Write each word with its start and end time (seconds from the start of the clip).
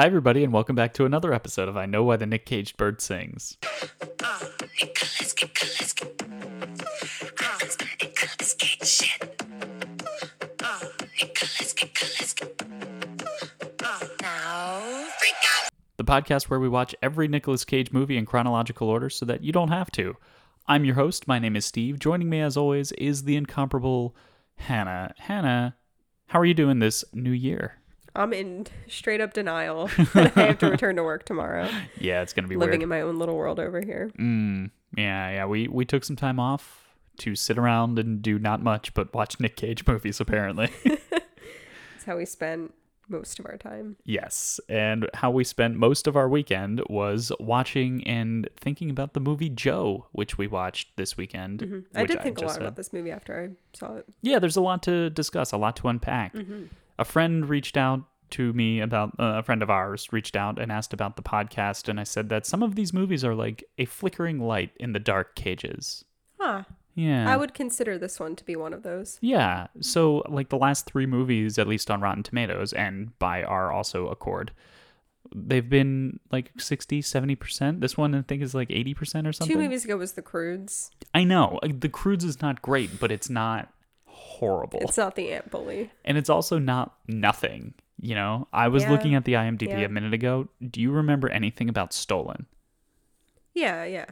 Hi, 0.00 0.06
everybody, 0.06 0.42
and 0.42 0.50
welcome 0.50 0.74
back 0.74 0.94
to 0.94 1.04
another 1.04 1.34
episode 1.34 1.68
of 1.68 1.76
I 1.76 1.84
Know 1.84 2.02
Why 2.04 2.16
the 2.16 2.24
Nick 2.24 2.46
Caged 2.46 2.78
Bird 2.78 3.02
Sings. 3.02 3.58
The 3.60 3.68
podcast 15.98 16.44
where 16.44 16.58
we 16.58 16.70
watch 16.70 16.94
every 17.02 17.28
Nicolas 17.28 17.66
Cage 17.66 17.92
movie 17.92 18.16
in 18.16 18.24
chronological 18.24 18.88
order 18.88 19.10
so 19.10 19.26
that 19.26 19.44
you 19.44 19.52
don't 19.52 19.68
have 19.68 19.90
to. 19.90 20.16
I'm 20.66 20.86
your 20.86 20.94
host. 20.94 21.28
My 21.28 21.38
name 21.38 21.56
is 21.56 21.66
Steve. 21.66 21.98
Joining 21.98 22.30
me, 22.30 22.40
as 22.40 22.56
always, 22.56 22.92
is 22.92 23.24
the 23.24 23.36
incomparable 23.36 24.16
Hannah. 24.56 25.12
Hannah, 25.18 25.76
how 26.28 26.40
are 26.40 26.46
you 26.46 26.54
doing 26.54 26.78
this 26.78 27.04
new 27.12 27.32
year? 27.32 27.79
I'm 28.14 28.32
in 28.32 28.66
straight 28.88 29.20
up 29.20 29.32
denial 29.32 29.86
that 30.14 30.36
I 30.36 30.42
have 30.46 30.58
to 30.58 30.70
return 30.70 30.96
to 30.96 31.02
work 31.04 31.24
tomorrow. 31.24 31.68
Yeah, 31.98 32.22
it's 32.22 32.32
gonna 32.32 32.48
be 32.48 32.56
Living 32.56 32.80
weird. 32.80 32.82
in 32.82 32.88
my 32.88 33.00
own 33.02 33.18
little 33.18 33.36
world 33.36 33.60
over 33.60 33.80
here. 33.80 34.10
Mm, 34.18 34.70
yeah, 34.96 35.30
yeah. 35.30 35.46
We 35.46 35.68
we 35.68 35.84
took 35.84 36.04
some 36.04 36.16
time 36.16 36.40
off 36.40 36.88
to 37.18 37.36
sit 37.36 37.58
around 37.58 37.98
and 37.98 38.22
do 38.22 38.38
not 38.38 38.62
much 38.62 38.94
but 38.94 39.12
watch 39.14 39.38
Nick 39.40 39.56
Cage 39.56 39.86
movies. 39.86 40.20
Apparently, 40.20 40.70
That's 40.84 42.04
how 42.06 42.16
we 42.16 42.24
spent 42.24 42.74
most 43.08 43.40
of 43.40 43.46
our 43.46 43.56
time. 43.56 43.96
yes. 44.04 44.60
And 44.68 45.08
how 45.14 45.32
we 45.32 45.42
spent 45.42 45.74
most 45.76 46.06
of 46.06 46.16
our 46.16 46.28
weekend 46.28 46.80
was 46.88 47.32
watching 47.40 48.06
and 48.06 48.48
thinking 48.56 48.88
about 48.88 49.14
the 49.14 49.20
movie 49.20 49.48
Joe, 49.50 50.06
which 50.12 50.38
we 50.38 50.46
watched 50.46 50.96
this 50.96 51.16
weekend. 51.16 51.58
Mm-hmm. 51.60 51.78
I 51.98 52.04
did 52.06 52.22
think 52.22 52.38
a 52.38 52.42
lot 52.42 52.52
said. 52.52 52.62
about 52.62 52.76
this 52.76 52.92
movie 52.92 53.10
after 53.10 53.42
I 53.42 53.76
saw 53.76 53.96
it. 53.96 54.06
Yeah, 54.22 54.38
there's 54.38 54.54
a 54.56 54.60
lot 54.60 54.84
to 54.84 55.10
discuss, 55.10 55.50
a 55.50 55.56
lot 55.56 55.74
to 55.76 55.88
unpack. 55.88 56.34
Mm-hmm. 56.34 56.66
A 57.00 57.04
friend 57.04 57.48
reached 57.48 57.76
out 57.76 58.02
to 58.30 58.52
me 58.52 58.80
about 58.80 59.18
uh, 59.18 59.38
a 59.38 59.42
friend 59.42 59.62
of 59.62 59.70
ours 59.70 60.08
reached 60.12 60.36
out 60.36 60.58
and 60.58 60.70
asked 60.70 60.92
about 60.92 61.16
the 61.16 61.22
podcast, 61.22 61.88
and 61.88 61.98
I 61.98 62.04
said 62.04 62.28
that 62.28 62.46
some 62.46 62.62
of 62.62 62.74
these 62.74 62.92
movies 62.92 63.24
are 63.24 63.34
like 63.34 63.64
a 63.78 63.86
flickering 63.86 64.38
light 64.38 64.70
in 64.78 64.92
the 64.92 65.00
dark 65.00 65.34
cages. 65.34 66.04
Huh. 66.38 66.64
Yeah. 66.94 67.32
I 67.32 67.36
would 67.36 67.54
consider 67.54 67.96
this 67.98 68.20
one 68.20 68.36
to 68.36 68.44
be 68.44 68.54
one 68.54 68.74
of 68.74 68.82
those. 68.82 69.18
Yeah. 69.22 69.68
So, 69.80 70.22
like 70.28 70.50
the 70.50 70.58
last 70.58 70.86
three 70.86 71.06
movies, 71.06 71.58
at 71.58 71.66
least 71.66 71.90
on 71.90 72.00
Rotten 72.02 72.22
Tomatoes 72.22 72.72
and 72.72 73.18
by 73.18 73.42
our 73.42 73.72
also 73.72 74.08
accord, 74.08 74.52
they've 75.34 75.68
been 75.68 76.20
like 76.30 76.52
60, 76.58 77.00
70%. 77.00 77.80
This 77.80 77.96
one, 77.96 78.14
I 78.14 78.22
think, 78.22 78.42
is 78.42 78.54
like 78.54 78.68
80% 78.68 79.26
or 79.26 79.32
something. 79.32 79.56
Two 79.56 79.62
movies 79.62 79.84
ago 79.84 79.96
was 79.96 80.12
The 80.12 80.22
Croods. 80.22 80.90
I 81.14 81.24
know. 81.24 81.58
The 81.62 81.88
Croods 81.88 82.24
is 82.24 82.42
not 82.42 82.60
great, 82.60 83.00
but 83.00 83.10
it's 83.10 83.30
not 83.30 83.72
horrible. 84.20 84.80
It's 84.82 84.96
not 84.98 85.16
the 85.16 85.32
Ant 85.32 85.50
Bully. 85.50 85.90
and 86.04 86.16
it's 86.18 86.30
also 86.30 86.58
not 86.58 86.94
nothing. 87.08 87.74
You 88.02 88.14
know, 88.14 88.48
I 88.52 88.68
was 88.68 88.82
Yeah. 88.84 88.90
looking 88.92 89.14
at 89.14 89.24
the 89.24 89.34
IMDb 89.34 89.68
Yeah. 89.68 89.86
a 89.86 89.88
minute 89.88 90.14
ago. 90.14 90.48
Do 90.70 90.80
you 90.80 90.90
remember 90.90 91.28
anything 91.28 91.68
about 91.68 91.92
Stolen? 91.92 92.46
Yeah, 93.54 93.84
yeah. 93.84 94.06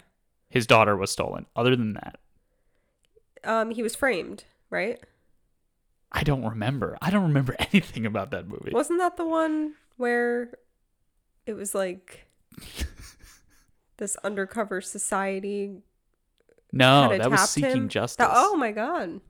His 0.51 0.67
daughter 0.67 0.97
was 0.97 1.11
stolen. 1.11 1.47
Other 1.57 1.75
than 1.77 1.93
that, 1.95 2.19
Um, 3.45 3.71
he 3.71 3.83
was 3.83 3.95
framed, 3.95 4.45
right? 4.71 4.99
I 6.11 6.23
don't 6.25 6.45
remember. 6.45 6.99
I 7.01 7.11
don't 7.11 7.23
remember 7.23 7.55
anything 7.73 8.05
about 8.07 8.31
that 8.33 8.47
movie. 8.49 8.73
Wasn't 8.73 8.99
that 8.99 9.17
the 9.17 9.27
one 9.27 9.75
where 9.97 10.51
it 11.47 11.55
was 11.55 11.75
like 11.75 12.27
this 13.99 14.17
undercover 14.25 14.81
society 14.81 15.83
no, 16.73 17.17
that 17.17 17.31
was 17.31 17.49
Seeking 17.51 17.71
him? 17.71 17.89
Justice. 17.89 18.17
That- 18.17 18.31
oh 18.35 18.57
my 18.57 18.73
god. 18.73 19.21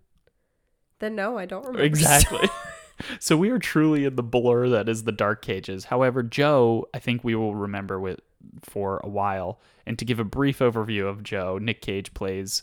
Then 0.98 1.14
no, 1.14 1.38
I 1.38 1.46
don't 1.46 1.64
remember. 1.64 1.82
Exactly. 1.82 2.48
so 3.20 3.36
we 3.36 3.50
are 3.50 3.58
truly 3.58 4.04
in 4.04 4.16
the 4.16 4.22
blur 4.22 4.68
that 4.68 4.88
is 4.88 5.04
the 5.04 5.12
dark 5.12 5.42
cages. 5.42 5.86
However, 5.86 6.22
Joe, 6.22 6.88
I 6.92 6.98
think 6.98 7.22
we 7.22 7.34
will 7.34 7.54
remember 7.54 8.00
with 8.00 8.20
for 8.62 9.00
a 9.04 9.08
while. 9.08 9.60
And 9.86 9.98
to 9.98 10.04
give 10.04 10.18
a 10.18 10.24
brief 10.24 10.58
overview 10.58 11.06
of 11.06 11.22
Joe, 11.22 11.58
Nick 11.58 11.80
Cage 11.80 12.12
plays 12.14 12.62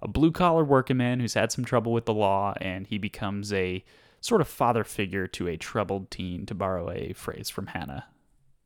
a 0.00 0.08
blue 0.08 0.32
collar 0.32 0.64
working 0.64 0.96
man 0.96 1.20
who's 1.20 1.34
had 1.34 1.52
some 1.52 1.64
trouble 1.64 1.92
with 1.92 2.06
the 2.06 2.14
law, 2.14 2.54
and 2.60 2.86
he 2.86 2.98
becomes 2.98 3.52
a 3.52 3.84
sort 4.20 4.40
of 4.40 4.48
father 4.48 4.84
figure 4.84 5.26
to 5.28 5.48
a 5.48 5.56
troubled 5.56 6.10
teen, 6.10 6.46
to 6.46 6.54
borrow 6.54 6.90
a 6.90 7.12
phrase 7.12 7.50
from 7.50 7.68
Hannah. 7.68 8.06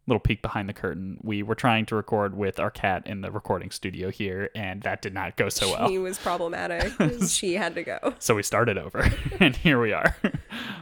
Little 0.07 0.21
peek 0.21 0.41
behind 0.41 0.69
the 0.69 0.73
curtain. 0.73 1.19
We 1.23 1.43
were 1.43 1.55
trying 1.55 1.87
to 1.87 1.97
record 1.97 2.37
with 2.37 2.61
our 2.61 2.71
cat 2.71 3.07
in 3.07 3.23
the 3.23 3.31
recording 3.31 3.71
studio 3.71 4.11
here, 4.11 4.51
and 4.55 4.83
that 4.83 5.03
did 5.03 5.15
not 5.15 5.37
go 5.37 5.49
so 5.49 5.71
well. 5.71 5.89
She 5.89 5.99
was 5.99 6.19
problematic. 6.19 6.93
she 7.29 7.55
had 7.55 7.75
to 7.75 7.83
go. 7.83 8.15
So 8.19 8.35
we 8.37 8.43
started 8.43 8.79
over, 8.79 9.11
and 9.41 9.57
here 9.57 9.81
we 9.81 9.93
are. 9.93 10.17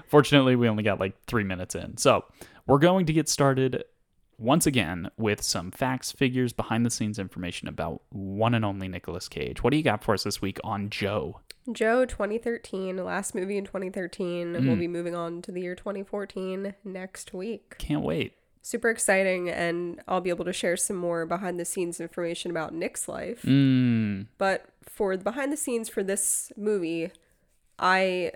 Fortunately, 0.09 0.57
we 0.57 0.69
only 0.69 0.83
got 0.83 1.01
like 1.01 1.15
three 1.27 1.45
minutes 1.45 1.75
in. 1.75 1.97
So 1.97 2.25
we're 2.67 2.79
going 2.79 3.07
to 3.07 3.13
get 3.13 3.29
started 3.29 3.85
once 4.39 4.67
again 4.67 5.11
with 5.17 5.43
some 5.43 5.71
facts, 5.71 6.13
figures, 6.13 6.53
behind 6.53 6.85
the 6.85 6.91
scenes 6.91 7.19
information 7.19 7.69
about 7.69 8.03
one 8.11 8.55
and 8.55 8.65
only 8.65 8.89
Nicolas 8.89 9.29
Cage. 9.29 9.63
What 9.63 9.71
do 9.71 9.77
you 9.77 9.83
got 9.83 10.03
for 10.03 10.15
us 10.15 10.25
this 10.25 10.43
week 10.43 10.59
on 10.65 10.91
Joe? 10.91 11.41
Joe 11.73 12.05
2013, 12.05 13.03
last 13.03 13.35
movie 13.35 13.57
in 13.57 13.65
2013. 13.65 14.53
Mm. 14.53 14.67
We'll 14.67 14.77
be 14.77 14.89
moving 14.89 15.15
on 15.15 15.41
to 15.43 15.53
the 15.53 15.63
year 15.63 15.75
2014 15.75 16.75
next 16.85 17.33
week. 17.33 17.77
Can't 17.79 18.03
wait. 18.03 18.35
Super 18.67 18.89
exciting, 18.89 19.51
and 19.51 20.01
I'll 20.09 20.23
be 20.23 20.31
able 20.31 20.47
to 20.47 20.53
share 20.55 20.75
some 20.79 20.97
more 20.97 21.27
behind 21.27 21.61
the 21.61 21.67
scenes 21.67 22.01
information 22.01 22.51
about 22.51 22.73
Nick's 22.73 23.07
life. 23.09 23.43
Mm, 23.43 24.29
But 24.39 24.65
for 24.83 25.19
the 25.19 25.23
behind 25.23 25.53
the 25.53 25.59
scenes 25.59 25.91
for 25.91 26.03
this 26.03 26.51
movie, 26.57 27.11
I 27.79 28.33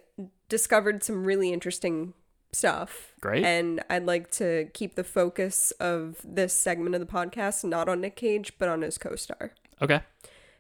discovered 0.51 1.03
some 1.03 1.25
really 1.25 1.51
interesting 1.51 2.13
stuff. 2.53 3.15
Great. 3.23 3.43
And 3.43 3.83
I'd 3.89 4.05
like 4.05 4.31
to 4.33 4.69
keep 4.75 4.97
the 4.97 5.05
focus 5.05 5.71
of 5.81 6.17
this 6.23 6.53
segment 6.53 6.95
of 6.95 7.01
the 7.01 7.07
podcast 7.07 7.65
not 7.65 7.89
on 7.89 8.03
Nick 8.03 8.17
Cage, 8.17 8.53
but 8.59 8.69
on 8.69 8.83
his 8.83 8.99
co 8.99 9.17
star. 9.17 9.53
okay. 9.81 10.03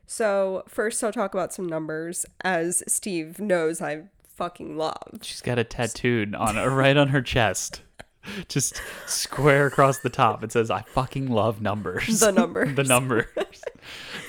So, 0.06 0.65
first, 0.67 1.05
I'll 1.05 1.12
talk 1.12 1.35
about 1.35 1.53
some 1.53 1.67
numbers. 1.67 2.25
As 2.43 2.83
Steve 2.89 3.39
knows, 3.39 3.83
I 3.83 4.05
fucking 4.37 4.79
love. 4.79 5.19
She's 5.21 5.43
got 5.43 5.59
a 5.59 5.65
tattooed 5.65 6.35
on 6.35 6.56
right 6.56 6.97
on 6.97 7.09
her 7.09 7.21
chest. 7.21 7.83
Just 8.49 8.81
square 9.06 9.66
across 9.66 9.99
the 9.99 10.11
top. 10.11 10.43
It 10.44 10.53
says, 10.53 10.71
I 10.71 10.83
fucking 10.83 11.28
love 11.28 11.61
numbers. 11.61 12.21
The 12.21 12.33
numbers. 12.33 12.75
the 12.77 12.84
numbers. 12.84 13.27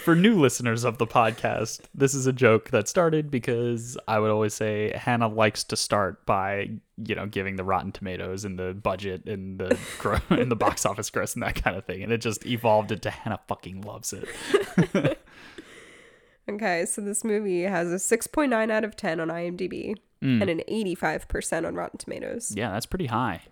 For 0.04 0.16
new 0.16 0.40
listeners 0.40 0.84
of 0.84 0.98
the 0.98 1.06
podcast, 1.08 1.82
this 1.94 2.14
is 2.14 2.26
a 2.26 2.34
joke 2.34 2.70
that 2.72 2.88
started 2.88 3.30
because 3.30 3.98
I 4.08 4.20
would 4.20 4.32
always 4.32 4.54
say 4.54 4.92
Hannah 4.96 5.28
likes 5.28 5.64
to 5.66 5.76
start 5.76 6.26
by, 6.26 6.70
you 7.04 7.16
know, 7.16 7.26
giving 7.26 7.58
the 7.58 7.64
Rotten 7.64 7.92
Tomatoes 7.92 8.46
and 8.46 8.58
the 8.58 8.74
budget 8.74 9.26
and 9.26 9.60
the 9.60 9.78
gro- 10.00 10.20
and 10.30 10.50
the 10.50 10.56
box 10.56 10.86
office 10.86 11.10
gross 11.10 11.34
and 11.34 11.44
that 11.44 11.62
kind 11.62 11.76
of 11.76 11.86
thing, 11.86 12.02
and 12.02 12.12
it 12.14 12.20
just 12.20 12.46
evolved 12.46 12.92
into 12.92 13.10
Hannah 13.10 13.40
fucking 13.48 13.82
loves 13.82 14.14
it. 14.14 15.18
Okay, 16.50 16.86
so 16.86 17.02
this 17.02 17.24
movie 17.24 17.62
has 17.64 17.92
a 17.92 17.96
6.9 18.18 18.72
out 18.72 18.84
of 18.84 18.96
10 18.96 19.20
on 19.20 19.28
IMDb 19.28 19.96
Mm. 20.22 20.42
and 20.42 20.50
an 20.50 20.62
85% 20.70 21.66
on 21.66 21.76
Rotten 21.76 21.98
Tomatoes. 21.98 22.52
Yeah, 22.54 22.72
that's 22.72 22.86
pretty 22.86 23.06
high. 23.06 23.44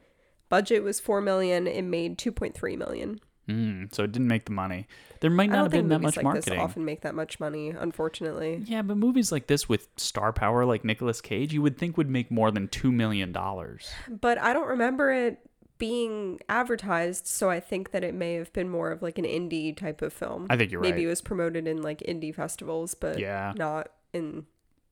Budget 0.49 0.83
was 0.83 0.99
4 0.99 1.21
million, 1.21 1.67
it 1.67 1.83
made 1.83 2.17
2.3 2.17 2.77
million. 2.77 3.19
Mm, 3.49 3.93
so 3.95 4.03
it 4.03 4.11
didn't 4.11 4.27
make 4.27 4.45
the 4.45 4.51
money. 4.51 4.87
There 5.21 5.29
might 5.29 5.49
not 5.49 5.63
have 5.63 5.71
been 5.71 5.87
that 5.87 6.01
much 6.01 6.17
like 6.17 6.23
this 6.35 6.47
marketing. 6.47 6.59
often 6.59 6.83
make 6.85 7.01
that 7.01 7.15
much 7.15 7.39
money, 7.39 7.69
unfortunately. 7.69 8.61
Yeah, 8.65 8.81
but 8.81 8.97
movies 8.97 9.31
like 9.31 9.47
this 9.47 9.69
with 9.69 9.87
star 9.95 10.33
power 10.33 10.65
like 10.65 10.83
Nicolas 10.83 11.21
Cage, 11.21 11.53
you 11.53 11.61
would 11.61 11.77
think 11.77 11.95
would 11.97 12.09
make 12.09 12.29
more 12.29 12.51
than 12.51 12.67
two 12.67 12.91
million 12.91 13.31
dollars. 13.31 13.89
But 14.09 14.37
I 14.37 14.51
don't 14.51 14.67
remember 14.67 15.11
it 15.11 15.39
being 15.77 16.39
advertised, 16.49 17.25
so 17.27 17.49
I 17.49 17.59
think 17.61 17.91
that 17.91 18.03
it 18.03 18.13
may 18.13 18.33
have 18.33 18.51
been 18.51 18.67
more 18.69 18.91
of 18.91 19.01
like 19.01 19.17
an 19.17 19.25
indie 19.25 19.75
type 19.75 20.01
of 20.01 20.11
film. 20.11 20.47
I 20.49 20.57
think 20.57 20.71
you're 20.71 20.81
Maybe 20.81 20.91
right. 20.91 20.95
Maybe 20.97 21.05
it 21.05 21.09
was 21.09 21.21
promoted 21.21 21.67
in 21.67 21.81
like 21.81 21.99
indie 21.99 22.35
festivals, 22.35 22.95
but 22.95 23.17
Yeah. 23.17 23.53
not 23.55 23.89
in, 24.11 24.45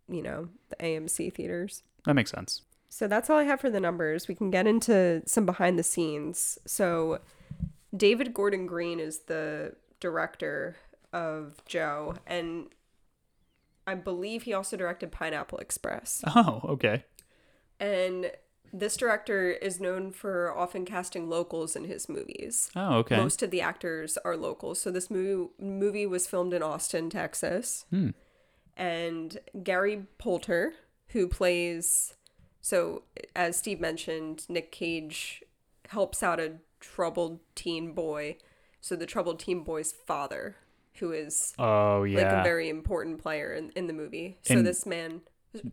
you 0.08 0.22
know, 0.22 0.48
the 0.70 0.76
AMC 0.78 1.34
theaters. 1.34 1.84
That 2.06 2.14
makes 2.14 2.32
sense. 2.32 2.62
So 2.90 3.08
that's 3.08 3.30
all 3.30 3.38
I 3.38 3.44
have 3.44 3.60
for 3.60 3.70
the 3.70 3.80
numbers. 3.80 4.28
We 4.28 4.36
can 4.36 4.52
get 4.52 4.68
into 4.68 5.22
some 5.26 5.46
behind 5.46 5.78
the 5.78 5.84
scenes. 5.84 6.58
So 6.66 7.20
David 7.96 8.34
Gordon 8.34 8.66
Green 8.66 9.00
is 9.00 9.20
the 9.28 9.76
director 10.00 10.78
of 11.12 11.62
Joe, 11.66 12.16
and 12.28 12.68
I 13.88 13.96
believe 13.96 14.44
he 14.44 14.54
also 14.54 14.78
directed 14.78 15.12
Pineapple 15.12 15.60
Express. 15.60 16.24
Oh, 16.28 16.62
okay. 16.66 17.06
And 17.80 18.32
this 18.74 18.98
director 18.98 19.52
is 19.52 19.80
known 19.80 20.12
for 20.12 20.56
often 20.56 20.86
casting 20.86 21.30
locals 21.30 21.76
in 21.76 21.86
his 21.86 22.10
movies. 22.10 22.70
Oh, 22.76 22.98
okay. 22.98 23.16
Most 23.16 23.42
of 23.42 23.52
the 23.52 23.62
actors 23.62 24.18
are 24.26 24.36
locals. 24.36 24.82
So 24.82 24.92
this 24.92 25.10
movie 25.10 25.50
movie 25.60 26.06
was 26.06 26.28
filmed 26.28 26.54
in 26.54 26.62
Austin, 26.62 27.10
Texas. 27.10 27.86
Hmm. 27.90 28.10
And 28.76 29.40
Gary 29.64 30.08
Poulter, 30.18 30.74
who 31.10 31.30
plays 31.30 32.16
so 32.66 33.04
as 33.36 33.58
Steve 33.58 33.80
mentioned, 33.80 34.46
Nick 34.50 34.72
Cage 34.72 35.44
helps 35.90 36.24
out 36.24 36.40
a 36.40 36.54
troubled 36.80 37.40
teen 37.54 37.92
boy. 37.94 38.38
So 38.82 38.96
the 38.96 39.06
troubled 39.06 39.40
teen 39.40 39.64
boy's 39.64 39.92
father, 40.08 40.56
who 40.96 41.12
is 41.12 41.54
Oh, 41.60 42.02
yeah, 42.04 42.18
like 42.24 42.40
a 42.40 42.44
very 42.44 42.70
important 42.70 43.22
player 43.22 43.54
in, 43.54 43.70
in 43.76 43.86
the 43.86 43.94
movie. 43.94 44.40
So 44.42 44.56
And- 44.56 44.66
this 44.66 44.86
man 44.88 45.22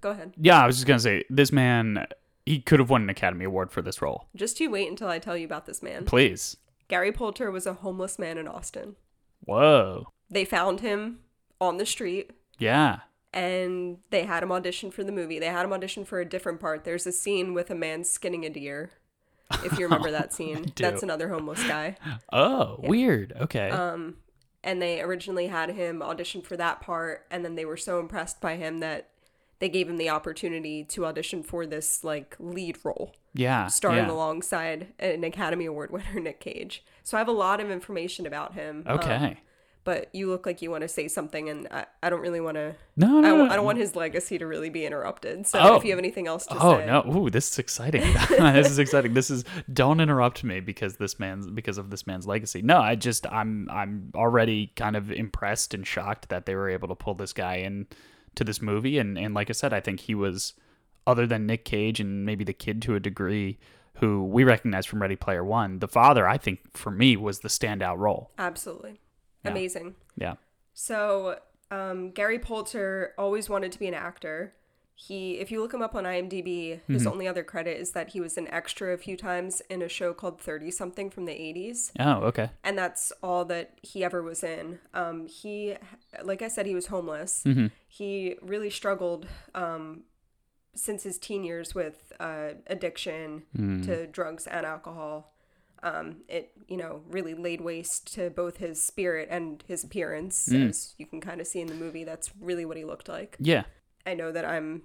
go 0.03 0.11
ahead. 0.11 0.35
yeah, 0.37 0.63
I 0.63 0.67
was 0.67 0.77
just 0.77 0.87
gonna 0.87 1.01
say 1.01 1.25
this 1.31 1.51
man 1.51 2.07
he 2.45 2.61
could 2.61 2.79
have 2.79 2.91
won 2.91 3.03
an 3.03 3.09
Academy 3.09 3.47
Award 3.47 3.71
for 3.73 3.81
this 3.81 4.03
role. 4.03 4.27
Just 4.37 4.61
you 4.61 4.71
wait 4.71 4.91
until 4.91 5.09
I 5.09 5.19
tell 5.19 5.37
you 5.37 5.47
about 5.47 5.65
this 5.65 5.83
man. 5.83 6.05
Please. 6.05 6.57
Gary 6.89 7.11
Poulter 7.13 7.51
was 7.51 7.67
a 7.67 7.73
homeless 7.75 8.19
man 8.19 8.37
in 8.37 8.47
Austin. 8.47 8.97
Whoa. 9.45 10.09
They 10.29 10.45
found 10.45 10.81
him 10.81 11.21
on 11.61 11.77
the 11.79 11.87
street 11.87 12.33
Yeah. 12.59 13.01
And 13.33 13.99
they 14.11 14.25
had 14.25 14.43
him 14.43 14.53
audition 14.53 14.91
for 14.91 15.05
the 15.05 15.13
movie. 15.13 15.39
They 15.39 15.47
had 15.47 15.65
him 15.65 15.73
audition 15.73 16.05
for 16.05 16.21
a 16.21 16.25
different 16.25 16.61
part. 16.61 16.85
There's 16.85 17.07
a 17.07 17.13
scene 17.13 17.55
with 17.55 17.71
a 17.71 17.75
man 17.75 18.05
skinning 18.05 18.45
a 18.45 18.51
deer. 18.51 18.91
If 19.65 19.79
you 19.79 19.85
remember 19.85 20.11
that 20.11 20.33
scene, 20.35 20.73
that's 20.77 21.03
another 21.03 21.29
homeless 21.29 21.63
guy. 21.67 21.97
Oh, 22.33 22.77
weird. 22.83 23.33
Okay. 23.41 23.71
Um, 23.71 24.17
and 24.65 24.81
they 24.81 25.01
originally 25.01 25.49
had 25.49 25.71
him 25.71 26.03
audition 26.03 26.43
for 26.43 26.57
that 26.57 26.81
part, 26.81 27.27
and 27.31 27.45
then 27.45 27.55
they 27.55 27.65
were 27.65 27.77
so 27.77 27.99
impressed 27.99 28.41
by 28.41 28.57
him 28.57 28.81
that 28.81 29.09
they 29.59 29.69
gave 29.69 29.89
him 29.89 29.97
the 29.97 30.11
opportunity 30.11 30.85
to 30.85 31.07
audition 31.07 31.43
for 31.43 31.67
this 31.67 32.03
like 32.03 32.37
lead 32.39 32.79
role, 32.85 33.15
yeah. 33.33 33.69
starring 33.69 34.07
yeah. 34.07 34.13
alongside 34.13 34.89
an 34.99 35.25
Academy 35.25 35.67
Award 35.67 35.91
winner, 35.91 36.21
Nick 36.21 36.41
Cage. 36.41 36.85
So 37.03 37.17
I 37.17 37.21
have 37.21 37.29
a 37.29 37.33
lot 37.33 37.61
of 37.61 37.71
information 37.71 38.27
about 38.27 38.55
him. 38.55 38.83
um, 38.87 38.99
Okay. 38.99 39.39
But 39.85 40.09
you 40.15 40.29
look 40.29 40.47
like 40.47 40.63
you 40.63 40.71
want 40.71 40.83
to 40.83 40.89
say 40.89 41.09
something, 41.09 41.49
and 41.49 41.67
I, 41.71 41.87
I 42.03 42.11
don't 42.11 42.21
really 42.21 42.41
want 42.41 42.57
to. 42.57 42.75
no, 42.97 43.19
I, 43.19 43.21
no, 43.21 43.29
w- 43.31 43.45
no. 43.47 43.51
I 43.53 43.57
don't 43.57 43.65
want 43.65 43.79
his 43.79 43.97
legacy 43.97 44.39
to 44.39 44.47
really 44.47 44.71
be 44.71 44.85
interrupted. 44.87 45.47
So 45.47 45.59
Oh. 45.59 45.77
if 45.77 45.85
you 45.85 45.91
have 45.91 45.99
anything 45.99 46.27
else 46.27 46.47
to 46.47 46.55
Oh 46.55 46.77
say, 46.79 46.89
oh 46.89 47.03
no! 47.03 47.17
Ooh, 47.17 47.31
this 47.31 47.51
is 47.51 47.59
exciting. 47.59 48.03
this 48.31 48.71
is 48.71 48.79
exciting. 48.79 49.15
This 49.15 49.31
is 49.31 49.45
don't 49.73 50.01
interrupt 50.01 50.45
me 50.45 50.61
because 50.61 50.97
this 50.97 51.19
man's 51.19 51.49
because 51.49 51.79
of 51.79 51.91
this 51.91 52.07
man's 52.07 52.27
legacy. 52.27 52.63
No, 52.63 52.79
I 52.81 52.95
just 52.95 53.27
I'm 53.33 53.69
I'm 53.71 54.13
already 54.15 54.69
kind 54.77 54.97
of 54.97 55.11
impressed 55.11 55.75
and 55.75 55.87
shocked 55.87 56.29
that 56.29 56.47
they 56.47 56.55
were 56.55 56.69
able 56.71 56.89
to 56.89 56.95
pull 56.95 57.15
this 57.15 57.33
guy 57.33 57.57
in 57.57 57.87
to 58.37 58.45
this 58.45 58.63
movie 58.63 58.99
and 58.99 59.19
and 59.19 59.35
like 59.35 59.51
I 59.51 59.53
said, 59.53 59.73
I 59.73 59.81
think 59.81 60.01
he 60.01 60.15
was 60.15 60.55
other 61.07 61.27
than 61.27 61.47
Nick 61.47 61.65
Cage 61.65 61.99
and 62.01 62.25
maybe 62.25 62.45
the 62.45 62.53
kid 62.53 62.81
to 62.83 62.95
a 62.95 63.01
degree 63.01 63.59
who 63.97 64.25
we 64.25 64.43
recognize 64.43 64.87
from 64.87 65.03
Ready 65.03 65.17
Player 65.17 65.45
One. 65.45 65.81
The 65.81 65.89
father, 65.89 66.27
I 66.27 66.39
think, 66.39 66.61
for 66.77 66.91
me 66.91 67.17
was 67.17 67.41
the 67.41 67.49
standout 67.49 67.99
role. 67.99 68.31
absolutely 68.39 69.01
Yeah. 69.45 69.51
amazing. 69.51 69.95
Yeah. 70.17 70.35
So, 70.75 71.39
um, 71.71 72.11
Gary 72.11 72.39
Poulter 72.39 73.13
always 73.19 73.49
wanted 73.49 73.73
to 73.73 73.79
be 73.79 73.87
an 73.89 73.95
actor. 73.95 74.55
He, 74.95 75.39
if 75.39 75.51
you 75.51 75.61
look 75.61 75.75
him 75.75 75.83
up 75.83 75.95
on 75.97 76.05
IMDb, 76.05 76.81
his 76.87 77.07
only 77.09 77.27
other 77.27 77.43
credit 77.43 77.81
is 77.81 77.91
that 77.93 78.11
he 78.11 78.21
was 78.21 78.37
an 78.37 78.47
extra 78.49 78.93
a 78.93 78.97
few 78.97 79.17
times 79.17 79.61
in 79.69 79.83
a 79.83 79.89
show 79.89 80.13
called 80.15 80.41
30 80.41 80.71
something 80.71 81.11
from 81.11 81.25
the 81.25 81.33
80s. 81.33 81.91
Oh, 81.99 82.25
okay. 82.27 82.51
And 82.63 82.79
that's 82.79 83.11
all 83.23 83.45
that 83.47 83.79
he 83.83 84.05
ever 84.05 84.23
was 84.23 84.45
in. 84.45 84.79
Um, 84.95 85.27
he, 85.27 85.75
like 86.23 86.41
I 86.43 86.47
said, 86.49 86.67
he 86.67 86.75
was 86.75 86.87
homeless. 86.87 87.43
He 87.89 88.37
really 88.43 88.71
struggled 88.71 89.27
um, 89.57 90.03
since 90.75 91.03
his 91.03 91.19
teen 91.19 91.43
years 91.43 91.75
with 91.75 92.13
uh, 92.21 92.51
addiction 92.69 93.43
to 93.83 94.07
drugs 94.07 94.47
and 94.47 94.65
alcohol. 94.65 95.32
Um, 95.85 96.19
it, 96.29 96.53
you 96.69 96.77
know, 96.77 97.03
really 97.11 97.35
laid 97.35 97.61
waste 97.61 98.15
to 98.15 98.31
both 98.31 98.59
his 98.59 98.81
spirit 98.83 99.29
and 99.31 99.65
his 99.67 99.83
appearance, 99.83 100.47
as 100.53 100.95
you 100.97 101.07
can 101.07 101.21
kind 101.21 101.41
of 101.41 101.47
see 101.49 101.61
in 101.61 101.67
the 101.67 101.75
movie. 101.75 102.05
That's 102.05 102.31
really 102.41 102.65
what 102.65 102.77
he 102.77 102.85
looked 102.85 103.09
like. 103.09 103.37
Yeah. 103.41 103.65
I 104.07 104.15
know 104.15 104.31
that 104.31 104.45
I'm 104.45 104.83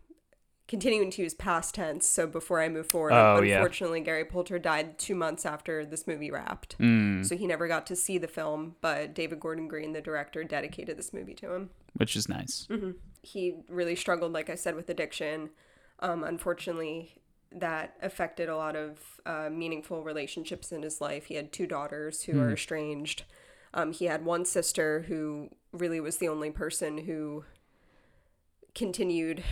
continuing 0.67 1.11
to 1.11 1.21
use 1.21 1.33
past 1.33 1.75
tense, 1.75 2.07
so 2.07 2.25
before 2.27 2.59
I 2.61 2.67
move 2.67 2.87
forward, 2.87 3.13
Oh, 3.13 3.41
yeah. 3.41 3.57
unfortunately, 3.57 4.01
Gary 4.01 4.25
Poulter 4.25 4.57
died 4.59 4.97
two 4.97 5.15
months 5.15 5.45
after 5.45 5.85
this 5.85 6.07
movie 6.07 6.29
wrapped. 6.31 6.73
Hmm. 6.73 7.21
So 7.23 7.37
he 7.37 7.45
never 7.47 7.67
got 7.67 7.85
to 7.87 7.95
see 7.95 8.17
the 8.17 8.27
film, 8.27 8.75
but 8.81 9.13
David 9.13 9.39
Gordon 9.39 9.67
Green, 9.67 9.93
the 9.93 10.01
director, 10.01 10.43
dedicated 10.43 10.97
this 10.97 11.13
movie 11.13 11.35
to 11.35 11.53
him. 11.53 11.69
Which 11.93 12.15
is 12.15 12.27
nice. 12.27 12.67
He 13.21 13.55
really 13.69 13.95
struggled, 13.95 14.33
like 14.33 14.49
I 14.49 14.55
said, 14.55 14.75
with 14.75 14.89
addiction. 14.89 15.51
Um, 15.99 16.23
unfortunately, 16.23 17.21
that 17.51 17.95
affected 18.01 18.49
a 18.49 18.55
lot 18.57 18.75
of 18.75 19.19
uh, 19.25 19.49
meaningful 19.51 20.03
relationships 20.03 20.71
in 20.71 20.81
his 20.83 20.99
life. 21.01 21.25
He 21.25 21.35
had 21.35 21.51
two 21.51 21.65
daughters 21.67 22.23
who 22.23 22.39
are 22.41 22.51
estranged. 22.53 23.23
Um, 23.73 23.91
he 23.93 24.05
had 24.05 24.25
one 24.25 24.45
sister 24.45 25.05
who 25.07 25.49
really 25.71 25.99
was 25.99 26.17
the 26.17 26.27
only 26.29 26.51
person 26.51 26.99
who 26.99 27.43
continued 28.75 29.43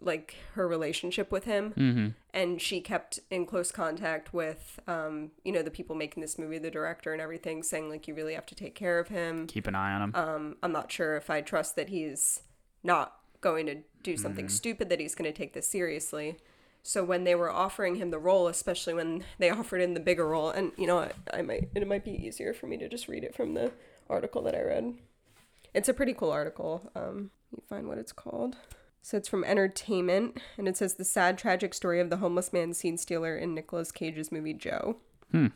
like 0.00 0.36
her 0.54 0.66
relationship 0.66 1.30
with 1.30 1.44
him 1.44 1.74
Mm-hmm. 1.76 2.08
and 2.32 2.62
she 2.62 2.80
kept 2.80 3.20
in 3.30 3.44
close 3.44 3.70
contact 3.70 4.32
with 4.32 4.80
um, 4.88 5.32
you 5.44 5.52
know 5.52 5.62
the 5.62 5.70
people 5.70 5.94
making 5.94 6.22
this 6.22 6.38
movie 6.38 6.56
the 6.56 6.70
director 6.70 7.12
and 7.12 7.20
everything 7.20 7.62
saying 7.62 7.90
like 7.90 8.08
you 8.08 8.14
really 8.14 8.32
have 8.32 8.46
to 8.46 8.54
take 8.54 8.74
care 8.74 8.98
of 8.98 9.08
him 9.08 9.46
Keep 9.48 9.66
an 9.66 9.74
eye 9.74 9.92
on 9.92 10.02
him. 10.02 10.14
um, 10.14 10.56
i'm 10.62 10.72
not 10.72 10.90
sure 10.90 11.16
if 11.16 11.28
i 11.28 11.42
trust 11.42 11.76
that 11.76 11.90
he's 11.90 12.40
not 12.82 13.16
going 13.42 13.66
to 13.66 13.76
do 14.02 14.16
something 14.16 14.48
stupid 14.48 14.88
that 14.88 14.98
he's 15.00 15.14
going 15.14 15.30
to 15.30 15.36
take 15.36 15.52
this 15.52 15.68
seriously 15.68 16.38
so 16.82 17.04
when 17.04 17.24
they 17.24 17.34
were 17.34 17.50
offering 17.50 17.96
him 17.96 18.10
the 18.10 18.18
role 18.18 18.48
especially 18.48 18.94
when 18.94 19.24
they 19.38 19.50
offered 19.58 19.80
him 19.80 19.94
the 19.94 20.00
bigger 20.00 20.26
role 20.28 20.50
and 20.50 20.72
you 20.76 20.86
know 20.86 20.98
I, 20.98 21.12
I 21.32 21.42
might 21.42 21.68
it 21.74 21.86
might 21.86 22.04
be 22.04 22.12
easier 22.12 22.52
for 22.54 22.66
me 22.66 22.76
to 22.78 22.88
just 22.88 23.08
read 23.08 23.24
it 23.24 23.34
from 23.34 23.54
the 23.54 23.72
article 24.08 24.42
that 24.42 24.54
i 24.54 24.62
read 24.62 24.94
it's 25.74 25.88
a 25.88 25.94
pretty 25.94 26.14
cool 26.14 26.30
article 26.30 26.90
um, 26.96 27.30
let 27.52 27.58
me 27.58 27.64
find 27.68 27.88
what 27.88 27.98
it's 27.98 28.12
called 28.12 28.56
so 29.02 29.16
it's 29.16 29.28
from 29.28 29.44
Entertainment, 29.44 30.36
and 30.58 30.68
it 30.68 30.76
says 30.76 30.96
the 30.96 31.06
sad, 31.06 31.38
tragic 31.38 31.72
story 31.72 32.00
of 32.00 32.10
the 32.10 32.18
homeless 32.18 32.52
man 32.52 32.74
scene 32.74 32.98
stealer 32.98 33.34
in 33.34 33.54
Nicolas 33.54 33.90
Cage's 33.90 34.30
movie 34.30 34.52
Joe. 34.52 34.98
Uh, 35.32 35.48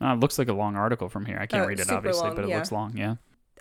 it 0.00 0.18
looks 0.18 0.36
like 0.36 0.48
a 0.48 0.52
long 0.52 0.74
article 0.76 1.08
from 1.08 1.26
here. 1.26 1.38
I 1.40 1.46
can't 1.46 1.64
Oh, 1.64 1.68
read 1.68 1.78
it 1.78 1.88
obviously, 1.90 2.26
long, 2.26 2.34
but 2.34 2.44
it 2.44 2.48
yeah. 2.50 2.56
looks 2.56 2.72
long. 2.72 2.96
Yeah. 2.96 3.16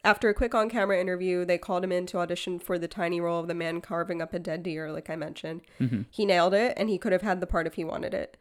After 0.07 0.29
a 0.29 0.33
quick 0.33 0.55
on-camera 0.55 1.01
interview, 1.01 1.43
they 1.43 1.57
called 1.57 1.83
him 1.83 1.91
in 1.91 2.05
to 2.05 2.19
audition 2.19 2.59
for 2.59 2.79
the 2.79 2.87
tiny 2.87 3.19
role 3.19 3.41
of 3.41 3.49
the 3.49 3.53
man 3.53 3.81
carving 3.81 4.21
up 4.21 4.33
a 4.33 4.39
dead 4.39 4.63
deer, 4.63 4.89
like 4.89 5.09
I 5.09 5.17
mentioned. 5.17 5.63
Mm-hmm. 5.81 6.03
He 6.09 6.25
nailed 6.25 6.53
it, 6.53 6.73
and 6.77 6.89
he 6.89 6.97
could 6.97 7.11
have 7.11 7.23
had 7.23 7.41
the 7.41 7.45
part 7.45 7.67
if 7.67 7.73
he 7.73 7.83
wanted 7.83 8.13
it. 8.13 8.37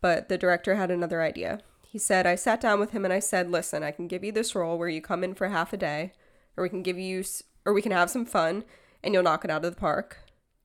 But 0.00 0.30
the 0.30 0.38
director 0.38 0.76
had 0.76 0.90
another 0.90 1.20
idea. 1.20 1.60
He 1.86 1.98
said, 1.98 2.26
I 2.26 2.36
sat 2.36 2.58
down 2.58 2.80
with 2.80 2.92
him 2.92 3.04
and 3.04 3.12
I 3.12 3.18
said, 3.18 3.50
listen, 3.50 3.82
I 3.82 3.90
can 3.90 4.08
give 4.08 4.24
you 4.24 4.32
this 4.32 4.54
role 4.54 4.78
where 4.78 4.88
you 4.88 5.02
come 5.02 5.22
in 5.22 5.34
for 5.34 5.48
half 5.48 5.74
a 5.74 5.76
day, 5.76 6.12
or 6.56 6.62
we 6.62 6.70
can 6.70 6.82
give 6.82 6.98
you, 6.98 7.22
or 7.66 7.74
we 7.74 7.82
can 7.82 7.92
have 7.92 8.08
some 8.08 8.24
fun 8.24 8.64
and 9.02 9.12
you'll 9.12 9.22
knock 9.22 9.44
it 9.44 9.50
out 9.50 9.62
of 9.64 9.74
the 9.74 9.78
park. 9.80 10.20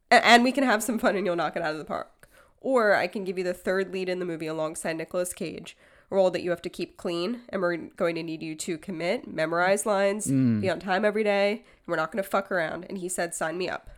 A- 0.09 0.25
And 0.25 0.41
we 0.45 0.53
can 0.53 0.63
have 0.63 0.81
some 0.81 0.99
fun 0.99 1.17
and 1.17 1.25
you'll 1.25 1.35
knock 1.35 1.57
it 1.57 1.63
out 1.63 1.73
of 1.73 1.79
the 1.79 1.83
park. 1.83 2.29
Or 2.61 2.95
I 2.95 3.07
can 3.07 3.25
give 3.25 3.37
you 3.37 3.43
the 3.43 3.53
third 3.53 3.91
lead 3.91 4.07
in 4.07 4.19
the 4.19 4.25
movie 4.25 4.47
alongside 4.47 4.95
Nicolas 4.95 5.33
Cage, 5.33 5.75
role 6.09 6.29
that 6.31 6.43
you 6.43 6.49
have 6.51 6.61
to 6.61 6.69
keep 6.69 6.97
clean, 6.97 7.41
and 7.49 7.61
we're 7.61 7.77
going 7.77 8.15
to 8.15 8.23
need 8.23 8.43
you 8.43 8.55
to 8.55 8.77
commit, 8.77 9.27
memorize 9.27 9.85
lines, 9.85 10.27
be 10.61 10.69
on 10.69 10.79
time 10.79 11.03
every 11.03 11.23
day, 11.23 11.51
and 11.51 11.87
we're 11.87 11.95
not 11.95 12.11
going 12.11 12.23
to 12.23 12.29
fuck 12.29 12.51
around. 12.51 12.85
And 12.87 12.97
he 12.97 13.09
said, 13.09 13.33
sign 13.33 13.57
me 13.57 13.69
up. 13.69 13.89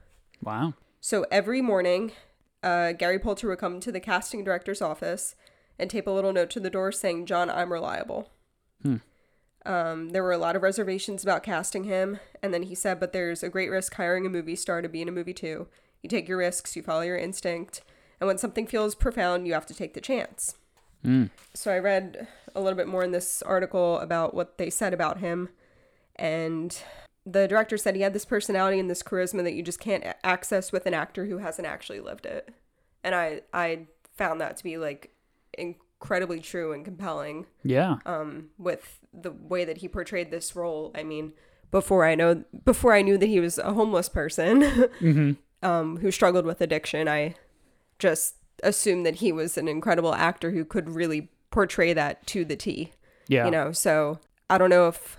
Wow. 0.41 0.73
So 1.01 1.25
every 1.31 1.61
morning, 1.61 2.11
uh, 2.63 2.93
Gary 2.93 3.19
Poulter 3.19 3.47
would 3.49 3.59
come 3.59 3.79
to 3.79 3.91
the 3.91 3.99
casting 3.99 4.43
director's 4.43 4.81
office 4.81 5.35
and 5.77 5.89
tape 5.89 6.07
a 6.07 6.11
little 6.11 6.33
note 6.33 6.49
to 6.51 6.59
the 6.59 6.69
door 6.69 6.91
saying, 6.91 7.25
John, 7.25 7.49
I'm 7.49 7.71
reliable. 7.71 8.31
Um, 9.65 10.09
there 10.09 10.23
were 10.23 10.31
a 10.31 10.37
lot 10.37 10.55
of 10.55 10.61
reservations 10.61 11.23
about 11.23 11.43
casting 11.43 11.83
him. 11.83 12.19
And 12.41 12.53
then 12.53 12.63
he 12.63 12.73
said, 12.73 12.99
but 12.99 13.11
there's 13.11 13.43
a 13.43 13.49
great 13.49 13.69
risk 13.69 13.93
hiring 13.95 14.25
a 14.25 14.29
movie 14.29 14.55
star 14.55 14.81
to 14.81 14.89
be 14.89 15.01
in 15.01 15.09
a 15.09 15.11
movie 15.11 15.33
too. 15.33 15.67
You 16.01 16.09
take 16.09 16.27
your 16.27 16.37
risks, 16.37 16.75
you 16.75 16.81
follow 16.81 17.01
your 17.01 17.17
instinct. 17.17 17.81
And 18.19 18.27
when 18.27 18.37
something 18.37 18.65
feels 18.65 18.95
profound, 18.95 19.45
you 19.45 19.53
have 19.53 19.65
to 19.65 19.73
take 19.73 19.93
the 19.93 20.01
chance. 20.01 20.55
So 21.53 21.71
I 21.73 21.79
read 21.79 22.27
a 22.55 22.59
little 22.61 22.77
bit 22.77 22.87
more 22.87 23.03
in 23.03 23.11
this 23.11 23.41
article 23.41 23.99
about 23.99 24.33
what 24.33 24.57
they 24.57 24.69
said 24.69 24.93
about 24.93 25.19
him. 25.19 25.49
And 26.15 26.77
the 27.25 27.47
director 27.47 27.77
said 27.77 27.95
he 27.95 28.01
had 28.01 28.13
this 28.13 28.25
personality 28.25 28.79
and 28.79 28.89
this 28.89 29.03
charisma 29.03 29.43
that 29.43 29.53
you 29.53 29.63
just 29.63 29.79
can't 29.79 30.03
access 30.23 30.71
with 30.71 30.85
an 30.85 30.93
actor 30.93 31.25
who 31.25 31.37
hasn't 31.39 31.67
actually 31.67 31.99
lived 31.99 32.25
it. 32.25 32.49
And 33.03 33.13
I 33.15 33.41
I 33.53 33.87
found 34.15 34.41
that 34.41 34.57
to 34.57 34.63
be 34.63 34.77
like 34.77 35.11
incredibly 35.57 36.39
true 36.39 36.73
and 36.73 36.83
compelling 36.85 37.45
Yeah. 37.63 37.97
um 38.05 38.49
with 38.57 38.99
the 39.13 39.31
way 39.31 39.65
that 39.65 39.77
he 39.77 39.87
portrayed 39.87 40.31
this 40.31 40.55
role. 40.55 40.91
I 40.95 41.03
mean, 41.03 41.33
before 41.71 42.05
I 42.05 42.15
know 42.15 42.43
before 42.65 42.93
I 42.93 43.01
knew 43.01 43.17
that 43.17 43.27
he 43.27 43.39
was 43.39 43.57
a 43.57 43.73
homeless 43.73 44.09
person 44.09 44.87
um 45.61 45.97
who 45.97 46.11
struggled 46.11 46.45
with 46.45 46.61
addiction, 46.61 47.07
I 47.07 47.35
just 47.99 48.35
assumed 48.63 49.05
that 49.05 49.15
he 49.15 49.31
was 49.31 49.57
an 49.57 49.67
incredible 49.67 50.13
actor 50.13 50.51
who 50.51 50.65
could 50.65 50.89
really 50.89 51.29
portray 51.51 51.93
that 51.93 52.25
to 52.27 52.43
the 52.43 52.55
T 52.55 52.91
yeah. 53.27 53.45
you 53.45 53.51
know 53.51 53.71
so 53.71 54.19
i 54.49 54.57
don't 54.57 54.69
know 54.69 54.87
if 54.87 55.17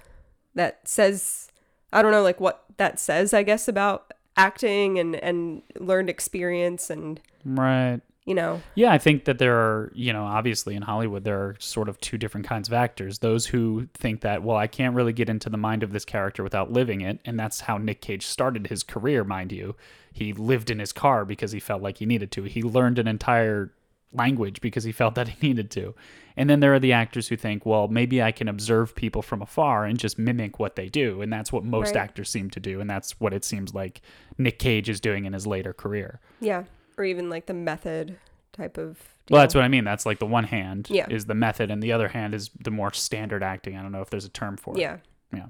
that 0.55 0.81
says 0.87 1.49
i 1.93 2.03
don't 2.03 2.13
know 2.13 2.23
like 2.23 2.41
what 2.41 2.65
that 2.77 2.99
says 2.99 3.35
i 3.35 3.43
guess 3.43 3.69
about 3.69 4.13
acting 4.37 4.99
and 4.99 5.17
and 5.17 5.63
learned 5.79 6.09
experience 6.09 6.91
and 6.91 7.21
Right. 7.45 8.01
you 8.25 8.35
know 8.35 8.61
Yeah, 8.75 8.93
I 8.93 8.99
think 8.99 9.25
that 9.25 9.39
there 9.39 9.57
are, 9.57 9.91
you 9.95 10.13
know, 10.13 10.25
obviously 10.25 10.75
in 10.75 10.83
Hollywood, 10.83 11.25
there 11.25 11.39
are 11.39 11.57
sort 11.59 11.89
of 11.89 11.99
two 12.01 12.19
different 12.19 12.47
kinds 12.47 12.69
of 12.69 12.75
actors. 12.75 13.19
Those 13.21 13.47
who 13.47 13.89
think 13.95 14.21
that, 14.21 14.43
well, 14.43 14.57
I 14.57 14.67
can't 14.67 14.95
really 14.95 15.13
get 15.13 15.29
into 15.31 15.49
the 15.49 15.57
mind 15.57 15.83
of 15.83 15.93
this 15.93 16.05
character 16.05 16.43
without 16.43 16.71
living 16.71 17.01
it. 17.01 17.21
And 17.25 17.39
that's 17.39 17.61
how 17.61 17.79
Nick 17.79 18.01
Cage 18.03 18.27
started 18.27 18.67
his 18.67 18.83
career, 18.83 19.25
mind 19.25 19.51
you. 19.53 19.77
He 20.19 20.33
lived 20.33 20.71
in 20.71 20.79
his 20.79 20.93
car 20.93 21.25
because 21.25 21.53
he 21.53 21.61
felt 21.61 21.83
like 21.83 21.99
he 21.99 22.07
needed 22.07 22.31
to. 22.33 22.43
He 22.45 22.63
learned 22.63 22.99
an 22.99 23.09
entire 23.09 23.73
language 24.13 24.61
because 24.61 24.85
he 24.85 24.93
felt 24.93 25.15
that 25.17 25.29
he 25.29 25.49
needed 25.49 25.71
to. 25.73 25.95
And 26.37 26.49
then 26.49 26.61
there 26.61 26.73
are 26.73 26.79
the 26.79 26.93
actors 26.93 27.29
who 27.29 27.37
think, 27.37 27.67
well, 27.67 27.89
maybe 27.89 28.23
I 28.23 28.31
can 28.33 28.47
observe 28.49 28.95
people 28.95 29.23
from 29.23 29.43
afar 29.43 29.85
and 29.85 29.99
just 29.99 30.19
mimic 30.19 30.59
what 30.59 30.77
they 30.77 30.89
do. 30.89 31.21
And 31.21 31.33
that's 31.33 31.53
what 31.53 31.65
most 31.65 31.95
Right. 31.95 32.03
actors 32.03 32.31
seem 32.31 32.49
to 32.51 32.61
do. 32.61 32.81
And 32.81 32.89
that's 32.89 33.19
what 33.21 33.33
it 33.35 33.45
seems 33.45 33.75
like 33.75 34.01
Nick 34.39 34.59
Cage 34.61 34.89
is 34.89 35.01
doing 35.01 35.25
in 35.25 35.33
his 35.33 35.47
later 35.47 35.73
career. 35.73 36.21
yeah 36.41 36.65
or 36.97 37.05
even 37.05 37.31
like 37.31 37.47
the 37.47 37.55
method 37.55 38.19
type 38.53 38.77
of. 38.77 38.99
Well, 39.31 39.41
that's 39.41 39.55
what 39.55 39.63
I 39.63 39.69
mean. 39.69 39.85
That's 39.85 40.05
like 40.05 40.19
the 40.19 40.27
one 40.27 40.43
hand 40.45 40.89
Yeah. 40.91 41.07
is 41.09 41.27
the 41.27 41.35
method, 41.35 41.71
and 41.71 41.81
the 41.81 41.93
other 41.93 42.09
hand 42.09 42.35
is 42.35 42.51
the 42.59 42.73
more 42.73 42.93
standard 42.93 43.41
acting. 43.43 43.77
I 43.77 43.83
don't 43.83 43.93
know 43.93 44.01
if 44.03 44.11
there's 44.11 44.25
a 44.25 44.29
term 44.31 44.57
for 44.57 44.75
it. 44.77 44.81
Yeah. 44.81 44.97
Yeah. 45.33 45.47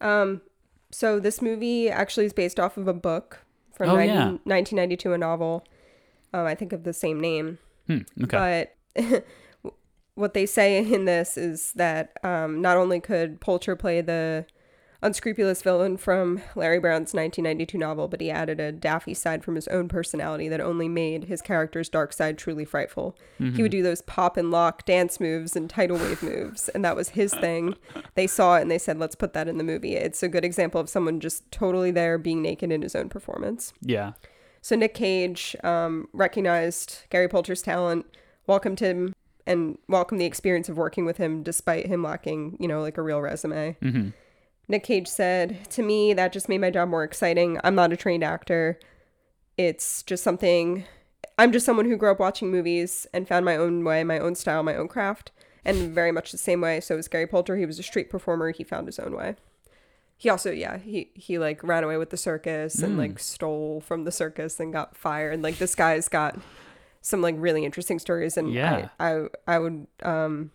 Um, 0.00 0.40
so 0.90 1.20
this 1.20 1.40
movie 1.42 1.88
actually 1.90 2.26
is 2.26 2.32
based 2.32 2.58
off 2.58 2.76
of 2.76 2.88
a 2.88 2.92
book 2.94 3.44
from 3.78 3.90
Oh, 3.90 3.96
90 3.96 4.12
yeah. 4.12 4.24
1992, 4.24 5.12
a 5.14 5.18
novel. 5.18 5.64
Um, 6.34 6.44
I 6.44 6.54
think 6.54 6.72
of 6.74 6.84
the 6.84 6.92
same 6.92 7.18
name. 7.18 7.58
Hmm, 7.86 8.00
okay. 8.24 8.68
But 8.94 9.24
what 10.14 10.34
they 10.34 10.44
say 10.44 10.78
in 10.78 11.06
this 11.06 11.38
is 11.38 11.72
that 11.74 12.12
um, 12.22 12.60
not 12.60 12.76
only 12.76 13.00
could 13.00 13.40
Poulter 13.40 13.76
play 13.76 14.00
the 14.02 14.44
unscrupulous 15.02 15.62
villain 15.62 15.96
from 15.96 16.42
Larry 16.56 16.78
Brown's 16.78 17.14
1992 17.14 17.78
novel, 17.78 18.08
but 18.08 18.20
he 18.20 18.30
added 18.30 18.58
a 18.58 18.72
daffy 18.72 19.14
side 19.14 19.44
from 19.44 19.54
his 19.54 19.68
own 19.68 19.88
personality 19.88 20.48
that 20.48 20.60
only 20.60 20.88
made 20.88 21.24
his 21.24 21.40
character's 21.40 21.88
dark 21.88 22.12
side 22.12 22.36
truly 22.36 22.64
frightful. 22.64 23.16
He 23.38 23.62
would 23.62 23.70
do 23.70 23.82
those 23.82 24.02
pop 24.02 24.36
and 24.36 24.50
lock 24.50 24.84
dance 24.84 25.20
moves 25.20 25.54
and 25.54 25.70
tidal 25.70 25.98
wave 25.98 26.22
moves, 26.22 26.68
and 26.70 26.84
that 26.84 26.96
was 26.96 27.10
his 27.10 27.32
thing. 27.32 27.76
They 28.14 28.26
saw 28.26 28.56
it 28.56 28.62
and 28.62 28.70
they 28.70 28.78
said, 28.78 28.98
let's 28.98 29.14
put 29.14 29.32
that 29.34 29.48
in 29.48 29.58
the 29.58 29.64
movie. 29.64 29.94
It's 29.94 30.22
a 30.22 30.28
good 30.28 30.44
example 30.44 30.80
of 30.80 30.88
someone 30.88 31.20
just 31.20 31.50
totally 31.52 31.90
there 31.90 32.18
being 32.18 32.42
naked 32.42 32.72
in 32.72 32.82
his 32.82 32.96
own 32.96 33.08
performance. 33.08 33.72
yeah. 33.82 34.12
So 34.60 34.74
Nick 34.74 34.92
Cage 34.92 35.54
um, 35.62 36.08
recognized 36.12 37.04
Gary 37.10 37.28
Poulter's 37.28 37.62
talent, 37.62 38.04
welcomed 38.48 38.80
him, 38.80 39.14
and 39.46 39.78
welcomed 39.88 40.20
the 40.20 40.26
experience 40.26 40.68
of 40.68 40.76
working 40.76 41.04
with 41.04 41.16
him 41.16 41.42
despite 41.42 41.86
him 41.86 42.02
lacking, 42.02 42.56
you 42.60 42.68
know, 42.68 42.82
like 42.82 42.98
a 42.98 43.02
real 43.02 43.20
resume. 43.20 43.76
Mm-hmm. 43.80 44.08
Nick 44.68 44.84
Cage 44.84 45.08
said, 45.08 45.68
To 45.70 45.82
me, 45.82 46.12
that 46.12 46.32
just 46.32 46.48
made 46.48 46.60
my 46.60 46.70
job 46.70 46.88
more 46.88 47.04
exciting. 47.04 47.58
I'm 47.64 47.74
not 47.74 47.92
a 47.92 47.96
trained 47.96 48.22
actor. 48.22 48.78
It's 49.56 50.02
just 50.02 50.22
something, 50.22 50.84
I'm 51.38 51.52
just 51.52 51.66
someone 51.66 51.86
who 51.86 51.96
grew 51.96 52.10
up 52.10 52.20
watching 52.20 52.50
movies 52.50 53.06
and 53.12 53.26
found 53.26 53.44
my 53.44 53.56
own 53.56 53.82
way, 53.82 54.04
my 54.04 54.18
own 54.18 54.34
style, 54.34 54.62
my 54.62 54.76
own 54.76 54.88
craft. 54.88 55.32
And 55.64 55.92
very 55.94 56.12
much 56.12 56.30
the 56.32 56.38
same 56.38 56.60
way. 56.60 56.80
So 56.80 56.96
was 56.96 57.08
Gary 57.08 57.26
Poulter. 57.26 57.56
He 57.56 57.66
was 57.66 57.78
a 57.78 57.82
street 57.82 58.08
performer. 58.08 58.52
He 58.52 58.62
found 58.62 58.86
his 58.86 58.98
own 58.98 59.14
way. 59.16 59.36
He 60.16 60.28
also, 60.30 60.50
yeah, 60.50 60.78
he, 60.78 61.10
he 61.14 61.38
like 61.38 61.62
ran 61.62 61.84
away 61.84 61.96
with 61.96 62.10
the 62.10 62.16
circus 62.16 62.82
and 62.82 62.98
like 62.98 63.18
stole 63.18 63.80
from 63.80 64.04
the 64.04 64.10
circus 64.12 64.58
and 64.58 64.72
got 64.72 64.96
fired. 64.96 65.34
And 65.34 65.42
like 65.42 65.58
this 65.58 65.74
guy's 65.74 66.08
got 66.08 66.38
some 67.02 67.20
like 67.20 67.34
really 67.38 67.64
interesting 67.64 67.98
stories. 67.98 68.36
And 68.36 68.52
Yeah. 68.52 68.88
I, 68.98 69.12
I, 69.12 69.26
I 69.46 69.58
would, 69.58 69.86
um, 70.02 70.50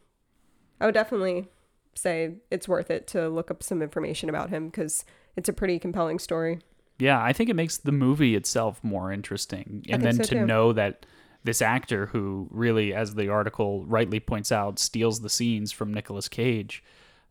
I 0.82 0.86
would 0.86 0.96
definitely 0.96 1.48
say 1.96 2.36
it's 2.52 2.68
worth 2.68 2.90
it 2.90 3.08
to 3.08 3.30
look 3.30 3.52
up 3.52 3.64
some 3.64 3.82
information 3.82 4.30
about 4.30 4.50
him 4.50 4.68
because 4.68 5.06
it's 5.36 5.50
a 5.50 5.54
pretty 5.54 5.80
compelling 5.80 6.20
story. 6.20 6.60
Yeah, 7.00 7.22
I 7.22 7.34
think 7.34 7.50
it 7.50 7.56
makes 7.56 7.78
the 7.78 7.92
movie 7.92 8.36
itself 8.36 8.84
more 8.84 9.12
interesting. 9.12 9.86
And 9.90 10.04
then 10.04 10.18
so 10.18 10.24
to 10.24 10.30
too. 10.36 10.46
know 10.46 10.74
that 10.74 11.06
this 11.44 11.62
actor 11.62 12.08
who 12.08 12.48
really, 12.52 12.94
as 12.94 13.16
the 13.16 13.30
article 13.30 13.86
rightly 13.86 14.20
points 14.20 14.52
out, 14.52 14.80
steals 14.80 15.22
the 15.22 15.30
scenes 15.30 15.72
from 15.72 15.94
Nicolas 15.94 16.30
Cage, 16.30 16.84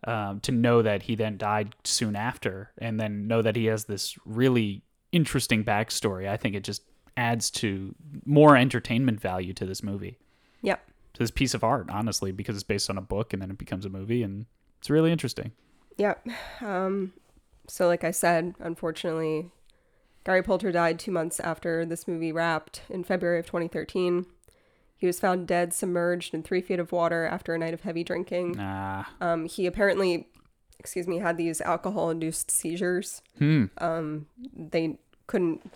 um, 0.04 0.40
to 0.40 0.52
know 0.52 0.82
that 0.82 1.02
he 1.02 1.14
then 1.14 1.38
died 1.38 1.74
soon 1.84 2.16
after, 2.16 2.72
and 2.78 2.98
then 2.98 3.26
know 3.28 3.40
that 3.40 3.56
he 3.56 3.66
has 3.66 3.84
this 3.84 4.16
really 4.26 4.82
interesting 5.12 5.64
backstory, 5.64 6.28
I 6.28 6.36
think 6.36 6.54
it 6.54 6.64
just 6.64 6.82
adds 7.16 7.50
to 7.50 7.94
more 8.24 8.56
entertainment 8.56 9.20
value 9.20 9.52
to 9.54 9.66
this 9.66 9.82
movie, 9.82 10.18
Yep. 10.62 10.88
To 11.14 11.18
this 11.22 11.30
piece 11.30 11.54
of 11.54 11.62
art, 11.64 11.88
honestly, 11.90 12.32
because 12.32 12.56
it's 12.56 12.62
based 12.64 12.88
on 12.90 12.96
a 12.98 13.02
book 13.02 13.32
and 13.32 13.42
then 13.42 13.50
it 13.50 13.58
becomes 13.58 13.84
a 13.84 13.90
movie, 13.90 14.22
and 14.22 14.46
it's 14.78 14.90
really 14.90 15.12
interesting. 15.12 15.52
Yep. 15.98 16.26
Um, 16.60 17.12
so, 17.68 17.86
like 17.86 18.02
I 18.04 18.10
said, 18.10 18.54
unfortunately, 18.58 19.50
Gary 20.24 20.42
Poulter 20.42 20.72
died 20.72 20.98
two 20.98 21.10
months 21.10 21.38
after 21.40 21.84
this 21.84 22.08
movie 22.08 22.32
wrapped 22.32 22.82
in 22.88 23.04
February 23.04 23.38
of 23.38 23.46
2013. 23.46 24.26
He 24.96 25.06
was 25.06 25.18
found 25.20 25.48
dead, 25.48 25.74
submerged 25.74 26.32
in 26.32 26.42
three 26.42 26.60
feet 26.60 26.78
of 26.78 26.92
water 26.92 27.24
after 27.26 27.54
a 27.54 27.58
night 27.58 27.74
of 27.74 27.80
heavy 27.80 28.04
drinking. 28.04 28.56
Ah, 28.58 29.12
Um, 29.20 29.46
he 29.46 29.66
apparently, 29.66 30.28
excuse 30.78 31.08
me, 31.08 31.18
had 31.18 31.36
these 31.36 31.60
alcohol-induced 31.60 32.50
seizures. 32.52 33.20
hmm. 33.38 33.64
Um, 33.78 34.26
they 34.56 34.98
couldn't, 35.26 35.72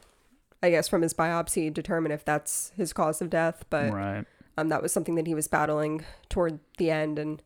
I 0.63 0.71
guess, 0.71 0.87
from 0.89 1.03
his 1.03 1.13
biopsy, 1.13 1.75
determine 1.75 2.13
if 2.13 2.25
that's 2.25 2.71
his 2.77 2.93
cause 2.93 3.21
of 3.21 3.29
death, 3.31 3.65
but 3.69 3.93
right. 3.93 4.25
Um, 4.57 4.69
that 4.69 4.83
was 4.83 4.93
something 4.93 5.15
that 5.17 5.27
he 5.27 5.35
was 5.35 5.49
battling 5.49 6.05
toward 6.29 6.61
the 6.79 6.91
end. 6.91 7.19
And 7.19 7.43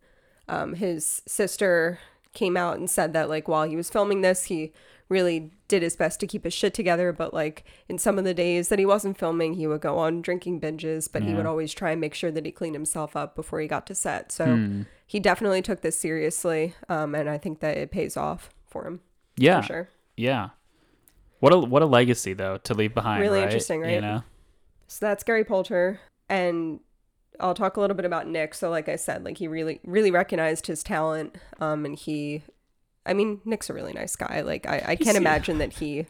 um, 0.48 0.74
his 0.74 1.22
sister 1.26 1.98
came 2.34 2.56
out 2.56 2.76
and 2.78 2.88
said 2.88 3.12
that, 3.12 3.28
like, 3.28 3.48
while 3.48 3.68
he 3.68 3.76
was 3.76 3.90
filming 3.90 4.20
this, 4.20 4.44
he 4.44 4.72
really 5.08 5.50
did 5.66 5.82
his 5.82 5.96
best 5.96 6.20
to 6.20 6.26
keep 6.26 6.44
his 6.44 6.54
shit 6.54 6.72
together. 6.72 7.12
But, 7.12 7.34
like, 7.34 7.64
in 7.88 7.98
some 7.98 8.18
of 8.18 8.24
the 8.24 8.34
days 8.34 8.68
that 8.68 8.78
he 8.78 8.86
wasn't 8.86 9.18
filming, 9.18 9.54
he 9.54 9.66
would 9.66 9.80
go 9.80 9.98
on 9.98 10.22
drinking 10.22 10.60
binges, 10.60 11.08
but 11.12 11.22
he 11.22 11.34
would 11.34 11.46
always 11.46 11.74
try 11.74 11.90
and 11.90 12.00
make 12.00 12.14
sure 12.14 12.30
that 12.30 12.46
he 12.46 12.52
cleaned 12.52 12.76
himself 12.76 13.16
up 13.16 13.34
before 13.34 13.60
he 13.60 13.66
got 13.66 13.86
to 13.88 13.94
set. 13.94 14.30
So 14.30 14.46
Hmm. 14.46 14.82
he 15.06 15.18
definitely 15.18 15.62
took 15.62 15.80
this 15.80 15.98
seriously. 15.98 16.74
Um, 16.88 17.16
and 17.16 17.28
I 17.28 17.38
think 17.38 17.58
that 17.60 17.76
it 17.76 17.90
pays 17.90 18.16
off 18.16 18.50
for 18.68 18.86
him. 18.86 19.00
Yeah. 19.36 19.62
For 19.62 19.66
sure. 19.66 19.88
Yeah. 20.16 20.50
What 21.40 21.52
a 21.54 21.58
what 21.58 21.80
a 21.82 21.86
legacy 21.86 22.34
though 22.34 22.58
to 22.58 22.74
leave 22.74 22.94
behind. 22.94 23.22
Really 23.22 23.38
right? 23.38 23.44
interesting, 23.44 23.80
You 23.80 23.86
right? 23.86 24.00
know. 24.00 24.22
So 24.86 25.06
that's 25.06 25.24
Gary 25.24 25.42
Poulter. 25.44 25.98
And 26.28 26.80
I'll 27.40 27.54
talk 27.54 27.76
a 27.76 27.80
little 27.80 27.96
bit 27.96 28.04
about 28.04 28.26
Nick. 28.26 28.54
So 28.54 28.70
like 28.70 28.88
I 28.88 28.96
said, 28.96 29.24
like 29.24 29.38
he 29.38 29.48
really 29.48 29.80
really 29.84 30.10
recognized 30.10 30.66
his 30.66 30.82
talent. 30.82 31.36
Um 31.60 31.84
and 31.84 31.98
he 31.98 32.42
I 33.06 33.14
mean, 33.14 33.40
Nick's 33.44 33.70
a 33.70 33.74
really 33.74 33.92
nice 33.92 34.14
guy. 34.14 34.42
Like 34.42 34.66
I, 34.66 34.82
I 34.88 34.96
can't 34.96 35.16
imagine 35.16 35.58
that 35.58 35.72
he 35.72 36.06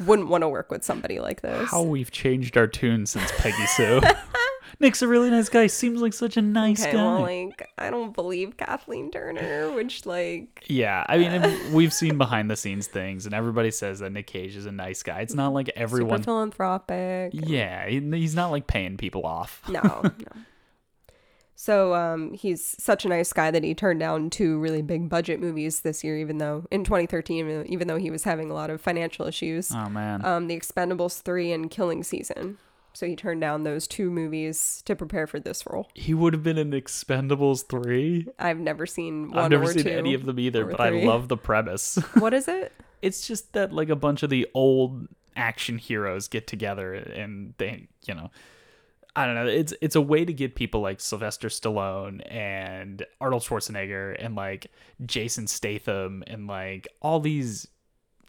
wouldn't 0.00 0.28
want 0.28 0.42
to 0.42 0.48
work 0.48 0.70
with 0.70 0.82
somebody 0.82 1.20
like 1.20 1.42
this. 1.42 1.70
How 1.70 1.82
we've 1.82 2.10
changed 2.10 2.56
our 2.56 2.66
tune 2.66 3.06
since 3.06 3.30
Peggy 3.38 3.66
Sue. 3.66 4.00
Nick's 4.80 5.02
a 5.02 5.08
really 5.08 5.30
nice 5.30 5.48
guy. 5.48 5.66
Seems 5.66 6.00
like 6.00 6.12
such 6.12 6.36
a 6.36 6.42
nice 6.42 6.82
okay, 6.82 6.92
guy. 6.92 7.04
well, 7.04 7.20
like 7.20 7.68
I 7.78 7.90
don't 7.90 8.12
believe 8.12 8.56
Kathleen 8.56 9.10
Turner, 9.10 9.72
which 9.72 10.06
like 10.06 10.64
yeah, 10.66 11.04
I 11.08 11.18
mean, 11.18 11.72
we've 11.72 11.92
seen 11.92 12.18
behind 12.18 12.50
the 12.50 12.56
scenes 12.56 12.86
things, 12.86 13.26
and 13.26 13.34
everybody 13.34 13.70
says 13.70 14.00
that 14.00 14.10
Nick 14.10 14.26
Cage 14.26 14.56
is 14.56 14.66
a 14.66 14.72
nice 14.72 15.02
guy. 15.02 15.20
It's 15.20 15.34
not 15.34 15.52
like 15.52 15.70
everyone. 15.76 16.22
philanthropic. 16.22 17.32
Yeah, 17.34 17.88
he's 17.88 18.34
not 18.34 18.50
like 18.50 18.66
paying 18.66 18.96
people 18.96 19.24
off. 19.24 19.62
No, 19.68 19.80
no. 20.02 20.42
So 21.56 21.94
um, 21.94 22.32
he's 22.34 22.74
such 22.82 23.04
a 23.04 23.08
nice 23.08 23.32
guy 23.32 23.50
that 23.50 23.62
he 23.62 23.74
turned 23.74 24.00
down 24.00 24.30
two 24.30 24.58
really 24.58 24.82
big 24.82 25.08
budget 25.08 25.40
movies 25.40 25.80
this 25.80 26.02
year, 26.02 26.18
even 26.18 26.38
though 26.38 26.66
in 26.70 26.84
2013, 26.84 27.66
even 27.68 27.88
though 27.88 27.98
he 27.98 28.10
was 28.10 28.24
having 28.24 28.50
a 28.50 28.54
lot 28.54 28.70
of 28.70 28.80
financial 28.80 29.26
issues. 29.26 29.70
Oh 29.72 29.88
man. 29.88 30.24
Um, 30.24 30.48
The 30.48 30.58
Expendables 30.58 31.22
3 31.22 31.52
and 31.52 31.70
Killing 31.70 32.02
Season. 32.02 32.58
So 32.92 33.06
he 33.06 33.16
turned 33.16 33.40
down 33.40 33.64
those 33.64 33.88
two 33.88 34.08
movies 34.08 34.80
to 34.86 34.94
prepare 34.94 35.26
for 35.26 35.40
this 35.40 35.64
role. 35.68 35.90
he 35.94 36.14
would 36.14 36.32
have 36.32 36.44
been 36.44 36.58
in 36.58 36.70
Expendables 36.70 37.66
three. 37.68 38.28
I've 38.38 38.60
never 38.60 38.86
seen 38.86 39.30
one 39.32 39.44
I've 39.46 39.50
never 39.50 39.64
or 39.64 39.72
seen 39.72 39.82
two. 39.82 39.90
any 39.90 40.14
of 40.14 40.24
them 40.24 40.38
either, 40.38 40.64
but 40.64 40.80
I 40.80 40.90
love 40.90 41.26
the 41.26 41.36
premise. 41.36 41.98
What 42.18 42.32
is 42.34 42.46
it? 42.46 42.72
it's 43.02 43.26
just 43.26 43.52
that 43.52 43.72
like 43.72 43.88
a 43.90 43.96
bunch 43.96 44.22
of 44.22 44.30
the 44.30 44.46
old 44.54 45.08
action 45.36 45.76
heroes 45.78 46.28
get 46.28 46.46
together 46.46 46.94
and 46.94 47.52
they 47.58 47.88
you 48.06 48.14
know 48.14 48.30
I 49.16 49.26
don't 49.26 49.36
know. 49.36 49.46
It's 49.46 49.72
it's 49.80 49.94
a 49.94 50.00
way 50.00 50.24
to 50.24 50.32
get 50.32 50.56
people 50.56 50.80
like 50.80 51.00
Sylvester 51.00 51.48
Stallone 51.48 52.20
and 52.30 53.06
Arnold 53.20 53.42
Schwarzenegger 53.42 54.16
and 54.18 54.34
like 54.34 54.72
Jason 55.06 55.46
Statham 55.46 56.24
and 56.26 56.48
like 56.48 56.88
all 57.00 57.20
these 57.20 57.68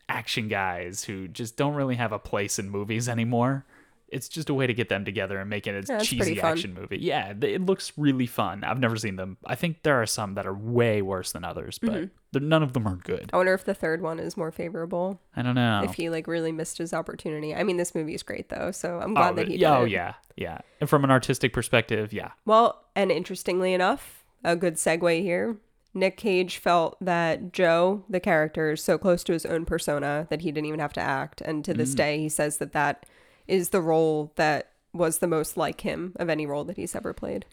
action 0.08 0.48
guys 0.48 1.04
who 1.04 1.28
just 1.28 1.58
don't 1.58 1.74
really 1.74 1.96
have 1.96 2.12
a 2.12 2.20
place 2.20 2.60
in 2.60 2.70
movies 2.70 3.10
anymore. 3.10 3.66
It's 4.10 4.30
just 4.30 4.50
a 4.50 4.54
way 4.54 4.68
to 4.68 4.74
get 4.74 4.88
them 4.90 5.04
together 5.04 5.40
and 5.40 5.50
make 5.50 5.66
it 5.68 5.90
a 5.90 5.94
Yeah, 5.94 6.00
cheesy 6.00 6.40
action 6.40 6.74
movie. 6.74 7.00
Yeah, 7.02 7.34
it 7.42 7.66
looks 7.66 7.92
really 7.98 8.28
fun. 8.28 8.64
I've 8.64 8.80
never 8.80 8.96
seen 8.96 9.16
them. 9.16 9.38
I 9.46 9.56
think 9.56 9.84
there 9.84 10.00
are 10.02 10.06
some 10.06 10.36
that 10.36 10.46
are 10.46 10.54
way 10.54 11.02
worse 11.02 11.32
than 11.32 11.44
others, 11.44 11.80
but 11.80 11.92
Mm-hmm. 11.94 12.48
none 12.50 12.62
of 12.64 12.74
them 12.74 12.88
are 12.88 12.98
good. 12.98 13.30
I 13.34 13.38
wonder 13.38 13.54
if 13.54 13.66
the 13.66 13.74
third 13.74 14.02
one 14.02 14.20
is 14.20 14.38
more 14.38 14.52
favorable. 14.52 15.20
I 15.36 15.42
don't 15.42 15.56
know. 15.56 15.82
If 15.84 15.96
he 15.96 16.10
like 16.10 16.28
really 16.28 16.52
missed 16.52 16.78
his 16.78 16.94
opportunity. 16.94 17.56
I 17.56 17.64
mean, 17.64 17.78
this 17.78 17.96
movie 17.96 18.14
is 18.14 18.24
great 18.24 18.50
though, 18.50 18.72
so 18.72 19.00
I'm 19.00 19.14
glad 19.16 19.34
oh, 19.34 19.36
that 19.38 19.48
he 19.48 19.56
yeah, 19.58 19.72
did 19.76 19.82
oh 19.82 19.86
yeah, 19.86 20.14
yeah. 20.36 20.60
And 20.80 20.90
from 20.90 21.04
an 21.04 21.12
artistic 21.12 21.52
perspective, 21.52 22.14
yeah. 22.14 22.32
Well, 22.46 22.84
and 22.96 23.12
interestingly 23.12 23.74
enough, 23.74 24.24
a 24.44 24.56
good 24.56 24.76
segue 24.76 25.22
here. 25.22 25.58
Nick 25.96 26.18
Cage 26.18 26.58
felt 26.58 26.98
that 27.00 27.54
Joe, 27.54 28.04
the 28.10 28.20
character, 28.20 28.74
is 28.74 28.84
so 28.84 28.98
close 28.98 29.24
to 29.24 29.32
his 29.34 29.46
own 29.46 29.64
persona 29.66 30.28
that 30.30 30.42
he 30.42 30.52
didn't 30.52 30.66
even 30.68 30.82
have 30.82 30.92
to 30.94 31.00
act. 31.02 31.40
And 31.40 31.64
to 31.64 31.74
this 31.74 31.94
Mm. 31.94 31.98
day, 31.98 32.20
he 32.20 32.28
says 32.30 32.58
that 32.58 32.74
that 32.74 33.06
is 33.48 33.70
the 33.70 33.82
role 33.82 34.32
that 34.36 34.72
was 34.94 35.20
the 35.20 35.28
most 35.28 35.58
like 35.58 35.82
him 35.82 36.14
of 36.18 36.30
any 36.30 36.46
role 36.46 36.64
that 36.66 36.78
he's 36.78 36.96
ever 36.96 37.14
played. 37.14 37.46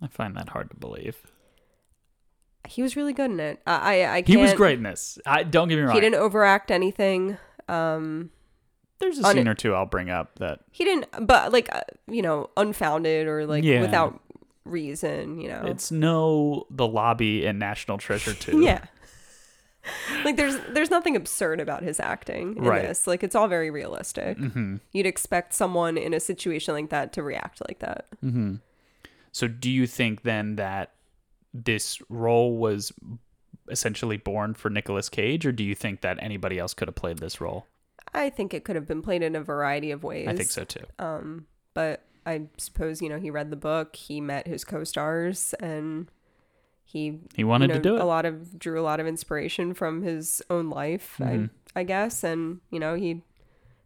I 0.00 0.06
find 0.06 0.36
that 0.36 0.50
hard 0.50 0.70
to 0.70 0.76
believe. 0.76 1.16
He 2.66 2.82
was 2.82 2.96
really 2.96 3.12
good 3.12 3.30
in 3.30 3.40
it. 3.40 3.60
I, 3.66 4.02
I, 4.02 4.14
I 4.16 4.22
He 4.26 4.36
was 4.36 4.52
great 4.52 4.76
in 4.78 4.84
this. 4.84 5.18
I 5.24 5.42
don't 5.42 5.68
get 5.68 5.76
me 5.76 5.82
wrong. 5.82 5.94
He 5.94 6.00
didn't 6.00 6.20
overact 6.20 6.70
anything. 6.70 7.36
Um, 7.66 8.30
There's 8.98 9.18
a 9.18 9.26
on 9.26 9.34
scene 9.34 9.48
or 9.48 9.54
two 9.54 9.74
I'll 9.74 9.86
bring 9.86 10.10
up 10.10 10.38
that 10.38 10.60
he 10.70 10.84
didn't, 10.84 11.06
but 11.26 11.52
like, 11.52 11.74
uh, 11.74 11.80
you 12.06 12.22
know, 12.22 12.50
unfounded 12.56 13.26
or 13.26 13.46
like 13.46 13.64
Yeah. 13.64 13.80
without 13.80 14.20
reason, 14.64 15.40
you 15.40 15.48
know. 15.48 15.62
it's 15.66 15.90
no 15.90 16.66
the 16.70 16.86
lobby 16.86 17.44
in 17.46 17.58
National 17.58 17.96
Treasure 17.98 18.34
2. 18.38 18.60
yeah. 18.60 18.84
like 20.24 20.36
there's 20.36 20.58
there's 20.70 20.90
nothing 20.90 21.16
absurd 21.16 21.60
about 21.60 21.82
his 21.82 22.00
acting 22.00 22.56
in 22.56 22.64
Right. 22.64 22.82
this. 22.82 23.06
Like 23.06 23.22
it's 23.22 23.34
all 23.34 23.48
very 23.48 23.70
realistic. 23.70 24.38
Mm-hmm. 24.38 24.76
You'd 24.92 25.06
expect 25.06 25.54
someone 25.54 25.96
in 25.96 26.14
a 26.14 26.20
situation 26.20 26.74
like 26.74 26.90
that 26.90 27.12
to 27.14 27.22
react 27.22 27.60
like 27.68 27.78
that. 27.80 28.06
Mm-hmm. 28.24 28.56
So, 29.32 29.46
do 29.48 29.70
you 29.70 29.86
think 29.86 30.22
then 30.22 30.56
that 30.56 30.92
this 31.52 31.98
role 32.08 32.56
was 32.56 32.92
essentially 33.70 34.16
born 34.16 34.54
for 34.54 34.70
Nicolas 34.70 35.08
Cage, 35.08 35.44
or 35.46 35.52
do 35.52 35.62
you 35.62 35.74
think 35.74 36.00
that 36.00 36.18
anybody 36.20 36.58
else 36.58 36.74
could 36.74 36.88
have 36.88 36.94
played 36.94 37.18
this 37.18 37.40
role? 37.40 37.66
I 38.14 38.30
think 38.30 38.54
it 38.54 38.64
could 38.64 38.74
have 38.76 38.86
been 38.88 39.02
played 39.02 39.22
in 39.22 39.36
a 39.36 39.42
variety 39.42 39.90
of 39.90 40.02
ways. 40.02 40.28
I 40.28 40.34
think 40.34 40.50
so 40.50 40.64
too. 40.64 40.84
Um, 40.98 41.46
but 41.74 42.02
I 42.24 42.42
suppose 42.56 43.02
you 43.02 43.08
know 43.08 43.18
he 43.18 43.30
read 43.30 43.50
the 43.50 43.56
book, 43.56 43.96
he 43.96 44.20
met 44.20 44.46
his 44.46 44.64
co-stars, 44.64 45.54
and 45.60 46.10
he 46.90 47.18
He 47.34 47.44
wanted 47.44 47.66
you 47.70 47.74
know, 47.74 47.80
to 47.80 47.88
do 47.88 47.96
it. 47.96 48.00
A 48.00 48.04
lot 48.04 48.24
of 48.24 48.58
drew 48.58 48.80
a 48.80 48.82
lot 48.82 48.98
of 48.98 49.06
inspiration 49.06 49.74
from 49.74 50.02
his 50.02 50.42
own 50.50 50.70
life, 50.70 51.16
Mhm. 51.20 51.50
I 51.76 51.80
I 51.80 51.82
guess, 51.84 52.24
and 52.24 52.60
you 52.70 52.80
know 52.80 52.94
he 52.94 53.22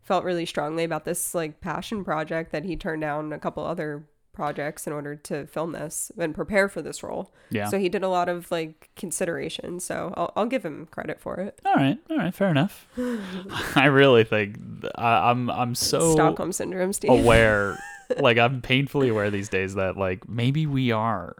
felt 0.03 0.25
really 0.25 0.47
strongly 0.47 0.85
about 0.85 1.05
this 1.05 1.35
like 1.35 1.61
passion 1.61 2.05
project 2.05 2.53
that 2.53 2.65
he 2.65 2.77
turned 2.77 3.03
down 3.03 3.33
a 3.33 3.39
couple 3.39 3.65
other 3.65 4.05
projects 4.33 4.87
in 4.87 4.93
order 4.95 5.15
to 5.15 5.47
film 5.47 5.73
this 5.73 6.11
and 6.19 6.35
prepare 6.35 6.67
for 6.69 6.81
this 6.81 7.03
role. 7.03 7.31
Yeah. 7.51 7.67
So 7.69 7.79
he 7.79 7.91
did 7.91 8.03
a 8.03 8.09
lot 8.09 8.29
of 8.31 8.51
like 8.51 8.89
consideration. 8.97 9.79
So 9.81 10.15
I'll 10.17 10.33
I'll 10.37 10.47
give 10.47 10.65
him 10.65 10.87
credit 10.91 11.21
for 11.21 11.37
it. 11.37 11.61
all 11.67 11.75
right. 11.75 11.99
All 12.09 12.17
right. 12.17 12.35
Fair 12.35 12.49
enough. 12.49 12.87
I 13.77 13.87
really 13.87 14.25
think 14.25 14.57
I, 14.95 15.31
I'm. 15.31 15.51
I'm 15.51 15.75
so 15.75 16.13
Stockholm 16.13 16.53
syndrome, 16.53 16.93
Steve. 16.93 17.11
aware. 17.11 17.79
like 18.19 18.39
I'm 18.39 18.61
painfully 18.63 19.09
aware 19.11 19.31
these 19.31 19.49
days 19.49 19.75
that 19.75 19.97
like 19.97 20.29
maybe 20.29 20.67
we 20.67 20.93
are 20.93 21.37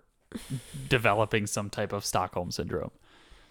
developing 0.89 1.47
some 1.47 1.71
type 1.71 1.93
of 1.93 2.05
Stockholm 2.05 2.51
syndrome. 2.51 2.91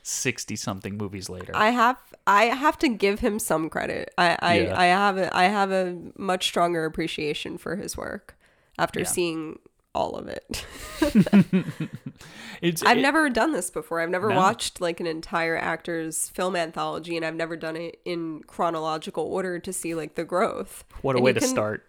Sixty 0.03 0.55
something 0.55 0.97
movies 0.97 1.29
later. 1.29 1.51
I 1.55 1.69
have 1.69 1.97
I 2.25 2.45
have 2.45 2.77
to 2.79 2.88
give 2.89 3.19
him 3.19 3.38
some 3.38 3.69
credit. 3.69 4.11
I 4.17 4.35
I, 4.41 4.59
Yeah. 4.61 4.79
I 4.79 4.85
have 4.85 5.17
a, 5.17 5.38
I 5.38 5.43
have 5.43 5.71
a 5.71 5.95
much 6.17 6.45
stronger 6.47 6.85
appreciation 6.85 7.57
for 7.59 7.75
his 7.75 7.95
work 7.95 8.35
after 8.79 9.01
Yeah. 9.01 9.05
seeing 9.05 9.59
all 9.93 10.15
of 10.15 10.27
it. 10.27 10.65
it's 12.61 12.81
I've 12.83 12.97
it- 12.97 13.01
never 13.01 13.29
done 13.29 13.51
this 13.51 13.69
before. 13.69 14.00
I've 14.00 14.09
never 14.09 14.29
No. 14.29 14.35
watched 14.38 14.81
like 14.81 15.00
an 15.00 15.07
entire 15.07 15.57
actor's 15.57 16.29
film 16.29 16.55
anthology 16.55 17.15
and 17.17 17.25
I've 17.25 17.35
never 17.35 17.55
done 17.55 17.75
it 17.75 18.00
in 18.05 18.41
chronological 18.47 19.23
order 19.25 19.59
to 19.59 19.73
see 19.73 19.93
like 19.95 20.15
the 20.15 20.23
growth. 20.23 20.83
what 21.01 21.15
a 21.15 21.17
and 21.17 21.25
way 21.25 21.33
to 21.33 21.39
can- 21.39 21.50
start. 21.50 21.85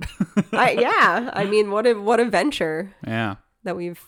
I, 0.53 0.73
yeah, 0.79 1.31
I 1.33 1.45
mean 1.45 1.71
what 1.71 1.87
a 1.87 1.95
what 1.95 2.21
a 2.21 2.25
venture 2.25 2.95
yeah. 3.07 3.37
that 3.65 3.77
we've 3.77 4.01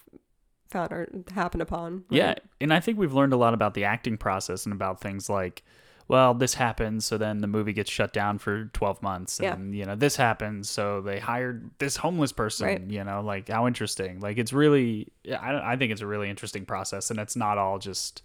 or 0.74 1.08
happened 1.34 1.62
upon. 1.62 2.04
Yeah, 2.10 2.34
and 2.60 2.72
I 2.72 2.80
think 2.80 2.98
we've 2.98 3.14
learned 3.14 3.32
a 3.32 3.36
lot 3.36 3.54
about 3.54 3.74
the 3.74 3.84
acting 3.84 4.16
process 4.16 4.64
and 4.66 4.72
about 4.72 5.00
things 5.00 5.28
like, 5.28 5.62
well, 6.06 6.34
this 6.34 6.54
happens, 6.54 7.06
so 7.06 7.16
then 7.16 7.40
the 7.40 7.46
movie 7.46 7.72
gets 7.72 7.90
shut 7.90 8.12
down 8.12 8.38
for 8.38 8.66
twelve 8.74 9.02
months, 9.02 9.40
Yeah. 9.42 9.54
and 9.54 9.74
you 9.74 9.86
know 9.86 9.94
this 9.96 10.16
happens, 10.16 10.68
so 10.68 11.00
they 11.00 11.18
hired 11.18 11.70
this 11.78 11.96
homeless 11.96 12.32
person. 12.32 12.66
Right. 12.66 12.82
You 12.90 13.04
know, 13.04 13.22
like 13.22 13.48
how 13.48 13.66
interesting. 13.66 14.20
Like 14.20 14.36
it's 14.36 14.52
really, 14.52 15.08
I 15.30 15.72
I 15.72 15.76
think 15.76 15.92
it's 15.92 16.02
a 16.02 16.06
really 16.06 16.28
interesting 16.28 16.66
process, 16.66 17.10
and 17.10 17.18
it's 17.18 17.36
not 17.36 17.56
all 17.56 17.78
just 17.78 18.22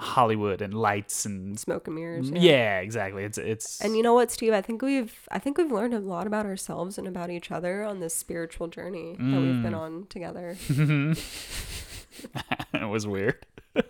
Hollywood 0.00 0.62
and 0.62 0.72
lights 0.72 1.26
and 1.26 1.58
Smoke 1.60 1.86
and 1.86 1.94
mirrors. 1.96 2.30
yeah, 2.30 2.80
exactly. 2.80 3.24
It's 3.24 3.36
it's 3.38 3.80
And 3.82 3.94
you 3.96 4.02
know 4.02 4.14
what, 4.14 4.30
Steve? 4.30 4.52
I 4.54 4.62
think 4.62 4.80
we've 4.82 5.14
I 5.30 5.38
think 5.38 5.58
we've 5.58 5.70
learned 5.70 5.92
a 5.94 5.98
lot 6.00 6.26
about 6.26 6.46
ourselves 6.46 6.96
and 6.98 7.06
about 7.06 7.28
each 7.30 7.50
other 7.50 7.84
on 7.84 8.00
this 8.00 8.14
spiritual 8.14 8.68
journey 8.68 9.16
that 9.18 9.40
we've 9.40 9.56
Mm. 9.56 9.62
been 9.62 9.74
on 9.74 10.06
together. 10.08 10.56
it 12.74 12.88
was 12.88 13.06
weird. 13.06 13.44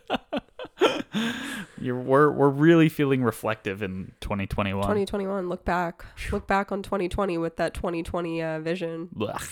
You're 1.81 1.99
we're 1.99 2.31
we're 2.31 2.49
really 2.50 2.88
feeling 2.88 3.23
reflective 3.23 3.83
in 3.83 4.12
2021. 4.21 4.83
2021, 4.83 5.49
look 5.49 5.64
back. 5.64 6.05
Look 6.31 6.47
back 6.47 6.71
on 6.73 6.83
2020 6.83 7.38
with 7.38 7.57
that 7.57 7.73
2020 7.75 8.43
uh, 8.43 8.61
vision. 8.61 9.09
Blech. 9.14 9.49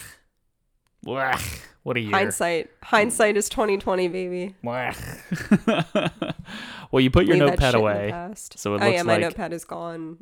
Blech. 1.06 1.60
What 1.84 1.96
a 1.96 2.00
year. 2.00 2.10
Hindsight. 2.10 2.70
Hindsight 2.82 3.36
is 3.38 3.48
2020, 3.48 4.08
baby. 4.08 4.54
Blech. 4.62 6.34
well, 6.90 7.00
you 7.00 7.10
put 7.10 7.26
your 7.26 7.36
Leave 7.36 7.46
notepad 7.46 7.72
shit 7.72 7.74
in 7.74 7.80
the 7.80 7.86
away, 7.86 8.34
so 8.34 8.74
it 8.74 8.82
oh 8.82 8.84
looks 8.84 8.94
yeah, 8.94 9.02
my 9.02 9.14
like 9.14 9.22
notepad 9.22 9.52
is 9.52 9.64
gone. 9.64 10.18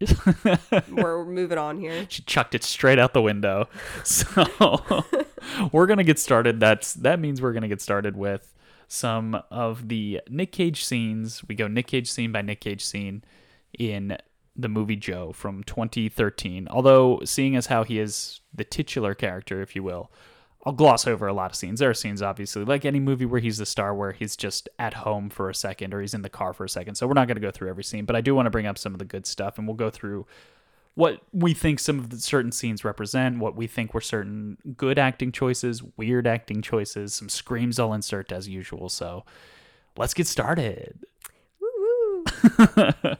We're 0.90 1.24
moving 1.24 1.58
on 1.58 1.78
here. 1.78 2.06
she 2.08 2.22
chucked 2.22 2.54
it 2.54 2.64
straight 2.64 2.98
out 2.98 3.14
the 3.14 3.22
window. 3.22 3.68
So 4.04 5.04
we're 5.72 5.86
gonna 5.86 6.04
get 6.04 6.18
started. 6.18 6.60
That's 6.60 6.94
that 6.94 7.20
means 7.20 7.40
we're 7.42 7.52
gonna 7.52 7.68
get 7.68 7.80
started 7.80 8.16
with 8.16 8.54
some 8.88 9.40
of 9.50 9.88
the 9.88 10.20
Nick 10.28 10.52
Cage 10.52 10.84
scenes. 10.84 11.42
We 11.46 11.54
go 11.54 11.66
Nick 11.68 11.86
Cage 11.88 12.10
scene 12.10 12.32
by 12.32 12.42
Nick 12.42 12.60
Cage 12.60 12.84
scene 12.84 13.24
in 13.78 14.18
the 14.54 14.68
movie 14.68 14.96
Joe 14.96 15.32
from 15.32 15.64
2013. 15.64 16.68
Although 16.70 17.20
seeing 17.24 17.56
as 17.56 17.66
how 17.66 17.84
he 17.84 17.98
is 17.98 18.40
the 18.52 18.64
titular 18.64 19.14
character, 19.14 19.62
if 19.62 19.74
you 19.74 19.82
will, 19.82 20.10
I'll 20.64 20.72
gloss 20.72 21.06
over 21.06 21.26
a 21.26 21.32
lot 21.32 21.50
of 21.50 21.56
scenes. 21.56 21.80
There 21.80 21.90
are 21.90 21.94
scenes, 21.94 22.22
obviously, 22.22 22.64
like 22.64 22.84
any 22.84 23.00
movie 23.00 23.26
where 23.26 23.40
he's 23.40 23.58
the 23.58 23.66
star, 23.66 23.94
where 23.94 24.12
he's 24.12 24.36
just 24.36 24.68
at 24.78 24.94
home 24.94 25.28
for 25.28 25.50
a 25.50 25.54
second 25.54 25.92
or 25.92 26.00
he's 26.00 26.14
in 26.14 26.22
the 26.22 26.28
car 26.28 26.52
for 26.52 26.64
a 26.64 26.68
second. 26.68 26.94
So 26.94 27.06
we're 27.06 27.14
not 27.14 27.26
going 27.26 27.36
to 27.36 27.40
go 27.40 27.50
through 27.50 27.68
every 27.68 27.84
scene, 27.84 28.04
but 28.04 28.14
I 28.14 28.20
do 28.20 28.34
want 28.34 28.46
to 28.46 28.50
bring 28.50 28.66
up 28.66 28.78
some 28.78 28.92
of 28.92 28.98
the 28.98 29.04
good 29.04 29.26
stuff, 29.26 29.58
and 29.58 29.66
we'll 29.66 29.76
go 29.76 29.90
through 29.90 30.26
what 30.94 31.22
we 31.32 31.54
think 31.54 31.80
some 31.80 31.98
of 31.98 32.10
the 32.10 32.18
certain 32.18 32.52
scenes 32.52 32.84
represent, 32.84 33.38
what 33.38 33.56
we 33.56 33.66
think 33.66 33.94
were 33.94 34.00
certain 34.00 34.58
good 34.76 34.98
acting 34.98 35.32
choices, 35.32 35.82
weird 35.96 36.26
acting 36.26 36.62
choices, 36.62 37.14
some 37.14 37.28
screams 37.28 37.80
I'll 37.80 37.94
insert 37.94 38.30
as 38.30 38.48
usual. 38.48 38.88
So 38.88 39.24
let's 39.96 40.14
get 40.14 40.26
started. 40.26 41.04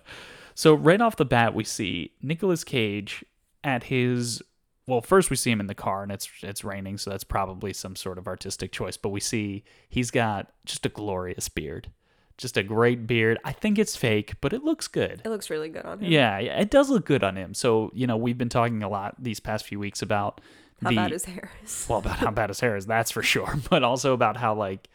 So 0.54 0.74
right 0.74 1.00
off 1.00 1.16
the 1.16 1.24
bat, 1.24 1.54
we 1.54 1.64
see 1.64 2.12
Nicolas 2.20 2.64
Cage 2.64 3.24
at 3.64 3.84
his. 3.84 4.42
Well, 4.86 5.00
first 5.00 5.30
we 5.30 5.36
see 5.36 5.50
him 5.50 5.60
in 5.60 5.68
the 5.68 5.74
car, 5.74 6.02
and 6.02 6.10
it's 6.10 6.28
it's 6.42 6.64
raining, 6.64 6.98
so 6.98 7.10
that's 7.10 7.24
probably 7.24 7.72
some 7.72 7.94
sort 7.96 8.18
of 8.18 8.26
artistic 8.26 8.72
choice. 8.72 8.96
But 8.96 9.10
we 9.10 9.20
see 9.20 9.64
he's 9.88 10.10
got 10.10 10.50
just 10.64 10.84
a 10.84 10.88
glorious 10.88 11.48
beard, 11.48 11.90
just 12.36 12.56
a 12.56 12.62
great 12.64 13.06
beard. 13.06 13.38
I 13.44 13.52
think 13.52 13.78
it's 13.78 13.94
fake, 13.96 14.34
but 14.40 14.52
it 14.52 14.64
looks 14.64 14.88
good. 14.88 15.22
It 15.24 15.28
looks 15.28 15.50
really 15.50 15.68
good 15.68 15.84
on 15.84 16.00
him. 16.00 16.10
Yeah, 16.10 16.38
yeah, 16.40 16.60
it 16.60 16.70
does 16.70 16.90
look 16.90 17.04
good 17.06 17.22
on 17.22 17.36
him. 17.36 17.54
So 17.54 17.90
you 17.94 18.06
know, 18.08 18.16
we've 18.16 18.38
been 18.38 18.48
talking 18.48 18.82
a 18.82 18.88
lot 18.88 19.14
these 19.18 19.38
past 19.38 19.64
few 19.66 19.78
weeks 19.78 20.02
about 20.02 20.40
How 20.82 20.90
the 20.90 20.96
bad 20.96 21.10
his 21.12 21.26
hair 21.26 21.50
is. 21.64 21.86
well 21.88 22.00
about 22.00 22.16
how 22.18 22.32
bad 22.32 22.50
his 22.50 22.58
hair 22.58 22.76
is 22.76 22.84
that's 22.86 23.12
for 23.12 23.22
sure 23.22 23.54
but 23.70 23.84
also 23.84 24.14
about 24.14 24.36
how 24.36 24.54
like 24.54 24.88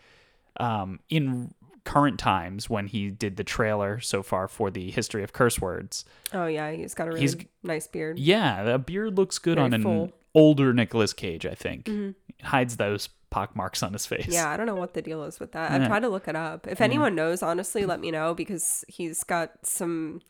um 0.60 1.00
in 1.10 1.54
current 1.94 2.20
times 2.20 2.70
when 2.70 2.88
he 2.88 3.10
did 3.10 3.38
the 3.38 3.44
trailer 3.44 4.00
so 4.00 4.22
far 4.22 4.48
for 4.48 4.70
the 4.70 4.92
history 4.92 5.24
of 5.24 5.32
curse 5.34 5.60
words 5.62 6.04
Oh 6.34 6.46
yeah, 6.48 6.72
he's 6.72 6.94
got 6.94 7.08
a 7.08 7.12
really 7.12 7.22
He's- 7.22 7.36
nice 7.64 7.88
beard. 7.88 8.20
yeah 8.20 8.64
the 8.64 8.78
beard 8.78 9.18
looks 9.18 9.40
good 9.40 9.56
Very 9.56 9.66
on 9.66 9.74
an 9.74 9.84
full. 9.84 10.12
older 10.36 10.74
Nicolas 10.74 11.14
Cage 11.14 11.46
I 11.46 11.56
think 11.56 11.86
Mhm. 11.86 12.16
hides 12.44 12.78
those 12.78 13.08
pock 13.30 13.56
marks 13.56 13.82
on 13.84 13.94
his 13.94 14.06
face 14.06 14.28
Yeah, 14.28 14.50
I 14.50 14.58
don't 14.58 14.66
know 14.68 14.76
what 14.76 14.94
the 14.94 15.02
deal 15.02 15.24
is 15.24 15.40
with 15.40 15.52
that. 15.54 15.72
Yeah. 15.82 15.88
tried 15.88 16.00
to 16.02 16.10
look 16.10 16.28
it 16.30 16.36
up. 16.36 16.66
If 16.66 16.80
anyone 16.80 17.14
knows, 17.14 17.44
honestly, 17.44 17.86
let 17.86 18.00
me 18.00 18.10
know 18.10 18.34
because 18.34 18.86
he's 18.88 19.22
got 19.26 19.52
some, 19.66 20.22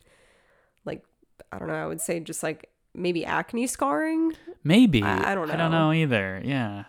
like, 0.84 1.04
I 1.52 1.58
don't 1.58 1.68
know. 1.68 1.74
I 1.74 1.86
would 1.86 2.00
say 2.00 2.18
just 2.18 2.42
like 2.42 2.70
maybe 2.94 3.24
acne 3.24 3.66
scarring. 3.68 4.32
maybe 4.64 5.02
I- 5.02 5.30
I 5.30 5.34
don't 5.36 5.46
know. 5.48 5.54
I 5.54 5.56
don't 5.56 5.70
know 5.70 5.92
either 5.92 6.42
yeah 6.44 6.84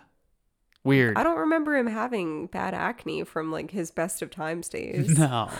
weird 0.84 1.16
I 1.18 1.22
don't 1.22 1.38
remember 1.38 1.76
him 1.76 1.86
having 1.86 2.46
bad 2.46 2.72
acne 2.74 3.24
from 3.24 3.50
like 3.52 3.70
his 3.70 3.90
best 3.90 4.22
of 4.22 4.30
times 4.30 4.68
days. 4.68 5.08
no 5.18 5.50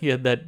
he 0.00 0.08
had 0.08 0.24
that 0.24 0.42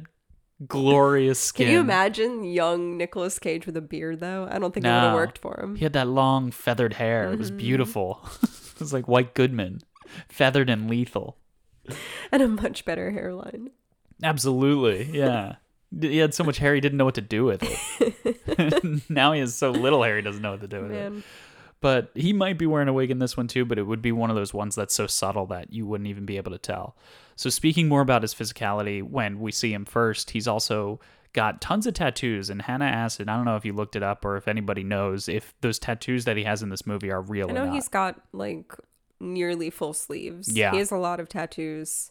glorious 0.67 1.39
skin 1.39 1.67
Can 1.67 1.73
you 1.73 1.79
imagine 1.81 2.43
young 2.43 2.97
Nicolas 2.97 3.37
Cage 3.37 3.65
with 3.67 3.77
a 3.77 3.81
beard 3.81 4.19
though? 4.19 4.47
I 4.49 4.57
don't 4.59 4.73
think 4.73 4.85
it 4.85 4.89
would 4.89 4.93
have 4.95 5.13
worked 5.13 5.37
for 5.37 5.59
him. 5.61 5.75
He 5.75 5.85
had 5.85 5.93
that 5.93 6.07
long 6.07 6.49
feathered 6.51 6.93
hair. 6.93 7.31
It 7.31 7.37
was 7.37 7.51
Mhm. 7.51 7.57
beautiful. 7.57 8.27
it 8.43 8.79
was 8.79 8.91
like 8.91 9.07
White 9.07 9.33
Goodman, 9.35 9.81
feathered 10.29 10.69
and 10.69 10.89
lethal. 10.89 11.37
And 12.31 12.41
a 12.41 12.47
much 12.47 12.83
better 12.85 13.11
hairline. 13.11 13.69
Absolutely, 14.21 15.05
yeah. 15.17 15.55
He 16.01 16.17
had 16.17 16.33
so 16.33 16.43
much 16.43 16.57
hair 16.57 16.75
he 16.75 16.81
didn't 16.81 16.97
know 16.97 17.05
what 17.05 17.15
to 17.15 17.21
do 17.21 17.45
with 17.45 17.61
it. 17.63 19.09
now 19.09 19.31
he 19.31 19.39
has 19.39 19.55
so 19.55 19.71
little 19.71 20.03
hair 20.03 20.17
he 20.17 20.21
doesn't 20.21 20.41
know 20.41 20.51
what 20.51 20.61
to 20.61 20.67
do 20.67 20.81
with 20.81 20.91
it. 20.91 21.13
But 21.79 22.11
he 22.15 22.33
might 22.33 22.57
be 22.57 22.65
wearing 22.65 22.87
a 22.87 22.93
wig 22.93 23.11
in 23.11 23.19
this 23.19 23.37
one 23.37 23.47
too, 23.47 23.63
but 23.63 23.77
it 23.77 23.83
would 23.83 24.01
be 24.01 24.11
one 24.11 24.29
of 24.29 24.35
those 24.35 24.53
ones 24.53 24.75
that's 24.75 24.95
so 24.95 25.05
subtle 25.05 25.45
that 25.47 25.71
you 25.71 25.85
wouldn't 25.85 26.09
even 26.09 26.25
be 26.25 26.37
able 26.37 26.51
to 26.51 26.57
tell. 26.57 26.95
So 27.35 27.49
speaking 27.51 27.87
more 27.87 28.01
about 28.01 28.23
his 28.23 28.33
physicality, 28.33 29.03
when 29.03 29.39
we 29.39 29.51
see 29.51 29.73
him 29.73 29.85
first, 29.85 30.31
he's 30.31 30.47
also 30.47 30.99
got 31.33 31.61
tons 31.61 31.85
of 31.85 31.93
tattoos. 31.93 32.49
And 32.49 32.63
Hannah 32.63 32.85
asked, 32.85 33.19
and 33.19 33.29
I 33.29 33.35
don't 33.35 33.45
know 33.45 33.57
if 33.57 33.63
you 33.63 33.73
looked 33.73 33.95
it 33.95 34.01
up 34.01 34.25
or 34.25 34.37
if 34.37 34.47
anybody 34.47 34.83
knows 34.83 35.29
if 35.29 35.53
those 35.61 35.77
tattoos 35.77 36.25
that 36.25 36.35
he 36.35 36.43
has 36.43 36.63
in 36.63 36.69
this 36.69 36.87
movie 36.87 37.11
are 37.11 37.21
real 37.21 37.47
I 37.47 37.51
or 37.51 37.53
know 37.53 37.65
not. 37.65 37.75
he's 37.75 37.87
got 37.87 38.19
like 38.33 38.73
nearly 39.19 39.69
full 39.69 39.93
sleeves. 39.93 40.51
Yeah. 40.51 40.71
He 40.71 40.79
has 40.79 40.91
a 40.91 40.97
lot 40.97 41.19
of 41.19 41.29
tattoos. 41.29 42.09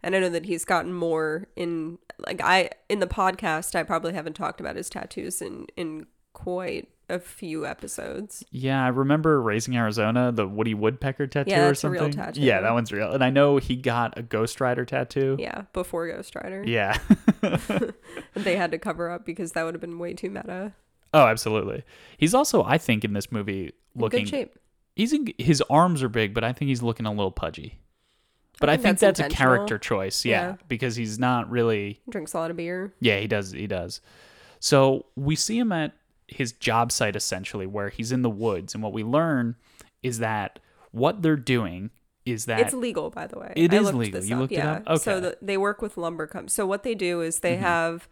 And 0.00 0.14
I 0.14 0.20
know 0.20 0.28
that 0.28 0.46
he's 0.46 0.64
gotten 0.64 0.92
more 0.92 1.48
in 1.56 1.98
like 2.20 2.40
I 2.40 2.70
in 2.88 3.00
the 3.00 3.08
podcast 3.08 3.74
I 3.74 3.82
probably 3.82 4.14
haven't 4.14 4.34
talked 4.34 4.60
about 4.60 4.76
his 4.76 4.88
tattoos 4.88 5.42
in 5.42 5.66
in 5.76 6.06
quite 6.34 6.88
a 7.08 7.18
few 7.18 7.64
episodes. 7.66 8.44
Yeah, 8.50 8.84
I 8.84 8.88
remember 8.88 9.40
Raising 9.40 9.76
Arizona, 9.76 10.30
the 10.32 10.46
Woody 10.46 10.74
Woodpecker 10.74 11.26
tattoo 11.26 11.50
Yeah, 11.50 11.62
or 11.62 11.66
that's 11.68 11.84
a 11.84 11.90
real 11.90 12.02
something. 12.02 12.18
tattoo. 12.20 12.40
Yeah, 12.40 12.60
that 12.60 12.72
one's 12.72 12.92
real. 12.92 13.10
And 13.12 13.24
I 13.24 13.30
know 13.30 13.56
he 13.56 13.76
got 13.76 14.18
a 14.18 14.22
Ghost 14.22 14.60
Rider 14.60 14.84
tattoo. 14.84 15.36
Yeah, 15.38 15.62
before 15.72 16.06
Ghost 16.08 16.34
Rider. 16.34 16.64
Yeah. 16.66 16.98
They 18.34 18.56
had 18.56 18.70
to 18.72 18.78
cover 18.78 19.10
up 19.10 19.24
because 19.26 19.52
that 19.52 19.64
would 19.64 19.74
have 19.74 19.80
been 19.80 19.98
way 19.98 20.14
too 20.14 20.30
meta. 20.30 20.72
oh, 21.14 21.26
absolutely. 21.26 21.82
He's 22.16 22.34
also, 22.34 22.62
I 22.62 22.78
think, 22.78 23.04
in 23.04 23.12
this 23.12 23.32
movie 23.32 23.66
In 23.66 23.72
looking. 24.00 24.24
good 24.24 24.28
shape. 24.30 24.58
He's 24.94 25.12
in, 25.12 25.32
his 25.38 25.62
arms 25.70 26.02
are 26.02 26.08
big, 26.08 26.34
but 26.34 26.44
I 26.44 26.52
think 26.52 26.68
he's 26.68 26.82
looking 26.82 27.06
a 27.06 27.10
little 27.10 27.30
pudgy. 27.30 27.78
But 28.60 28.68
I 28.68 28.72
think, 28.72 28.82
think 28.82 28.98
that's, 28.98 29.18
that's 29.20 29.32
a 29.32 29.36
character 29.36 29.78
choice, 29.78 30.24
yeah, 30.24 30.48
Yeah. 30.50 30.56
because 30.68 30.96
he's 30.96 31.18
not 31.18 31.48
really. 31.50 32.00
Drinks 32.10 32.34
a 32.34 32.38
lot 32.38 32.50
of 32.50 32.56
beer. 32.56 32.92
Yeah, 33.00 33.18
he 33.20 33.26
does. 33.28 33.52
He 33.52 33.66
does. 33.68 34.00
So 34.60 35.06
we 35.14 35.36
see 35.36 35.56
him 35.58 35.70
at 35.70 35.92
his 36.28 36.52
job 36.52 36.92
site 36.92 37.16
essentially, 37.16 37.66
where 37.66 37.88
he's 37.88 38.12
in 38.12 38.22
the 38.22 38.30
woods, 38.30 38.74
and 38.74 38.82
what 38.82 38.92
we 38.92 39.02
learn 39.02 39.56
is 40.02 40.18
that 40.18 40.58
what 40.92 41.22
they're 41.22 41.36
doing 41.36 41.90
is 42.24 42.44
that 42.44 42.60
It's 42.60 42.74
legal, 42.74 43.08
by 43.10 43.26
the 43.26 43.38
way. 43.38 43.52
It 43.56 43.72
I 43.72 43.78
is 43.78 43.92
legal. 43.94 44.22
You 44.22 44.34
up, 44.34 44.40
looked 44.42 44.52
it 44.52 44.56
yeah. 44.56 44.82
up? 44.86 44.98
So 45.00 45.12
Okay. 45.14 45.20
the, 45.20 45.38
they 45.40 45.56
work 45.56 45.80
with 45.82 45.96
lumber 45.96 46.26
companies. 46.26 46.52
So 46.52 46.66
what 46.66 46.82
they 46.82 46.94
do 46.94 47.20
is 47.22 47.40
they 47.40 47.56
Mhm. 47.56 47.60
have 47.60 48.08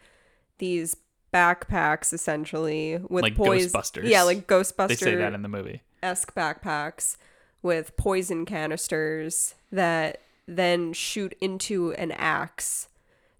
these 0.58 0.96
backpacks 1.32 2.12
essentially 2.14 2.98
with 3.10 3.22
Like 3.22 3.36
poison. 3.36 3.68
Ghostbusters. 3.70 4.08
Yeah, 4.08 4.22
like 4.22 4.46
ghostbusters 4.46 4.88
they 4.88 4.94
say 4.96 5.14
that 5.16 5.34
in 5.34 5.42
the 5.42 5.48
movie. 5.48 5.82
esque 6.02 6.34
backpacks 6.34 7.16
with 7.62 7.96
poison 7.96 8.46
canisters 8.46 9.54
that 9.70 10.20
then 10.46 10.92
shoot 10.94 11.34
into 11.40 11.92
an 11.94 12.12
axe 12.12 12.88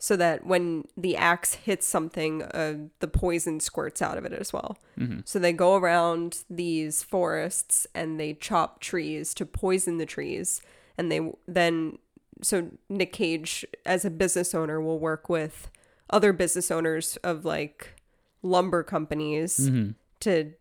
so 0.07 0.15
that 0.17 0.47
when 0.47 0.85
the 0.97 1.17
axe 1.17 1.55
hits 1.55 1.87
something 1.87 2.43
uh, 2.43 2.75
the 3.01 3.09
poison 3.09 3.59
squirts 3.61 4.01
out 4.01 4.17
of 4.19 4.25
it 4.25 4.33
as 4.33 4.53
well 4.53 4.77
Mm-hmm. 4.99 5.21
so 5.25 5.39
they 5.39 5.53
go 5.53 5.77
around 5.77 6.45
these 6.49 7.03
forests 7.03 7.87
and 7.95 8.19
they 8.21 8.33
chop 8.35 8.81
trees 8.81 9.35
to 9.35 9.45
poison 9.45 9.99
the 9.99 10.07
trees 10.07 10.61
and 10.97 11.11
they 11.13 11.21
then 11.61 11.99
so 12.43 12.57
nick 12.89 13.13
cage 13.13 13.65
as 13.85 14.05
a 14.05 14.11
business 14.11 14.55
owner 14.55 14.81
will 14.81 14.99
work 14.99 15.29
with 15.29 15.71
other 16.09 16.33
business 16.33 16.71
owners 16.71 17.17
of 17.31 17.45
like 17.45 17.95
lumber 18.43 18.83
companies 18.83 19.59
Mm-hmm. 19.59 19.91
to 20.21 20.53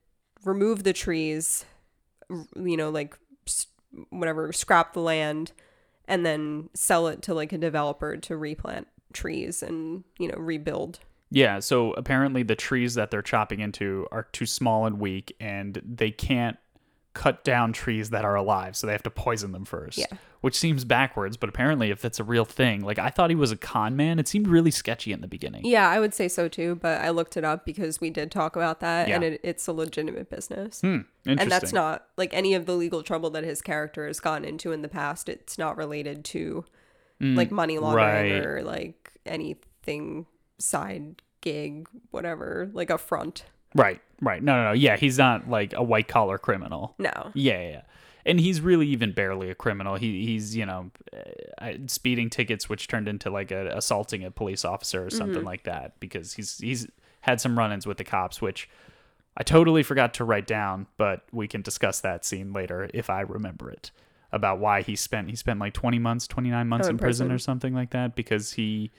remove 0.43 0.83
the 0.83 0.93
trees, 0.93 1.65
you 2.55 2.77
know, 2.77 2.89
like 2.89 3.17
whatever, 4.09 4.51
scrap 4.53 4.93
the 4.93 4.99
land, 4.99 5.51
and 6.07 6.25
then 6.25 6.69
sell 6.73 7.07
it 7.07 7.21
to 7.23 7.33
like 7.33 7.51
a 7.53 7.57
developer 7.57 8.15
to 8.17 8.37
replant 8.37 8.87
trees 9.15 9.63
and, 9.63 10.03
you 10.19 10.27
know, 10.27 10.37
rebuild. 10.37 10.99
Yeah, 11.31 11.59
so 11.59 11.93
apparently 11.93 12.43
the 12.43 12.55
trees 12.55 12.93
that 12.93 13.09
they're 13.09 13.23
chopping 13.23 13.59
into 13.59 14.07
are 14.11 14.27
too 14.31 14.45
small 14.45 14.85
and 14.85 14.99
weak, 14.99 15.35
and 15.39 15.81
they 15.83 16.11
can't 16.11 16.57
cut 17.13 17.43
down 17.43 17.71
trees 17.73 18.09
that 18.11 18.23
are 18.25 18.35
alive, 18.35 18.75
so 18.75 18.85
they 18.85 18.93
have 18.93 19.01
to 19.03 19.09
poison 19.09 19.51
them 19.53 19.65
first. 19.65 19.97
Yeah. 19.97 20.05
Which 20.41 20.55
seems 20.59 20.83
backwards, 20.85 21.37
but 21.37 21.49
apparently 21.49 21.89
if 21.89 22.01
that's 22.01 22.19
a 22.19 22.23
real 22.23 22.45
thing, 22.45 22.81
like 22.81 22.99
I 22.99 23.09
thought 23.09 23.29
he 23.31 23.35
was 23.35 23.51
a 23.51 23.57
con 23.57 23.95
man, 23.95 24.19
it 24.19 24.27
seemed 24.27 24.47
really 24.47 24.69
sketchy 24.69 25.11
in 25.13 25.21
the 25.21 25.27
beginning. 25.27 25.65
Yeah, 25.65 25.89
I 25.89 25.99
would 25.99 26.13
say 26.13 26.27
so 26.27 26.47
too, 26.47 26.75
but 26.75 27.01
I 27.01 27.09
looked 27.09 27.35
it 27.37 27.43
up 27.45 27.65
because 27.65 27.99
we 27.99 28.09
did 28.11 28.31
talk 28.31 28.55
about 28.55 28.81
that 28.81 29.09
and 29.09 29.23
it, 29.23 29.39
it's 29.43 29.65
a 29.65 29.73
legitimate 29.73 30.29
business. 30.29 30.81
Hmm, 30.81 30.87
interesting. 31.25 31.39
And 31.39 31.51
that's 31.51 31.73
not 31.73 32.05
like 32.17 32.33
any 32.33 32.53
of 32.53 32.65
the 32.67 32.75
legal 32.75 33.01
trouble 33.01 33.29
that 33.31 33.43
his 33.43 33.61
character 33.61 34.05
has 34.05 34.19
gotten 34.19 34.45
into 34.45 34.71
in 34.71 34.81
the 34.83 34.89
past. 34.89 35.29
It's 35.29 35.57
not 35.57 35.77
related 35.77 36.23
to 36.25 36.65
like 37.19 37.49
money 37.49 37.79
laundering 37.79 38.31
Mm, 38.33 38.39
right. 38.39 38.45
or 38.45 38.61
like 38.61 39.04
anything 39.25 40.25
side 40.57 41.21
gig, 41.41 41.87
whatever, 42.11 42.69
like 42.73 42.89
a 42.89 42.97
front. 42.97 43.45
Right, 43.73 44.01
right. 44.21 44.41
No, 44.41 44.55
no, 44.55 44.63
no. 44.69 44.71
Yeah, 44.73 44.95
he's 44.95 45.17
not 45.17 45.49
like 45.49 45.73
a 45.73 45.83
white 45.83 46.07
collar 46.07 46.37
criminal. 46.37 46.95
No. 46.97 47.31
Yeah, 47.33 47.59
yeah, 47.61 47.69
yeah. 47.69 47.81
And 48.27 48.39
he's 48.39 48.59
really 48.61 48.87
even 48.87 49.11
barely 49.11 49.49
a 49.51 49.55
criminal. 49.55 49.95
He 49.95 50.25
he's 50.25 50.55
you 50.55 50.65
know 50.65 50.89
uh, 51.61 51.73
speeding 51.87 52.29
tickets, 52.29 52.67
which 52.69 52.87
turned 52.87 53.07
into 53.07 53.29
like 53.29 53.51
a, 53.51 53.67
assaulting 53.75 54.23
a 54.23 54.31
police 54.31 54.65
officer 54.65 55.05
or 55.05 55.09
something 55.09 55.43
like 55.43 55.63
that 55.63 55.99
because 55.99 56.33
he's 56.33 56.57
he's 56.57 56.87
had 57.21 57.39
some 57.41 57.57
run-ins 57.57 57.85
with 57.85 57.97
the 57.97 58.03
cops, 58.03 58.41
which 58.41 58.67
I 59.37 59.43
totally 59.43 59.83
forgot 59.83 60.13
to 60.15 60.23
write 60.23 60.47
down, 60.47 60.87
but 60.97 61.23
we 61.31 61.47
can 61.47 61.61
discuss 61.61 61.99
that 62.01 62.23
scene 62.25 62.53
later 62.53 62.89
if 62.93 63.09
I 63.09 63.21
remember 63.21 63.69
it 63.69 63.91
about 64.31 64.59
why 64.59 64.81
he 64.81 64.95
spent 64.95 65.29
he 65.29 65.35
spent 65.35 65.59
like 65.59 65.73
20 65.73 65.99
months, 65.99 66.25
29 66.27 66.67
months 66.67 66.87
Oh, 66.87 66.89
in 66.89 66.93
in 66.95 66.97
prison, 66.97 67.27
prison. 67.27 67.35
or 67.35 67.37
something 67.39 67.73
like 67.75 67.91
that 67.91 68.15
because 68.15 68.53
he 68.53 68.91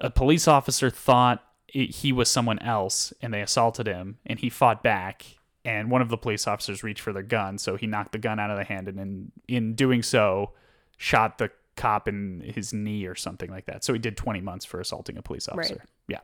a 0.00 0.10
police 0.10 0.48
officer 0.48 0.90
thought 0.90 1.44
it, 1.68 1.90
he 1.96 2.12
was 2.12 2.28
someone 2.30 2.58
else 2.60 3.12
and 3.22 3.32
they 3.32 3.42
assaulted 3.42 3.86
him 3.86 4.18
and 4.26 4.38
he 4.38 4.48
fought 4.50 4.82
back 4.82 5.24
and 5.64 5.90
one 5.90 6.00
of 6.02 6.08
the 6.08 6.16
police 6.16 6.46
officers 6.46 6.82
reached 6.82 7.00
for 7.02 7.12
their 7.12 7.22
gun 7.22 7.58
so 7.58 7.76
he 7.76 7.86
knocked 7.86 8.12
the 8.12 8.18
gun 8.18 8.40
out 8.40 8.50
of 8.50 8.56
the 8.56 8.64
hand 8.64 8.88
and 8.88 8.98
in, 8.98 9.32
in 9.46 9.74
doing 9.74 10.02
so 10.02 10.52
shot 10.96 11.38
the 11.38 11.50
cop 11.76 12.08
in 12.08 12.42
his 12.54 12.72
knee 12.72 13.06
or 13.06 13.14
something 13.14 13.50
like 13.50 13.66
that 13.66 13.84
so 13.84 13.92
he 13.92 13.98
did 13.98 14.16
20 14.16 14.40
months 14.40 14.64
for 14.64 14.80
assaulting 14.80 15.16
a 15.16 15.22
police 15.22 15.48
officer 15.48 15.74
Right. 15.76 15.88
yeah 16.08 16.18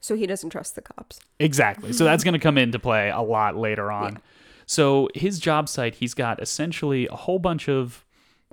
So 0.00 0.16
he 0.16 0.26
doesn't 0.26 0.50
trust 0.50 0.74
the 0.74 0.82
cops. 0.82 1.18
Exactly. 1.38 1.92
So 1.92 2.04
that's 2.04 2.24
going 2.24 2.34
to 2.34 2.38
come 2.40 2.58
into 2.58 2.78
play 2.78 3.10
a 3.10 3.20
lot 3.22 3.56
later 3.56 3.90
on. 3.90 4.20
So 4.66 5.08
his 5.14 5.38
job 5.38 5.68
site, 5.68 5.96
he's 5.96 6.14
got 6.14 6.40
essentially 6.42 7.06
a 7.08 7.14
whole 7.16 7.38
bunch 7.38 7.68
of 7.68 8.04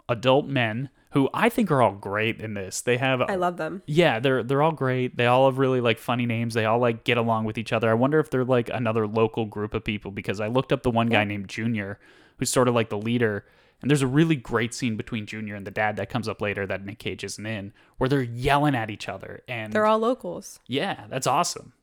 adult 0.09 0.47
men 0.47 0.89
who 1.13 1.29
I 1.33 1.49
think 1.49 1.71
are 1.71 1.81
all 1.81 1.93
great 1.93 2.39
in 2.41 2.53
this. 2.53 2.81
They 2.81 2.97
have 2.97 3.21
I 3.21 3.35
love 3.35 3.57
them. 3.57 3.81
yeah, 3.85 4.19
they're 4.19 4.43
they're 4.43 4.61
all 4.61 4.71
great. 4.71 5.15
They 5.17 5.25
all 5.25 5.45
have 5.49 5.57
really 5.57 5.79
like 5.81 5.97
funny 5.99 6.25
names. 6.25 6.53
They 6.53 6.65
all 6.65 6.79
like 6.79 7.03
get 7.03 7.17
along 7.17 7.45
with 7.45 7.57
each 7.57 7.71
other. 7.71 7.89
I 7.89 7.93
wonder 7.93 8.19
if 8.19 8.29
they're 8.29 8.43
like 8.45 8.69
another 8.69 9.07
local 9.07 9.45
group 9.45 9.73
of 9.73 9.83
people 9.83 10.11
because 10.11 10.39
I 10.39 10.47
looked 10.47 10.71
up 10.73 10.83
the 10.83 10.91
one 10.91 11.07
guy 11.07 11.23
named 11.23 11.47
Junior, 11.47 11.99
who's 12.37 12.49
sort 12.49 12.67
of 12.67 12.75
like 12.75 12.89
the 12.89 12.97
leader. 12.97 13.45
And 13.81 13.89
there's 13.89 14.01
a 14.01 14.07
really 14.07 14.37
great 14.37 14.73
scene 14.73 14.95
between 14.95 15.25
Junior 15.25 15.55
and 15.55 15.67
the 15.67 15.71
dad 15.71 15.97
that 15.97 16.09
comes 16.09 16.29
up 16.29 16.41
later 16.41 16.65
that 16.65 16.85
Nick 16.85 16.99
Cage 16.99 17.23
isn't 17.25 17.45
in, 17.45 17.73
where 17.97 18.07
they're 18.07 18.21
yelling 18.23 18.75
at 18.75 18.89
each 18.89 19.09
other. 19.09 19.43
And 19.45 19.73
They're 19.73 19.85
all 19.85 19.99
locals. 19.99 20.61
yeah, 20.67 21.03
that's 21.09 21.27
awesome. 21.27 21.73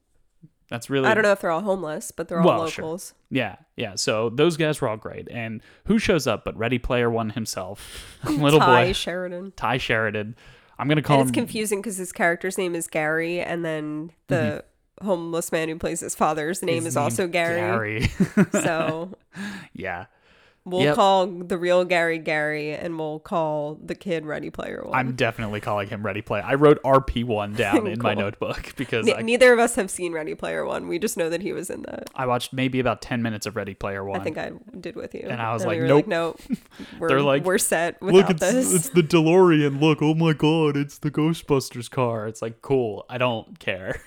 That's 0.70 0.88
really 0.88 1.08
I 1.08 1.14
don't 1.14 1.24
know 1.24 1.32
if 1.32 1.40
they're 1.40 1.50
all 1.50 1.60
homeless, 1.62 2.12
but 2.12 2.28
they're 2.28 2.40
all 2.40 2.46
Well, 2.46 2.66
sure. 2.68 2.84
locals. 2.84 3.12
Yeah, 3.28 3.56
yeah. 3.76 3.96
So 3.96 4.30
those 4.30 4.56
guys 4.56 4.80
were 4.80 4.88
all 4.88 4.96
great. 4.96 5.28
And 5.30 5.60
who 5.86 5.98
shows 5.98 6.26
up 6.26 6.44
but 6.44 6.56
Ready 6.56 6.78
Player 6.78 7.10
One 7.10 7.30
himself, 7.30 8.16
little 8.24 8.60
boy. 8.60 8.64
Ty 8.66 8.84
boy 8.86 8.92
Sheridan. 8.92 9.52
Tye 9.56 9.78
Sheridan. 9.78 10.36
I'm 10.78 10.88
gonna 10.88 11.02
call 11.02 11.20
And 11.20 11.28
it's 11.28 11.36
him. 11.36 11.42
confusing 11.44 11.80
because 11.80 11.96
his 11.98 12.12
character's 12.12 12.56
name 12.56 12.74
is 12.74 12.86
Gary, 12.86 13.40
and 13.40 13.64
then 13.64 14.12
the 14.28 14.64
homeless 15.02 15.50
man 15.50 15.68
who 15.68 15.76
plays 15.76 16.00
his 16.00 16.14
father's 16.14 16.62
name 16.62 16.76
Mm-hmm. 16.76 16.84
his 16.84 16.92
is 16.94 16.96
also 16.96 17.26
Gary. 17.26 18.06
Gary. 18.06 18.08
So 18.52 19.16
yeah, 19.74 20.06
we'll 20.70 20.82
Yep. 20.82 20.94
call 20.94 21.26
the 21.26 21.58
real 21.58 21.84
Gary 21.84 22.18
Gary, 22.18 22.72
and 22.72 22.98
we'll 22.98 23.18
call 23.18 23.78
the 23.84 23.94
kid 23.94 24.24
Ready 24.26 24.50
Player 24.50 24.82
One. 24.84 24.94
I'm 24.98 25.14
definitely 25.16 25.60
calling 25.60 25.88
him 25.88 26.04
Ready 26.04 26.22
Player. 26.22 26.42
I 26.44 26.54
wrote 26.54 26.82
RP 26.82 27.24
one 27.24 27.54
down 27.56 27.86
in 27.86 28.00
my 28.00 28.14
notebook 28.14 28.72
because 28.76 29.06
Ne- 29.06 29.14
I, 29.14 29.22
neither 29.22 29.52
of 29.52 29.58
us 29.58 29.74
have 29.74 29.90
seen 29.90 30.12
Ready 30.12 30.34
Player 30.34 30.64
One. 30.64 30.88
We 30.88 30.98
just 30.98 31.16
know 31.16 31.28
that 31.30 31.42
he 31.42 31.52
was 31.52 31.70
in 31.70 31.82
that. 31.82 32.08
I 32.14 32.26
watched 32.26 32.52
maybe 32.52 32.80
about 32.80 33.02
ten 33.02 33.22
minutes 33.22 33.46
of 33.46 33.56
Ready 33.56 33.74
Player 33.74 34.04
One. 34.04 34.20
I 34.20 34.24
think 34.24 34.38
I 34.38 34.52
did 34.80 34.96
with 34.96 35.14
you. 35.14 35.26
And 35.28 35.40
I 35.40 35.52
was 35.52 35.62
we 35.62 35.68
like, 35.68 35.80
were 35.82 35.86
nope. 35.86 36.06
no, 36.06 36.36
we're, 36.98 37.08
They're 37.08 37.22
like, 37.22 37.44
we're 37.44 37.58
set 37.58 38.00
without 38.00 38.38
this. 38.38 38.72
It's 38.74 38.88
the 38.90 39.02
DeLorean. 39.02 39.80
Look, 39.80 40.00
oh 40.02 40.14
my 40.14 40.32
god, 40.32 40.76
it's 40.76 40.98
the 40.98 41.10
Ghostbusters 41.10 41.90
car. 41.90 42.26
It's 42.26 42.42
like 42.42 42.62
cool. 42.62 43.04
I 43.08 43.18
don't 43.18 43.58
care. 43.58 44.00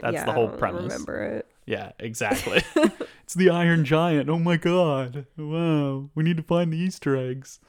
That's 0.00 0.14
yeah, 0.14 0.24
the 0.24 0.30
I 0.30 0.34
whole 0.34 0.46
don't 0.48 0.58
premise. 0.58 0.82
Remember 0.84 1.22
it? 1.22 1.46
Yeah, 1.66 1.92
exactly. 1.98 2.62
it's 3.22 3.34
the 3.34 3.50
Iron 3.50 3.84
Giant. 3.84 4.28
Oh 4.28 4.38
my 4.38 4.56
god. 4.56 5.26
Wow. 5.36 6.10
We 6.14 6.22
need 6.24 6.36
to 6.38 6.42
find 6.42 6.72
the 6.72 6.78
Easter 6.78 7.16
eggs. 7.16 7.60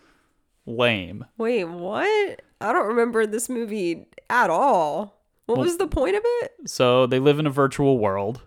Lame. 0.65 1.25
Wait, 1.37 1.65
what? 1.65 2.41
I 2.61 2.71
don't 2.73 2.87
remember 2.87 3.25
this 3.25 3.49
movie 3.49 4.05
at 4.29 4.49
all. 4.49 5.21
What 5.45 5.57
Well- 5.57 5.65
was 5.65 5.77
the 5.77 5.87
point 5.87 6.15
of 6.15 6.21
it? 6.25 6.53
So 6.65 7.05
they 7.07 7.19
live 7.19 7.39
in 7.39 7.47
a 7.47 7.51
virtual 7.51 7.97
world, 7.97 8.41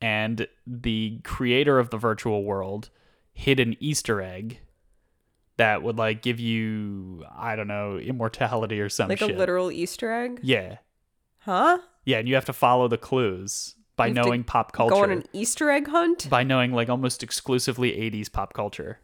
and 0.00 0.46
the 0.66 1.20
creator 1.24 1.78
of 1.78 1.90
the 1.90 1.96
virtual 1.96 2.44
world 2.44 2.90
hid 3.32 3.60
an 3.60 3.76
Easter 3.80 4.20
egg 4.20 4.58
that 5.56 5.82
would 5.82 5.96
like 5.96 6.22
give 6.22 6.40
you 6.40 7.24
I 7.34 7.54
don't 7.56 7.68
know 7.68 7.96
immortality 7.98 8.80
or 8.80 8.88
some 8.88 9.08
Like 9.08 9.18
shit. 9.18 9.30
a 9.30 9.38
literal 9.38 9.70
Easter 9.70 10.10
egg? 10.12 10.40
yeah, 10.42 10.78
Huh? 11.38 11.78
yeah, 12.04 12.18
and 12.18 12.28
you 12.28 12.34
have 12.34 12.44
to 12.46 12.52
follow 12.52 12.88
the 12.88 12.98
clues 12.98 13.76
by 14.00 14.06
You 14.08 14.14
knowing 14.14 14.44
pop 14.44 14.72
culture. 14.72 14.94
Go 14.94 15.02
on 15.02 15.10
an 15.10 15.24
Easter 15.32 15.70
egg 15.70 15.88
hunt? 15.88 16.28
by 16.30 16.42
knowing 16.42 16.72
like 16.72 16.88
almost 16.88 17.22
exclusively 17.22 17.92
80s 17.92 18.32
pop 18.32 18.52
culture. 18.54 18.98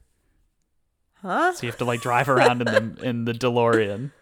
Huh? 1.22 1.52
So 1.52 1.62
you 1.62 1.70
have 1.70 1.78
to 1.78 1.84
like 1.84 2.00
drive 2.00 2.28
around 2.28 2.62
in 2.62 2.66
the 2.66 3.02
in 3.08 3.24
the 3.24 3.32
DeLorean. 3.32 4.12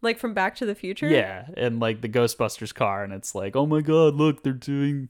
Like 0.00 0.18
from 0.18 0.34
Back 0.34 0.56
to 0.56 0.66
the 0.66 0.74
Future? 0.74 1.08
Yeah, 1.08 1.46
and 1.56 1.80
like 1.80 2.02
the 2.02 2.08
Ghostbusters 2.08 2.74
car, 2.74 3.04
and 3.04 3.12
it's 3.12 3.34
like, 3.34 3.56
oh 3.56 3.66
my 3.66 3.80
god, 3.80 4.14
look, 4.14 4.42
they're 4.42 4.52
doing, 4.52 5.08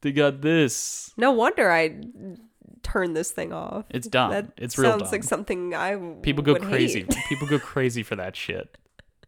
they 0.00 0.12
got 0.12 0.42
this. 0.42 1.12
No 1.16 1.32
wonder 1.32 1.70
I 1.70 2.00
turned 2.82 3.16
this 3.16 3.30
thing 3.32 3.52
off. 3.52 3.84
It's 3.90 4.06
dumb. 4.06 4.30
That 4.30 4.52
it's 4.56 4.78
real 4.78 4.92
sounds 4.92 5.02
dumb. 5.04 5.12
like 5.12 5.24
something 5.24 5.74
I 5.74 5.96
People 6.22 6.44
go 6.44 6.54
crazy. 6.54 7.04
People 7.28 7.48
go 7.48 7.58
crazy 7.58 8.02
for 8.02 8.16
that 8.16 8.36
shit. 8.36 8.76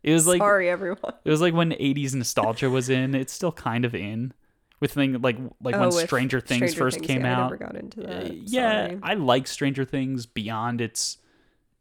It 0.03 0.13
was 0.13 0.27
like 0.27 0.39
Sorry, 0.39 0.71
everyone. 0.71 1.15
it 1.25 1.31
was 1.31 1.41
like 1.41 1.55
when 1.55 1.73
'80s 1.73 2.15
nostalgia 2.15 2.71
was 2.71 2.89
in. 2.89 3.15
It's 3.15 3.33
still 3.33 3.53
kind 3.53 3.85
of 3.85 3.95
in, 3.95 4.33
with 4.81 4.93
thing 4.93 5.21
like 5.21 5.37
like 5.63 5.75
Oh, 5.77 5.81
when 5.91 5.93
Stranger 6.07 6.41
Things 6.41 6.73
Stranger 6.73 6.79
first 6.79 6.97
Things, 6.99 7.07
came 7.07 7.21
yeah, 7.23 7.31
I 7.39 7.41
out. 7.41 7.51
never 7.51 7.57
got 7.57 7.77
into 7.77 8.03
Uh, 8.03 8.25
that. 8.25 8.35
yeah, 8.49 8.87
Sorry. 8.89 8.99
I 9.03 9.15
like 9.15 9.47
Stranger 9.47 9.85
Things 9.85 10.27
beyond 10.27 10.81
its 10.81 11.19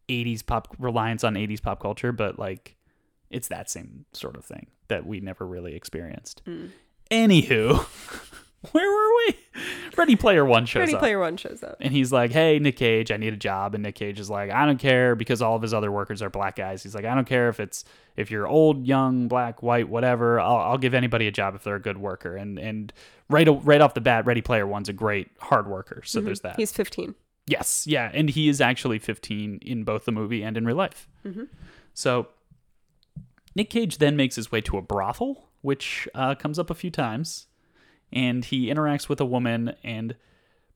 80s 0.09 0.45
pop 0.45 0.75
reliance 0.79 1.23
on 1.23 1.35
80s 1.35 1.61
pop 1.61 1.81
culture, 1.81 2.11
but 2.11 2.37
like 2.39 2.75
it's 3.29 3.47
that 3.49 3.69
same 3.69 4.05
sort 4.13 4.35
of 4.35 4.43
thing 4.43 4.67
that 4.87 5.05
we 5.05 5.19
never 5.19 5.45
really 5.45 5.75
experienced. 5.75 6.41
Mm. 6.45 6.71
Anywho, 7.11 7.85
where 8.71 8.91
were 8.91 9.15
we? 9.27 9.35
Ready 9.97 10.15
Player 10.15 10.45
One 10.45 10.65
shows 10.65 10.81
Ready 10.81 10.93
up. 10.93 11.01
Ready 11.01 11.11
Player 11.11 11.19
One 11.19 11.37
shows 11.37 11.63
up. 11.63 11.77
And 11.79 11.93
he's 11.93 12.11
like, 12.11 12.31
"Hey, 12.31 12.59
Nick 12.59 12.77
Cage, 12.77 13.11
I 13.11 13.17
need 13.17 13.33
a 13.33 13.37
job." 13.37 13.73
And 13.73 13.83
Nick 13.83 13.95
Cage 13.95 14.19
is 14.19 14.29
like, 14.29 14.51
"I 14.51 14.65
don't 14.65 14.77
care 14.79 15.15
because 15.15 15.41
all 15.41 15.55
of 15.55 15.61
his 15.61 15.73
other 15.73 15.91
workers 15.91 16.21
are 16.21 16.29
black 16.29 16.55
guys." 16.55 16.83
He's 16.83 16.95
like, 16.95 17.05
"I 17.05 17.15
don't 17.15 17.27
care 17.27 17.49
if 17.49 17.59
it's 17.59 17.85
if 18.15 18.29
you're 18.31 18.47
old, 18.47 18.85
young, 18.85 19.27
black, 19.27 19.63
white, 19.63 19.87
whatever. 19.89 20.39
I'll, 20.39 20.57
I'll 20.57 20.77
give 20.77 20.93
anybody 20.93 21.27
a 21.27 21.31
job 21.31 21.55
if 21.55 21.63
they're 21.63 21.75
a 21.75 21.81
good 21.81 21.97
worker." 21.97 22.35
And 22.35 22.57
and 22.59 22.91
right 23.29 23.47
right 23.63 23.81
off 23.81 23.93
the 23.93 24.01
bat, 24.01 24.25
Ready 24.25 24.41
Player 24.41 24.67
One's 24.67 24.89
a 24.89 24.93
great 24.93 25.29
hard 25.39 25.67
worker. 25.67 26.01
So 26.05 26.19
there's 26.21 26.41
that. 26.41 26.55
He's 26.57 26.71
15. 26.71 27.15
yes, 27.47 27.87
yeah, 27.87 28.11
and 28.13 28.29
he 28.29 28.47
is 28.49 28.61
actually 28.61 28.99
15 28.99 29.59
in 29.61 29.83
both 29.83 30.05
the 30.05 30.11
movie 30.11 30.43
and 30.43 30.55
in 30.57 30.65
real 30.65 30.75
life. 30.75 31.07
So 31.93 32.27
Nick 33.55 33.69
Cage 33.69 33.97
then 33.97 34.15
makes 34.15 34.35
his 34.35 34.51
way 34.51 34.61
to 34.61 34.77
a 34.77 34.81
brothel, 34.81 35.49
which 35.61 36.07
uh, 36.15 36.35
comes 36.35 36.59
up 36.59 36.69
a 36.69 36.75
few 36.75 36.91
times, 36.91 37.47
and 38.11 38.43
he 38.45 38.67
interacts 38.67 39.07
with 39.09 39.19
a 39.21 39.25
woman. 39.25 39.75
And 39.83 40.15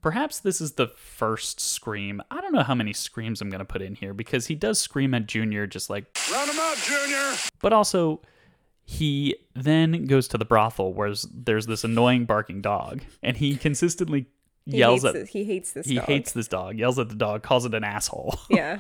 perhaps 0.02 0.40
this 0.40 0.60
is 0.62 0.74
the 0.74 0.88
first 0.88 1.60
scream. 1.60 2.22
I 2.32 2.42
don't 2.42 2.54
know 2.54 2.64
how 2.64 2.76
many 2.76 2.94
screams 2.94 3.42
I'm 3.42 3.50
going 3.50 3.60
to 3.60 3.66
put 3.66 3.82
in 3.82 3.96
here 3.96 4.14
because 4.14 4.48
he 4.48 4.56
does 4.56 4.80
scream 4.80 5.14
at 5.14 5.26
Junior, 5.28 5.66
just 5.68 5.90
like, 5.90 6.06
Round 6.32 6.50
him 6.50 6.60
out, 6.60 6.78
Junior. 6.78 7.34
but 7.62 7.74
also 7.74 8.22
he 8.86 9.36
then 9.56 10.06
goes 10.08 10.28
to 10.30 10.38
the 10.38 10.44
brothel 10.46 10.94
where 10.94 11.14
there's 11.34 11.66
this 11.68 11.84
annoying 11.86 12.26
barking 12.26 12.62
dog, 12.62 13.02
and 13.22 13.38
he 13.38 13.56
consistently 13.56 14.26
He 14.66 14.78
yells 14.78 15.02
hates 15.04 15.06
at. 15.06 15.14
this, 15.22 15.30
he 15.30 15.44
hates 15.44 15.72
this 15.74 15.86
dog 15.86 15.90
He 15.92 15.96
dog. 15.98 16.06
hates 16.08 16.32
this 16.32 16.48
dog, 16.48 16.78
yells 16.80 16.98
at 17.00 17.10
the 17.10 17.16
dog, 17.16 17.44
calls 17.44 17.66
it 17.66 17.74
an 17.74 17.84
asshole. 17.84 18.40
Yeah. 18.50 18.80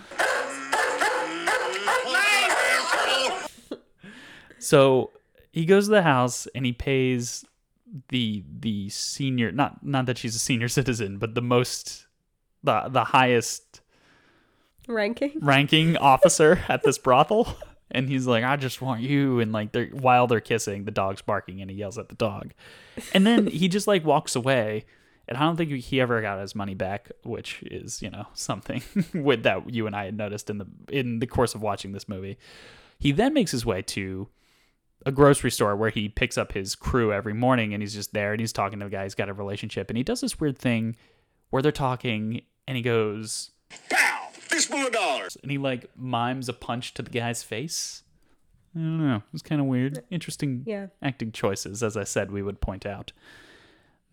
So 4.59 5.11
he 5.51 5.65
goes 5.65 5.85
to 5.85 5.91
the 5.91 6.01
house 6.01 6.47
and 6.55 6.65
he 6.65 6.71
pays 6.71 7.43
the 8.09 8.43
the 8.59 8.89
senior 8.89 9.51
not 9.51 9.85
not 9.85 10.05
that 10.07 10.17
she's 10.17 10.35
a 10.35 10.39
senior 10.39 10.67
citizen, 10.79 11.17
but 11.17 11.35
the 11.35 11.41
most 11.41 12.07
the 12.63 12.89
the 12.89 13.03
highest 13.05 13.81
Ranking. 14.87 15.31
ranking 15.41 15.97
officer 15.97 16.59
at 16.67 16.83
this 16.83 16.97
brothel. 16.97 17.55
And 17.91 18.09
he's 18.09 18.25
like, 18.25 18.43
I 18.43 18.55
just 18.55 18.81
want 18.81 19.01
you. 19.01 19.39
And 19.39 19.51
like, 19.51 19.71
they're 19.71 19.85
while 19.87 20.25
they're 20.25 20.39
kissing, 20.39 20.85
the 20.85 20.91
dog's 20.91 21.21
barking, 21.21 21.61
and 21.61 21.69
he 21.69 21.77
yells 21.77 21.97
at 21.99 22.09
the 22.09 22.15
dog. 22.15 22.53
And 23.13 23.25
then 23.25 23.45
he 23.47 23.67
just 23.67 23.85
like 23.87 24.03
walks 24.03 24.35
away. 24.35 24.85
And 25.27 25.37
I 25.37 25.41
don't 25.41 25.55
think 25.55 25.71
he 25.71 26.01
ever 26.01 26.19
got 26.21 26.41
his 26.41 26.55
money 26.55 26.73
back, 26.73 27.11
which 27.23 27.61
is 27.63 28.01
you 28.01 28.09
know 28.09 28.25
something 28.33 28.81
with 29.13 29.43
that 29.43 29.71
you 29.71 29.85
and 29.85 29.95
I 29.95 30.05
had 30.05 30.17
noticed 30.17 30.49
in 30.49 30.57
the 30.57 30.65
in 30.89 31.19
the 31.19 31.27
course 31.27 31.53
of 31.53 31.61
watching 31.61 31.91
this 31.91 32.09
movie. 32.09 32.37
He 32.99 33.11
then 33.11 33.33
makes 33.33 33.51
his 33.51 33.65
way 33.65 33.81
to 33.83 34.27
a 35.05 35.11
grocery 35.11 35.51
store 35.51 35.75
where 35.75 35.89
he 35.89 36.09
picks 36.09 36.37
up 36.37 36.53
his 36.53 36.75
crew 36.75 37.11
every 37.13 37.33
morning, 37.33 37.73
and 37.73 37.81
he's 37.83 37.93
just 37.93 38.13
there 38.13 38.31
and 38.31 38.39
he's 38.39 38.53
talking 38.53 38.79
to 38.79 38.85
the 38.85 38.91
guy. 38.91 39.03
He's 39.03 39.15
got 39.15 39.29
a 39.29 39.33
relationship, 39.33 39.89
and 39.89 39.97
he 39.97 40.03
does 40.03 40.21
this 40.21 40.39
weird 40.39 40.57
thing 40.57 40.95
where 41.49 41.61
they're 41.61 41.71
talking, 41.71 42.41
and 42.67 42.77
he 42.77 42.83
goes, 42.83 43.51
Pow! 43.89 44.27
Fistful 44.33 44.85
of 44.87 44.91
dollars. 44.91 45.35
and 45.41 45.51
he 45.51 45.57
like 45.57 45.89
mimes 45.97 46.47
a 46.47 46.53
punch 46.53 46.93
to 46.95 47.01
the 47.01 47.09
guy's 47.09 47.41
face. 47.43 48.03
I 48.75 48.79
don't 48.79 49.07
know. 49.07 49.17
It 49.17 49.23
was 49.31 49.41
kind 49.41 49.61
of 49.61 49.67
weird. 49.67 50.03
Interesting 50.09 50.63
Yeah. 50.65 50.87
acting 51.01 51.31
choices, 51.31 51.81
as 51.83 51.95
I 51.97 52.03
said, 52.03 52.31
we 52.31 52.41
would 52.43 52.61
point 52.61 52.85
out. 52.85 53.11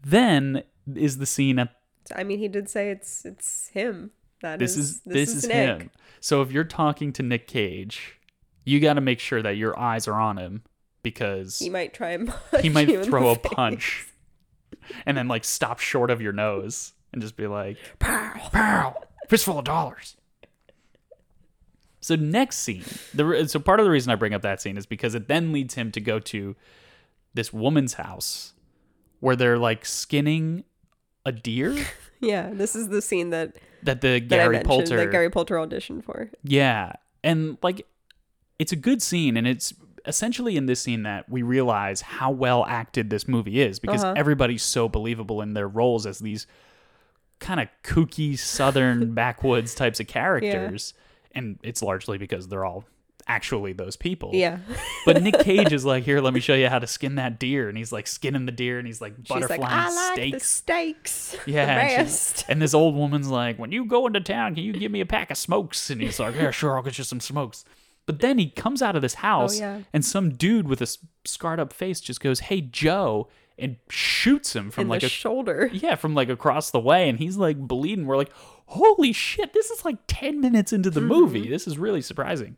Then 0.02 0.62
is 0.94 1.18
the 1.18 1.26
scene 1.26 1.58
at 1.58 1.74
I 2.14 2.24
mean, 2.24 2.38
he 2.38 2.48
did 2.48 2.68
say 2.68 2.90
it's 2.90 3.24
it's 3.24 3.68
him. 3.68 4.10
That 4.42 4.58
this 4.58 4.76
is 4.76 5.00
this, 5.00 5.32
this, 5.32 5.44
is, 5.44 5.48
Nick. 5.48 5.82
him. 5.82 5.90
So 6.20 6.40
if 6.42 6.50
you're 6.50 6.64
talking 6.64 7.12
to 7.12 7.22
Nick 7.22 7.46
Cage, 7.46 8.18
you 8.64 8.80
got 8.80 8.94
to 8.94 9.00
make 9.02 9.20
sure 9.20 9.42
that 9.42 9.56
your 9.56 9.78
eyes 9.78 10.08
are 10.08 10.18
on 10.18 10.38
him 10.38 10.62
because 11.02 11.58
He 11.58 11.70
might 11.70 11.94
try 11.94 12.10
and 12.10 12.32
he 12.60 12.68
might 12.68 12.88
you 12.88 12.94
in 12.94 13.00
the 13.00 13.06
throw 13.06 13.28
a 13.30 13.34
face. 13.34 13.52
punch 13.52 14.06
and 15.06 15.16
then 15.16 15.28
like 15.28 15.44
stop 15.44 15.78
short 15.80 16.10
of 16.10 16.20
your 16.20 16.32
nose 16.32 16.92
and 17.12 17.20
just 17.22 17.36
be 17.36 17.46
like 17.46 17.76
pow 17.98 18.32
pow 18.52 18.96
fistful 19.28 19.58
of 19.58 19.64
dollars 19.64 20.16
so 22.00 22.16
next 22.16 22.58
scene 22.58 22.84
the 23.14 23.46
so 23.48 23.58
part 23.60 23.78
of 23.80 23.84
the 23.84 23.90
reason 23.90 24.10
i 24.10 24.14
bring 24.14 24.34
up 24.34 24.42
that 24.42 24.60
scene 24.60 24.76
is 24.76 24.86
because 24.86 25.14
it 25.14 25.28
then 25.28 25.52
leads 25.52 25.74
him 25.74 25.90
to 25.92 26.00
go 26.00 26.18
to 26.18 26.56
this 27.34 27.52
woman's 27.52 27.94
house 27.94 28.54
where 29.20 29.36
they're 29.36 29.58
like 29.58 29.84
skinning 29.84 30.64
a 31.26 31.32
deer 31.32 31.76
Yeah, 32.22 32.50
this 32.52 32.76
is 32.76 32.88
the 32.88 33.00
scene 33.00 33.30
that, 33.30 33.56
that 33.82 34.02
the 34.02 34.20
gary 34.20 34.60
poulter 34.60 34.96
that 34.98 35.10
Gary 35.10 35.30
Poulter 35.30 35.54
auditioned 35.56 36.04
for. 36.04 36.30
Yeah. 36.44 36.92
And 37.24 37.56
like 37.62 37.86
it's 38.58 38.72
a 38.72 38.76
good 38.76 39.00
scene 39.00 39.38
and 39.38 39.46
it's 39.46 39.72
essentially 40.06 40.56
in 40.56 40.66
this 40.66 40.80
scene 40.80 41.02
that 41.02 41.28
we 41.28 41.42
realize 41.42 42.00
how 42.00 42.30
well 42.30 42.64
acted 42.66 43.10
this 43.10 43.28
movie 43.28 43.60
is 43.60 43.78
because 43.78 44.02
Uh-huh. 44.02 44.14
everybody's 44.16 44.62
so 44.62 44.88
believable 44.88 45.40
in 45.42 45.54
their 45.54 45.68
roles 45.68 46.06
as 46.06 46.18
these 46.20 46.46
kind 47.38 47.60
of 47.60 47.68
kooky 47.82 48.38
southern 48.38 49.14
backwoods 49.14 49.74
types 49.74 50.00
of 50.00 50.06
characters 50.06 50.94
and 51.32 51.58
it's 51.62 51.82
largely 51.82 52.18
because 52.18 52.48
they're 52.48 52.64
all 52.64 52.84
actually 53.28 53.72
those 53.72 53.94
people. 53.94 54.30
Yeah. 54.34 54.58
But 55.06 55.22
Nick 55.22 55.38
Cage 55.44 55.72
is 55.72 55.84
like, 55.84 56.02
"Here, 56.02 56.20
let 56.20 56.34
me 56.34 56.40
show 56.40 56.54
you 56.54 56.68
how 56.68 56.80
to 56.80 56.86
skin 56.88 57.14
that 57.14 57.38
deer." 57.38 57.68
And 57.68 57.78
he's 57.78 57.92
like 57.92 58.08
skinning 58.08 58.46
the 58.46 58.50
deer 58.52 58.78
and 58.78 58.86
he's 58.88 59.00
like 59.00 59.16
butterflying 59.22 59.58
like, 59.58 59.60
I 59.62 59.94
like 59.94 60.18
steaks. 60.18 60.38
the 60.38 60.44
steaks. 60.44 61.36
Yeah, 61.46 61.66
the 61.66 62.00
and, 62.00 62.44
and 62.48 62.62
this 62.62 62.74
old 62.74 62.96
woman's 62.96 63.28
like, 63.28 63.56
"When 63.58 63.70
you 63.70 63.84
go 63.84 64.06
into 64.08 64.20
town, 64.20 64.56
can 64.56 64.64
you 64.64 64.72
give 64.72 64.90
me 64.90 65.00
a 65.00 65.06
pack 65.06 65.30
of 65.30 65.36
smokes?" 65.36 65.90
And 65.90 66.00
he's 66.00 66.18
like, 66.18 66.34
"Yeah, 66.34 66.50
sure, 66.50 66.76
I'll 66.76 66.82
get 66.82 66.98
you 66.98 67.04
some 67.04 67.20
smokes." 67.20 67.64
But 68.10 68.20
then 68.20 68.38
he 68.38 68.50
comes 68.50 68.82
out 68.82 68.96
of 68.96 69.02
this 69.02 69.14
house, 69.14 69.56
Oh, 69.58 69.62
yeah. 69.64 69.80
and 69.92 70.04
some 70.04 70.30
dude 70.30 70.66
with 70.68 70.80
a 70.82 70.96
scarred 71.24 71.60
up 71.60 71.72
face 71.72 72.00
just 72.00 72.20
goes, 72.20 72.40
"Hey, 72.40 72.60
Joe," 72.60 73.28
and 73.58 73.76
shoots 73.88 74.54
him 74.56 74.70
from 74.70 74.82
in 74.82 74.88
like 74.88 75.02
a 75.02 75.08
shoulder. 75.08 75.68
yeah, 75.72 75.94
from 75.94 76.14
like 76.14 76.28
across 76.28 76.70
the 76.70 76.80
way, 76.80 77.08
and 77.08 77.18
he's 77.18 77.36
like 77.36 77.58
bleeding. 77.58 78.06
We're 78.06 78.16
like, 78.16 78.32
"Holy 78.66 79.12
shit! 79.12 79.52
This 79.52 79.70
is 79.70 79.84
like 79.84 79.98
ten 80.06 80.40
minutes 80.40 80.72
into 80.72 80.90
the 80.90 81.00
movie. 81.00 81.42
Mm-hmm. 81.42 81.50
This 81.50 81.66
is 81.66 81.78
really 81.78 82.02
surprising." 82.02 82.56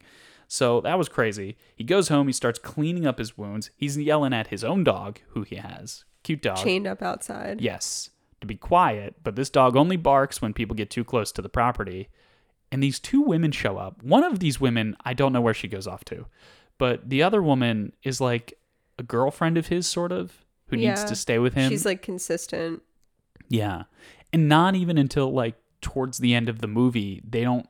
So 0.49 0.81
that 0.83 0.99
was 0.99 1.09
crazy. 1.09 1.57
He 1.77 1.85
goes 1.85 2.09
home. 2.09 2.27
He 2.27 2.33
starts 2.33 2.59
cleaning 2.59 3.07
up 3.07 3.19
his 3.19 3.39
wounds. 3.39 3.71
He's 3.77 3.97
yelling 3.97 4.35
at 4.35 4.49
his 4.49 4.63
own 4.63 4.85
dog, 4.85 5.21
who 5.29 5.43
he 5.43 5.57
has, 5.57 6.05
cute 6.23 6.43
dog. 6.43 6.59
Chained 6.59 6.87
up 6.87 7.01
outside. 7.03 7.61
Yes, 7.63 8.11
to 8.43 8.47
be 8.47 8.57
quiet, 8.57 9.15
but 9.25 9.35
this 9.35 9.49
dog 9.51 9.77
only 9.77 9.97
barks 9.97 10.43
when 10.43 10.53
people 10.53 10.77
get 10.77 10.91
too 10.91 11.05
close 11.05 11.33
to 11.33 11.43
the 11.43 11.49
property. 11.49 12.09
And 12.73 12.83
these 12.83 12.99
two 12.99 13.21
women 13.21 13.53
show 13.53 13.77
up. 13.79 14.03
One 14.03 14.25
of 14.25 14.41
these 14.41 14.61
women, 14.61 14.97
I 15.05 15.13
don't 15.15 15.33
know 15.33 15.41
where 15.41 15.55
she 15.55 15.69
goes 15.69 15.87
off 15.87 16.05
to, 16.07 16.27
but 16.79 17.09
the 17.09 17.23
other 17.23 17.41
woman 17.43 17.93
is 18.03 18.21
like 18.21 18.55
a 18.99 19.05
girlfriend 19.05 19.57
of 19.59 19.69
his, 19.69 19.87
sort 19.87 20.11
of, 20.11 20.33
who 20.67 20.77
needs 20.79 21.05
to 21.05 21.15
stay 21.15 21.39
with 21.39 21.53
him. 21.55 21.71
She's 21.71 21.85
like 21.85 22.03
consistent. 22.03 22.83
yeah. 23.49 23.85
And 24.33 24.49
not 24.49 24.75
even 24.75 24.97
until 24.97 25.31
like 25.31 25.55
towards 25.83 26.17
the 26.19 26.33
end 26.35 26.49
of 26.49 26.61
the 26.61 26.67
movie, 26.67 27.21
they 27.29 27.45
don't 27.45 27.69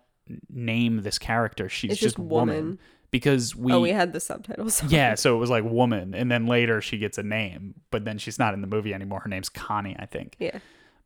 name 0.49 1.03
this 1.03 1.19
character. 1.19 1.69
She's 1.69 1.93
It's 1.93 2.01
just 2.01 2.19
woman. 2.19 2.55
woman. 2.57 2.79
Because 3.11 3.55
we, 3.55 3.73
oh, 3.73 3.81
we 3.81 3.91
had 3.91 4.13
the 4.15 4.21
subtitles. 4.21 4.83
yeah, 4.89 5.17
so 5.17 5.35
it 5.37 5.39
was 5.39 5.51
like 5.51 5.65
woman, 5.65 6.15
and 6.15 6.31
then 6.31 6.47
later 6.47 6.81
she 6.81 6.97
gets 6.97 7.19
a 7.19 7.23
name, 7.23 7.75
but 7.91 8.07
then 8.07 8.17
she's 8.17 8.39
not 8.39 8.55
in 8.55 8.63
the 8.63 8.67
movie 8.67 8.95
anymore. 8.95 9.21
Her 9.21 9.29
name's 9.29 9.51
Connie, 9.51 9.95
I 9.99 10.07
think. 10.07 10.37
Yeah. 10.39 10.61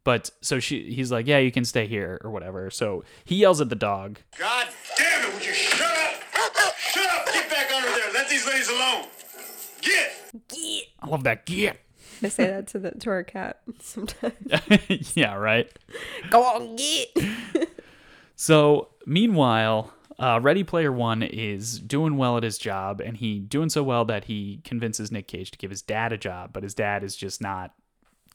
But 0.06 0.30
so 0.40 0.60
she, 0.60 0.92
he's 0.92 1.10
like, 1.10 1.26
yeah, 1.26 1.38
you 1.38 1.50
can 1.50 1.64
stay 1.64 1.88
here 1.88 2.20
or 2.22 2.30
whatever. 2.30 2.70
So 2.70 3.02
he 3.24 3.34
yells 3.34 3.60
at 3.60 3.70
the 3.70 3.74
dog. 3.74 4.20
God 4.38 4.68
damn 4.96 5.26
it, 5.28 5.34
would 5.34 5.44
you 5.44 5.52
shut 5.52 5.80
up? 5.80 6.22
Shut 6.78 7.10
up! 7.10 7.26
Get 7.34 7.50
back 7.50 7.72
under 7.74 7.88
there. 7.88 8.12
Let 8.14 8.28
these 8.28 8.46
ladies 8.46 8.68
alone. 8.68 9.06
Get! 9.82 10.12
Get. 10.46 10.84
I 11.00 11.08
love 11.08 11.24
that. 11.24 11.44
Get. 11.44 11.80
I 12.22 12.28
say 12.28 12.46
that 12.46 12.68
to 12.68 12.78
the 12.78 12.92
to 12.92 13.10
our 13.10 13.24
cat 13.24 13.62
sometimes. 13.80 14.36
yeah, 15.16 15.34
right. 15.34 15.68
Go 16.30 16.40
on, 16.40 16.76
get. 16.76 17.68
So 18.36 18.90
meanwhile, 19.06 19.92
uh, 20.20 20.38
Ready 20.40 20.62
Player 20.62 20.92
One 20.92 21.24
is 21.24 21.80
doing 21.80 22.16
well 22.16 22.36
at 22.36 22.44
his 22.44 22.58
job, 22.58 23.00
and 23.00 23.16
he 23.16 23.40
doing 23.40 23.70
so 23.70 23.82
well 23.82 24.04
that 24.04 24.26
he 24.26 24.60
convinces 24.62 25.10
Nick 25.10 25.26
Cage 25.26 25.50
to 25.50 25.58
give 25.58 25.70
his 25.70 25.82
dad 25.82 26.12
a 26.12 26.16
job, 26.16 26.52
but 26.52 26.62
his 26.62 26.74
dad 26.74 27.02
is 27.02 27.16
just 27.16 27.40
not 27.40 27.72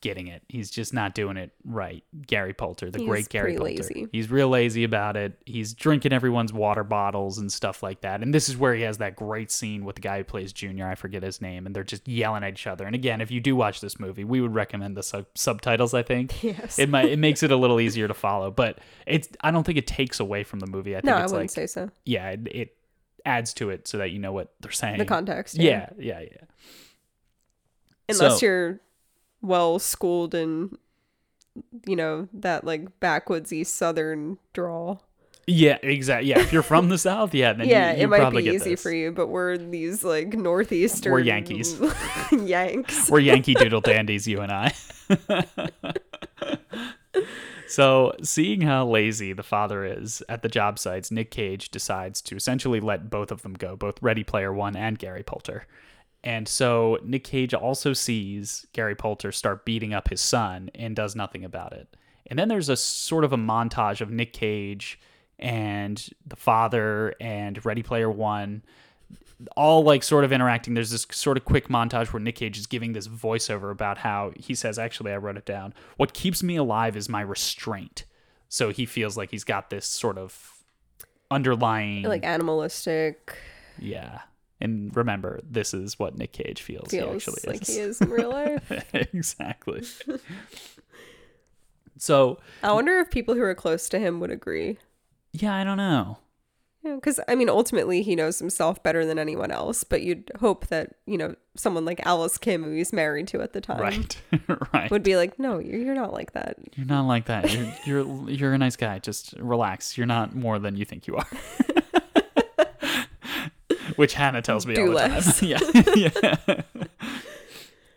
getting 0.01 0.27
it. 0.27 0.41
He's 0.49 0.69
just 0.71 0.93
not 0.93 1.13
doing 1.15 1.37
it 1.37 1.51
right. 1.63 2.03
Gary 2.25 2.53
Poulter, 2.53 2.89
the 2.91 2.99
He's 2.99 3.07
great 3.07 3.29
Gary 3.29 3.53
Poulter. 3.55 3.63
lazy. 3.83 4.07
He's 4.11 4.29
real 4.31 4.49
lazy 4.49 4.83
about 4.83 5.15
it. 5.15 5.33
He's 5.45 5.73
drinking 5.73 6.11
everyone's 6.11 6.51
water 6.51 6.83
bottles 6.83 7.37
and 7.37 7.51
stuff 7.51 7.81
like 7.83 8.01
that. 8.01 8.21
And 8.23 8.33
this 8.33 8.49
is 8.49 8.57
where 8.57 8.73
he 8.73 8.81
has 8.81 8.97
that 8.97 9.15
great 9.15 9.51
scene 9.51 9.85
with 9.85 9.95
the 9.95 10.01
guy 10.01 10.17
who 10.17 10.23
plays 10.23 10.51
Junior. 10.51 10.87
I 10.87 10.95
forget 10.95 11.23
his 11.23 11.39
name, 11.41 11.65
and 11.65 11.75
they're 11.75 11.83
just 11.83 12.07
yelling 12.07 12.43
at 12.43 12.53
each 12.53 12.67
other. 12.67 12.85
And 12.85 12.95
again, 12.95 13.21
if 13.21 13.31
you 13.31 13.39
do 13.39 13.55
watch 13.55 13.79
this 13.79 13.99
movie, 13.99 14.23
we 14.23 14.41
would 14.41 14.53
recommend 14.55 14.97
the 14.97 15.03
sub- 15.03 15.27
subtitles. 15.35 15.93
I 15.93 16.03
think 16.03 16.43
Yes. 16.43 16.79
it 16.79 16.89
might 16.89 17.05
it 17.05 17.19
makes 17.27 17.43
it 17.43 17.51
a 17.51 17.55
little 17.55 17.79
easier 17.79 18.07
to 18.07 18.13
follow, 18.13 18.51
but 18.51 18.79
it's 19.05 19.29
I 19.41 19.51
don't 19.51 19.63
think 19.63 19.77
it 19.77 19.87
takes 19.87 20.19
away 20.19 20.43
from 20.43 20.59
the 20.59 20.67
movie. 20.67 20.93
I 20.95 20.99
think 21.01 21.05
No, 21.05 21.13
I 21.13 21.21
wouldn't 21.21 21.33
like 21.41 21.49
say 21.51 21.67
so. 21.67 21.89
yeah, 22.05 22.29
it, 22.31 22.47
it 22.51 22.75
adds 23.25 23.53
to 23.53 23.69
it 23.69 23.87
so 23.87 23.99
that 23.99 24.09
you 24.11 24.17
know 24.19 24.31
what 24.33 24.51
they're 24.61 24.71
saying. 24.71 24.97
The 24.97 25.05
context. 25.05 25.55
Yeah, 25.57 25.89
yeah, 25.99 26.21
yeah. 26.21 26.37
Unless 28.09 28.39
So- 28.39 28.45
you're 28.45 28.79
well 29.41 29.79
schooled 29.79 30.35
in, 30.35 30.77
you 31.85 31.95
know, 31.95 32.27
that 32.33 32.63
like 32.63 32.99
backwoodsy 32.99 33.65
southern 33.65 34.37
drawl. 34.53 35.03
Yeah, 35.47 35.77
exactly. 35.81 36.29
Yeah, 36.29 36.39
if 36.39 36.53
you're 36.53 36.63
from 36.63 36.89
the 36.89 36.97
South, 36.97 37.33
yeah, 37.33 37.53
then 37.53 37.67
Yeah, 37.67 37.93
you, 37.93 38.03
it 38.03 38.07
might 38.07 38.29
be 38.29 38.49
easy 38.49 38.71
this. 38.71 38.81
for 38.81 38.91
you, 38.91 39.11
but 39.11 39.27
we're 39.27 39.57
these 39.57 40.03
like 40.03 40.33
northeastern. 40.33 41.11
We're 41.11 41.19
Yankees. 41.19 41.79
Yanks. 42.31 43.09
We're 43.09 43.19
Yankee 43.19 43.55
Doodle 43.55 43.81
dandies, 43.81 44.27
you 44.27 44.41
and 44.41 44.51
I. 44.51 44.73
so, 47.67 48.13
seeing 48.21 48.61
how 48.61 48.85
lazy 48.85 49.33
the 49.33 49.43
father 49.43 49.83
is 49.83 50.21
at 50.29 50.41
the 50.41 50.47
job 50.47 50.77
sites, 50.77 51.11
Nick 51.11 51.31
Cage 51.31 51.69
decides 51.69 52.21
to 52.21 52.35
essentially 52.35 52.79
let 52.79 53.09
both 53.09 53.31
of 53.31 53.41
them 53.41 53.53
go, 53.53 53.75
both 53.75 54.01
Ready 54.01 54.23
Player 54.23 54.53
One 54.53 54.75
and 54.75 54.99
Gary 54.99 55.23
Poulter. 55.23 55.65
And 56.23 56.47
so 56.47 56.99
Nick 57.03 57.23
Cage 57.23 57.53
also 57.53 57.93
sees 57.93 58.65
Gary 58.73 58.95
Poulter 58.95 59.31
start 59.31 59.65
beating 59.65 59.93
up 59.93 60.09
his 60.09 60.21
son 60.21 60.69
and 60.75 60.95
does 60.95 61.15
nothing 61.15 61.43
about 61.43 61.73
it. 61.73 61.95
And 62.27 62.37
then 62.37 62.47
there's 62.47 62.69
a 62.69 62.77
sort 62.77 63.23
of 63.23 63.33
a 63.33 63.37
montage 63.37 64.01
of 64.01 64.11
Nick 64.11 64.33
Cage 64.33 64.99
and 65.39 66.09
the 66.25 66.35
father 66.35 67.15
and 67.19 67.63
Ready 67.65 67.81
Player 67.81 68.09
One 68.09 68.61
all 69.57 69.83
like 69.83 70.03
sort 70.03 70.23
of 70.23 70.31
interacting. 70.31 70.75
There's 70.75 70.91
this 70.91 71.07
sort 71.11 71.35
of 71.35 71.45
quick 71.45 71.67
montage 71.67 72.13
where 72.13 72.19
Nick 72.19 72.35
Cage 72.35 72.59
is 72.59 72.67
giving 72.67 72.93
this 72.93 73.07
voiceover 73.07 73.71
about 73.71 73.97
how 73.97 74.33
he 74.37 74.53
says, 74.53 74.77
actually, 74.77 75.11
I 75.11 75.17
wrote 75.17 75.37
it 75.37 75.45
down. 75.45 75.73
What 75.97 76.13
keeps 76.13 76.43
me 76.43 76.55
alive 76.57 76.95
is 76.95 77.09
my 77.09 77.21
restraint. 77.21 78.05
So 78.49 78.69
he 78.69 78.85
feels 78.85 79.17
like 79.17 79.31
he's 79.31 79.43
got 79.43 79.71
this 79.71 79.87
sort 79.87 80.19
of 80.19 80.63
underlying, 81.31 82.03
like 82.03 82.23
animalistic 82.23 83.35
yeah. 83.79 84.19
And 84.61 84.95
remember, 84.95 85.39
this 85.43 85.73
is 85.73 85.97
what 85.97 86.17
Nick 86.17 86.33
Cage 86.33 86.61
feels. 86.61 86.91
he 86.91 86.99
actually 86.99 87.41
like 87.47 87.63
is. 87.63 87.67
he 87.67 87.79
is 87.79 87.99
in 88.01 88.09
real 88.09 88.29
life. 88.29 88.71
exactly. 88.93 89.83
so 91.97 92.37
I 92.63 92.71
wonder 92.71 92.97
if 92.99 93.09
people 93.11 93.35
who 93.35 93.41
are 93.41 93.55
close 93.55 93.89
to 93.89 93.99
him 93.99 94.19
would 94.19 94.31
agree. 94.31 94.77
yeah, 95.33 95.55
I 95.55 95.63
don't 95.63 95.77
know. 95.77 96.17
Yeah, 96.83 96.95
because 96.95 97.19
I 97.27 97.35
mean, 97.35 97.47
ultimately, 97.47 98.01
he 98.01 98.15
knows 98.15 98.39
himself 98.39 98.81
better 98.81 99.05
than 99.05 99.19
anyone 99.19 99.51
else. 99.51 99.83
But 99.83 100.01
you'd 100.01 100.31
hope 100.39 100.65
that 100.67 100.95
you 101.05 101.15
know 101.15 101.35
someone 101.55 101.85
like 101.85 102.03
Alice 102.07 102.39
Kim, 102.39 102.63
who 102.63 102.71
he's 102.71 102.91
married 102.91 103.27
to 103.27 103.41
at 103.43 103.53
the 103.53 103.61
time, 103.61 103.79
Right, 103.79 104.17
right. 104.73 104.89
would 104.89 105.03
be 105.03 105.15
like, 105.15 105.37
"No, 105.37 105.59
you're, 105.59 105.79
you're 105.79 105.93
not 105.93 106.11
like 106.11 106.33
that." 106.33 106.57
You're 106.75 106.87
not 106.87 107.05
like 107.05 107.25
that. 107.25 107.53
You're, 107.53 107.71
you're 108.03 108.29
you're 108.31 108.53
a 108.53 108.57
nice 108.57 108.75
guy. 108.77 108.97
Just 108.97 109.33
relax. 109.37 109.95
You're 109.95 110.07
not 110.07 110.33
more 110.35 110.57
than 110.57 110.75
you 110.75 110.83
think 110.85 111.05
you 111.05 111.17
are. 111.17 111.27
Which 114.01 114.15
Hannah 114.15 114.41
tells 114.41 114.65
me 114.65 114.73
Do 114.73 114.97
all 114.97 115.07
the 115.09 115.21
time. 115.21 115.41
yeah, 115.95 116.35
yeah. 116.43 116.61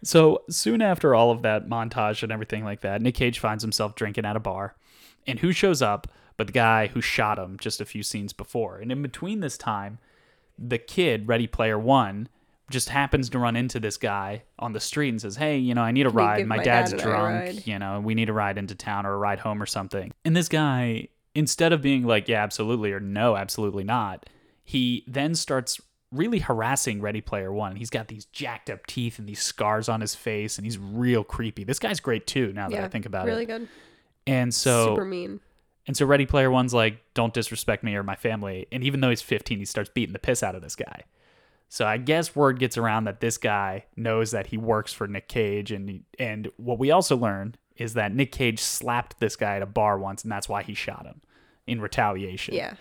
So 0.03 0.43
soon 0.51 0.83
after 0.83 1.15
all 1.15 1.31
of 1.31 1.41
that 1.43 1.67
montage 1.67 2.23
and 2.23 2.31
everything 2.31 2.63
like 2.63 2.83
that, 2.83 3.01
Nick 3.01 3.15
Cage 3.15 3.39
finds 3.39 3.65
himself 3.65 3.95
drinking 3.95 4.27
at 4.27 4.37
a 4.37 4.41
bar, 4.41 4.77
and 5.27 5.39
who 5.39 5.51
shows 5.51 5.81
up 5.81 6.07
but 6.37 6.47
the 6.47 6.53
guy 6.53 6.89
who 6.89 7.01
shot 7.01 7.39
him 7.39 7.57
just 7.59 7.81
a 7.81 7.87
few 7.87 8.03
scenes 8.03 8.35
before. 8.35 8.77
And 8.77 8.93
in 8.93 9.01
between 9.01 9.41
this 9.41 9.57
time, 9.57 9.99
the 10.59 10.77
kid, 10.77 11.27
Ready 11.27 11.47
Player 11.47 11.79
One, 11.79 12.29
just 12.69 12.91
happens 12.91 13.31
to 13.31 13.39
run 13.39 13.57
into 13.57 13.81
this 13.81 13.97
guy 13.97 14.43
on 14.59 14.75
the 14.75 14.81
street 14.81 15.09
and 15.09 15.23
says, 15.23 15.37
"Hey, 15.37 15.57
you 15.57 15.75
know, 15.75 15.83
I 15.83 15.91
need 15.91 16.05
a 16.05 16.11
ride. 16.11 16.47
My, 16.47 16.59
my 16.59 16.65
dad's 16.65 16.91
dad 16.91 17.01
and 17.01 17.09
I 17.09 17.15
a 17.15 17.17
drunk. 17.17 17.47
ride?" 17.47 17.67
You 17.67 17.79
know, 17.79 18.01
we 18.01 18.15
need 18.15 18.29
a 18.29 18.35
ride 18.35 18.59
into 18.59 18.75
town 18.75 19.07
or 19.07 19.15
a 19.15 19.17
ride 19.17 19.39
home 19.39 19.63
or 19.63 19.67
something." 19.67 20.13
And 20.23 20.37
this 20.37 20.51
guy, 20.51 21.09
instead 21.35 21.73
of 21.73 21.81
being 21.81 22.05
like, 22.05 22.29
"Yeah, 22.29 22.43
absolutely," 22.43 22.93
or 22.93 23.01
"No, 23.01 23.37
absolutely 23.37 23.85
not," 23.85 24.29
he 24.65 25.03
then 25.07 25.35
starts 25.35 25.81
really 26.15 26.39
harassing 26.39 27.01
Ready 27.01 27.21
Player 27.21 27.53
One. 27.53 27.77
He's 27.77 27.91
got 27.91 28.09
these 28.09 28.25
jacked 28.27 28.71
up 28.71 28.87
teeth 28.87 29.19
and 29.19 29.29
these 29.29 29.43
scars 29.43 29.89
on 29.89 30.01
his 30.01 30.15
face, 30.15 30.57
and 30.59 30.65
he's 30.65 30.79
real 30.79 31.25
creepy. 31.25 31.65
This 31.65 31.79
guy's 31.79 32.01
great 32.01 32.27
too. 32.27 32.53
Now 32.53 32.69
that 32.69 32.77
yeah, 32.77 32.85
I 32.85 32.89
think 32.89 33.07
about 33.07 33.27
really 33.27 33.45
it, 33.45 33.49
really 33.49 33.61
good. 33.61 33.69
and 34.27 34.55
so 34.55 34.89
Super 34.89 35.05
mean. 35.05 35.41
and 35.87 35.97
so 35.97 36.07
Ready 36.07 36.27
Player 36.27 36.51
One's 36.51 36.73
like, 36.75 36.99
don't 37.15 37.35
disrespect 37.35 37.83
me 37.85 37.95
or 37.95 38.03
my 38.03 38.17
family. 38.17 38.67
And 38.73 38.83
even 38.85 39.01
though 39.01 39.11
he's 39.11 39.23
15, 39.23 39.59
he 39.59 39.65
starts 39.65 39.91
beating 39.93 40.13
the 40.13 40.19
piss 40.19 40.43
out 40.43 40.55
of 40.55 40.63
this 40.63 40.77
guy. 40.77 41.03
So 41.69 41.87
I 41.87 41.97
guess 41.97 42.37
word 42.37 42.61
gets 42.61 42.77
around 42.79 43.05
that 43.05 43.21
this 43.21 43.37
guy 43.37 43.87
knows 43.97 44.31
that 44.31 44.49
he 44.49 44.57
works 44.57 44.93
for 44.93 45.09
Nick 45.09 45.29
Cage. 45.29 45.73
And, 45.73 46.05
and 46.21 46.49
what 46.57 46.79
we 46.79 46.91
also 46.93 47.17
learn 47.17 47.57
is 47.77 47.95
that 47.95 48.15
Nick 48.15 48.31
Cage 48.31 48.61
slapped 48.61 49.19
this 49.19 49.35
guy 49.35 49.57
at 49.57 49.63
a 49.63 49.67
bar 49.67 49.99
once, 49.99 50.23
and 50.23 50.31
that's 50.31 50.49
why 50.49 50.63
he 50.63 50.75
shot 50.75 51.05
him 51.05 51.21
in 51.67 51.81
retaliation. 51.81 52.55
Yeah, 52.55 52.75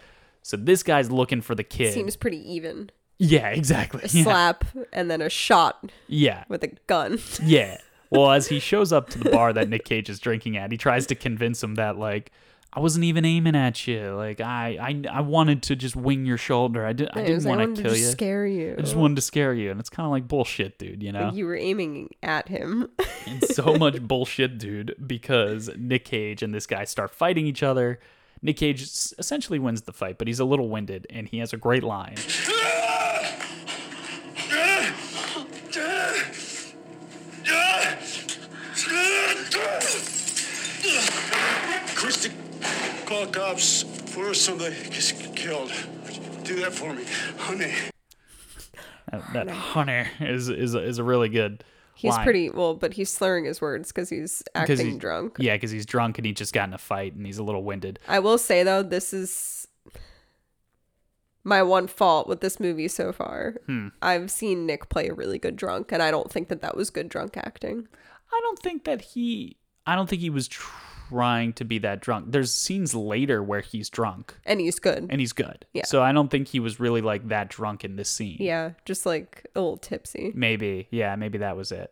So 0.43 0.57
this 0.57 0.83
guy's 0.83 1.09
looking 1.09 1.41
for 1.41 1.55
the 1.55 1.63
kid. 1.63 1.93
seems 1.95 2.15
pretty 2.15 2.37
even. 2.53 2.91
Yeah, 3.23 3.49
exactly. 3.49 4.01
A 4.03 4.07
Yeah. 4.12 4.23
slap 4.23 4.65
and 4.91 5.09
then 5.09 5.21
a 5.21 5.29
shot 5.29 5.89
Yeah. 6.07 6.43
with 6.49 6.63
a 6.63 6.67
gun. 6.88 7.19
Yeah. 7.43 7.77
Well, 8.09 8.31
as 8.31 8.47
he 8.47 8.59
shows 8.59 8.93
up 8.93 9.09
to 9.09 9.17
the 9.19 9.31
bar 9.31 9.53
that 9.53 9.69
Nick 9.69 9.86
Cage 9.86 10.07
is 10.07 10.19
drinking 10.19 10.55
at, 10.55 10.71
he 10.71 10.77
tries 10.77 11.07
to 11.07 11.15
convince 11.15 11.63
him 11.63 11.75
that 11.75 11.97
like 11.97 12.31
I 12.75 12.79
wasn't 12.79 13.05
even 13.05 13.23
aiming 13.25 13.55
at 13.55 13.88
you. 13.88 14.13
Like 14.15 14.39
I 14.41 14.77
I, 14.79 15.17
I 15.17 15.21
wanted 15.21 15.63
to 15.63 15.75
just 15.75 15.95
wing 15.95 16.25
your 16.25 16.38
shoulder. 16.38 16.86
I, 16.86 16.93
did, 16.93 17.09
I 17.13 17.23
didn't 17.23 17.45
want 17.45 17.75
to 17.75 17.81
kill 17.81 17.95
you. 17.95 18.05
scare 18.05 18.45
you. 18.45 18.75
I 18.77 18.81
just 18.81 18.95
wanted 18.95 19.15
to 19.15 19.21
scare 19.21 19.53
you, 19.53 19.71
and 19.71 19.79
it's 19.79 19.89
kind 19.89 20.05
of 20.05 20.12
like 20.12 20.27
bullshit, 20.27 20.77
dude. 20.77 21.01
You 21.01 21.12
know, 21.12 21.25
Like, 21.25 21.33
you 21.36 21.45
were 21.45 21.55
aiming 21.55 22.09
at 22.21 22.49
him. 22.49 22.89
and 23.27 23.43
so 23.45 23.75
much 23.77 24.01
bullshit, 24.01 24.57
dude, 24.59 24.95
because 25.05 25.69
Nick 25.77 26.05
Cage 26.05 26.43
and 26.43 26.53
this 26.53 26.65
guy 26.67 26.83
start 26.86 27.13
fighting 27.15 27.47
each 27.47 27.63
other. 27.63 27.99
Nick 28.43 28.57
Cage 28.57 28.81
essentially 29.17 29.57
wins 29.57 29.83
the 29.83 29.93
fight, 29.93 30.17
but 30.19 30.27
he's 30.27 30.39
a 30.39 30.45
little 30.45 30.67
winded, 30.69 31.07
and 31.09 31.27
he 31.29 31.38
has 31.39 31.53
a 31.53 31.57
great 31.57 31.83
line. 31.83 32.15
Call 43.25 43.47
cops 43.47 43.83
before 43.83 44.33
somebody 44.33 44.75
gets 44.75 45.12
killed. 45.36 45.71
Do 46.43 46.59
that 46.62 46.73
for 46.73 46.93
me, 46.93 47.03
honey. 47.38 47.73
That, 49.12 49.33
that 49.33 49.49
honey 49.49 50.05
is 50.19 50.49
is 50.49 50.75
is 50.75 50.97
a 50.97 51.03
really 51.03 51.29
good. 51.29 51.63
He's 51.95 52.12
line. 52.12 52.23
pretty 52.23 52.49
well, 52.49 52.73
but 52.73 52.93
he's 52.93 53.12
slurring 53.12 53.45
his 53.45 53.62
words 53.62 53.91
because 53.91 54.09
he's 54.09 54.41
acting 54.55 54.77
he's- 54.77 54.97
drunk. 54.97 55.36
Yeah, 55.39 55.55
because 55.55 55.71
he's 55.71 55.86
drunk 55.86 56.17
and 56.17 56.25
he 56.25 56.33
just 56.33 56.51
got 56.51 56.67
in 56.67 56.73
a 56.73 56.77
fight 56.79 57.13
and 57.13 57.25
he's 57.25 57.38
a 57.38 57.43
little 57.43 57.63
winded. 57.63 57.99
I 58.07 58.19
will 58.19 58.38
say 58.38 58.63
though, 58.63 58.81
this 58.83 59.13
is 59.13 59.67
my 61.43 61.62
one 61.62 61.88
fault 61.88 62.27
with 62.27 62.41
this 62.41 62.59
movie 62.59 62.88
so 62.88 63.12
far. 63.12 63.55
Hmm. 63.67 63.89
I've 64.01 64.31
seen 64.31 64.65
Nick 64.65 64.89
play 64.89 65.07
a 65.07 65.13
really 65.13 65.38
good 65.38 65.55
drunk, 65.55 65.91
and 65.91 66.01
I 66.01 66.09
don't 66.09 66.31
think 66.31 66.49
that 66.49 66.62
that 66.62 66.75
was 66.75 66.89
good 66.89 67.09
drunk 67.09 67.38
acting. 67.38 67.88
I 68.31 68.39
don't 68.43 68.59
think 68.59 68.86
that 68.86 69.01
he. 69.01 69.57
I 69.86 69.95
don't 69.95 70.09
think 70.09 70.21
he 70.21 70.29
was 70.29 70.47
trying 71.13 71.54
to 71.54 71.63
be 71.63 71.78
that 71.80 72.02
drunk. 72.02 72.32
There's 72.32 72.52
scenes 72.54 72.95
later 72.95 73.41
where 73.43 73.62
he's 73.62 73.89
drunk 73.89 74.36
And 74.45 74.60
he's 74.60 74.80
good. 74.80 75.06
and 75.10 75.19
he's 75.19 75.34
good. 75.34 75.65
Yeah. 75.73 75.86
So 75.86 76.02
I 76.02 76.12
don't 76.12 76.30
think 76.30 76.47
he 76.47 76.60
was 76.60 76.80
really 76.80 77.02
like 77.02 77.28
that 77.30 77.49
drunk 77.49 77.84
in 77.86 77.95
this 77.95 78.10
scene. 78.10 78.38
yeah, 78.39 78.71
just 78.86 79.06
like 79.06 79.45
a 79.56 79.60
little 79.60 79.78
tipsy. 79.78 80.32
Maybe. 80.36 80.88
Yeah, 80.91 81.15
maybe 81.15 81.38
that 81.39 81.56
was 81.56 81.71
it. 81.71 81.91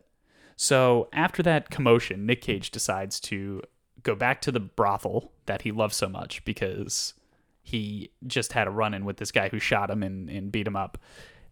So 0.56 1.08
after 1.12 1.42
that 1.44 1.70
commotion, 1.70 2.26
Nick 2.26 2.40
Cage 2.42 2.70
decides 2.70 3.18
to 3.20 3.62
go 4.02 4.14
back 4.14 4.40
to 4.42 4.52
the 4.52 4.60
brothel 4.60 5.32
that 5.46 5.62
he 5.62 5.70
loves 5.72 5.96
so 5.96 6.08
much 6.08 6.44
because 6.44 7.14
he 7.62 8.10
just 8.26 8.52
had 8.52 8.66
a 8.66 8.70
run 8.70 8.92
in 8.94 9.04
with 9.04 9.16
this 9.18 9.30
guy 9.30 9.48
who 9.48 9.58
shot 9.60 9.88
him 9.90 10.02
and, 10.02 10.28
and 10.28 10.50
beat 10.52 10.66
him 10.66 10.74
up. 10.76 10.98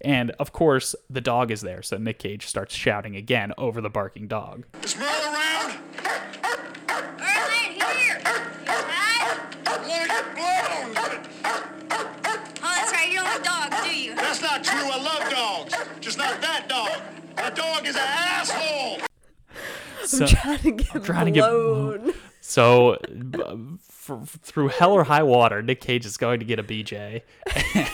And 0.03 0.31
of 0.33 0.53
course, 0.53 0.95
the 1.09 1.21
dog 1.21 1.51
is 1.51 1.61
there. 1.61 1.83
So 1.83 1.97
Nick 1.99 2.19
Cage 2.19 2.47
starts 2.47 2.75
shouting 2.75 3.15
again 3.17 3.53
over 3.59 3.81
the 3.81 3.91
barking 3.91 4.27
dog. 4.29 4.65
Is 4.83 4.97
Merle 4.97 5.07
around? 5.09 5.79
Merlin, 7.19 7.73
here! 7.77 8.21
You 8.21 8.73
alright? 8.73 9.39
I 9.67 9.77
want 9.87 10.03
to 10.03 10.09
get 10.09 10.35
blown. 10.35 10.97
Oh, 11.93 12.11
that's 12.63 12.93
right, 12.93 13.09
you 13.11 13.17
don't 13.17 13.27
have 13.27 13.43
dogs, 13.43 13.89
do 13.89 13.95
you? 13.97 14.15
That's 14.15 14.41
not 14.43 14.65
true. 14.65 14.81
I 14.81 15.03
love 15.03 15.31
dogs. 15.31 15.75
Just 16.01 16.19
not 16.19 16.41
that 16.41 16.69
dog. 16.69 16.91
My 17.37 17.51
dog 17.51 17.87
is 17.87 17.95
an 17.97 18.03
asshole. 18.05 18.99
So, 20.11 20.27
trying 20.27 20.59
to 20.59 20.71
get 20.73 21.05
trying 21.05 21.27
to 21.27 21.31
get 21.31 21.49
blown. 21.49 22.13
so 22.41 22.99
b- 23.31 23.41
f- 23.89 24.39
through 24.43 24.69
hell 24.69 24.93
or 24.93 25.05
high 25.05 25.23
water, 25.23 25.63
Nick 25.63 25.81
Cage 25.81 26.05
is 26.07 26.17
going 26.17 26.41
to 26.41 26.47
get 26.47 26.59
a 26.59 26.63
BJ. 26.65 27.23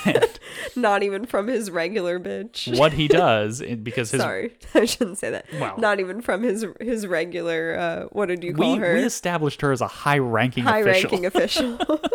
Not 0.77 1.03
even 1.03 1.27
from 1.27 1.47
his 1.47 1.71
regular 1.71 2.19
bitch. 2.21 2.79
what 2.79 2.93
he 2.93 3.09
does, 3.09 3.61
because 3.83 4.11
his 4.11 4.21
Sorry, 4.21 4.55
I 4.75 4.85
shouldn't 4.85 5.19
say 5.19 5.31
that. 5.31 5.47
Wow. 5.59 5.77
Not 5.79 6.01
even 6.01 6.21
from 6.23 6.43
his 6.43 6.65
his 6.81 7.07
regular. 7.07 7.77
Uh, 7.79 8.05
what 8.13 8.27
did 8.27 8.43
you 8.45 8.55
call 8.55 8.73
we, 8.75 8.79
her? 8.79 8.95
we 8.95 9.03
established 9.03 9.61
her 9.63 9.73
as 9.73 9.81
a 9.81 9.87
High 9.89 10.17
official. 10.17 10.31
ranking 10.31 11.27
official. 11.27 11.79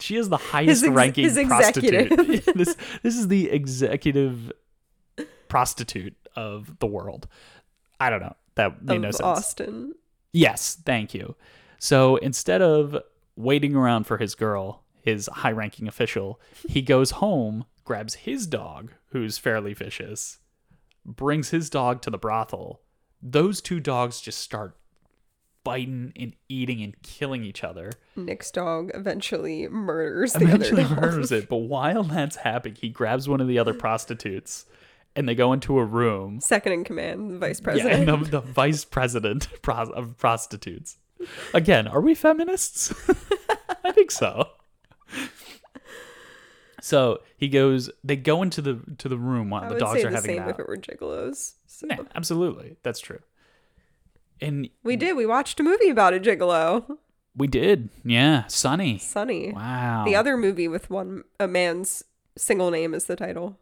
She 0.00 0.16
is 0.16 0.28
the 0.28 0.36
highest 0.36 0.84
ex- 0.84 0.92
ranking 0.92 1.46
prostitute. 1.48 2.08
this 2.54 2.76
this 3.02 3.16
is 3.16 3.28
the 3.28 3.50
executive 3.50 4.52
prostitute 5.48 6.14
of 6.36 6.78
the 6.78 6.86
world. 6.86 7.26
I 8.00 8.08
don't 8.10 8.20
know. 8.20 8.36
That 8.58 8.82
made 8.82 9.00
no 9.00 9.10
sense. 9.10 9.20
Austin. 9.22 9.94
Yes, 10.32 10.76
thank 10.84 11.14
you. 11.14 11.34
So 11.78 12.16
instead 12.16 12.60
of 12.60 12.96
waiting 13.36 13.74
around 13.74 14.04
for 14.04 14.18
his 14.18 14.34
girl, 14.34 14.84
his 15.00 15.28
high 15.32 15.52
ranking 15.52 15.88
official, 15.88 16.40
he 16.68 16.82
goes 16.82 17.12
home, 17.12 17.64
grabs 17.84 18.14
his 18.14 18.46
dog, 18.46 18.92
who's 19.12 19.38
fairly 19.38 19.72
vicious, 19.74 20.38
brings 21.06 21.50
his 21.50 21.70
dog 21.70 22.02
to 22.02 22.10
the 22.10 22.18
brothel, 22.18 22.82
those 23.22 23.60
two 23.62 23.80
dogs 23.80 24.20
just 24.20 24.38
start 24.40 24.76
biting 25.64 26.12
and 26.16 26.34
eating 26.48 26.82
and 26.82 27.00
killing 27.02 27.44
each 27.44 27.62
other. 27.64 27.92
Nick's 28.16 28.50
dog 28.50 28.90
eventually 28.94 29.68
murders 29.68 30.32
the 30.32 30.44
Eventually 30.44 30.82
other 30.84 30.94
dog. 30.94 31.02
murders 31.04 31.32
it. 31.32 31.48
But 31.48 31.56
while 31.58 32.04
that's 32.04 32.36
happening, 32.36 32.76
he 32.80 32.88
grabs 32.88 33.28
one 33.28 33.40
of 33.40 33.48
the 33.48 33.58
other 33.58 33.74
prostitutes 33.84 34.66
and 35.18 35.28
they 35.28 35.34
go 35.34 35.52
into 35.52 35.78
a 35.78 35.84
room. 35.84 36.40
Second 36.40 36.72
in 36.72 36.84
command, 36.84 37.30
the 37.32 37.38
vice 37.38 37.58
Yeah, 37.60 37.64
president. 37.64 38.08
and 38.08 38.26
the, 38.26 38.30
the 38.30 38.40
vice 38.40 38.84
president 38.84 39.48
of 39.68 40.16
prostitutes. 40.16 40.96
Again, 41.52 41.88
are 41.88 42.00
we 42.00 42.14
feminists? 42.14 42.94
I 43.84 43.92
think 43.92 44.10
so. 44.10 44.48
So 46.80 47.18
he 47.36 47.48
goes. 47.48 47.90
They 48.04 48.16
go 48.16 48.42
into 48.42 48.62
the 48.62 48.80
to 48.98 49.08
the 49.08 49.18
room 49.18 49.50
while 49.50 49.64
I 49.64 49.68
the 49.68 49.78
dogs 49.78 50.00
say 50.00 50.06
are 50.06 50.10
the 50.10 50.16
having 50.16 50.36
same 50.36 50.42
it 50.44 50.50
if 50.50 50.60
it 50.60 50.68
were 50.68 50.76
gigolos. 50.76 51.54
So. 51.66 51.86
Yeah, 51.90 51.98
absolutely, 52.14 52.76
that's 52.84 53.00
true. 53.00 53.18
And 54.40 54.70
We 54.84 54.94
did. 54.96 55.16
We 55.16 55.26
watched 55.26 55.58
a 55.58 55.64
movie 55.64 55.90
about 55.90 56.14
a 56.14 56.20
gigolo, 56.20 56.98
we 57.34 57.48
did, 57.48 57.88
yeah. 58.04 58.46
Sonny. 58.46 58.98
Sonny. 58.98 59.52
Wow. 59.52 60.04
The 60.04 60.14
other 60.14 60.36
movie 60.36 60.68
with 60.68 60.88
one 60.88 61.24
a 61.40 61.48
man's 61.48 62.04
single 62.36 62.70
name 62.70 62.94
is 62.94 63.06
the 63.06 63.16
title 63.16 63.58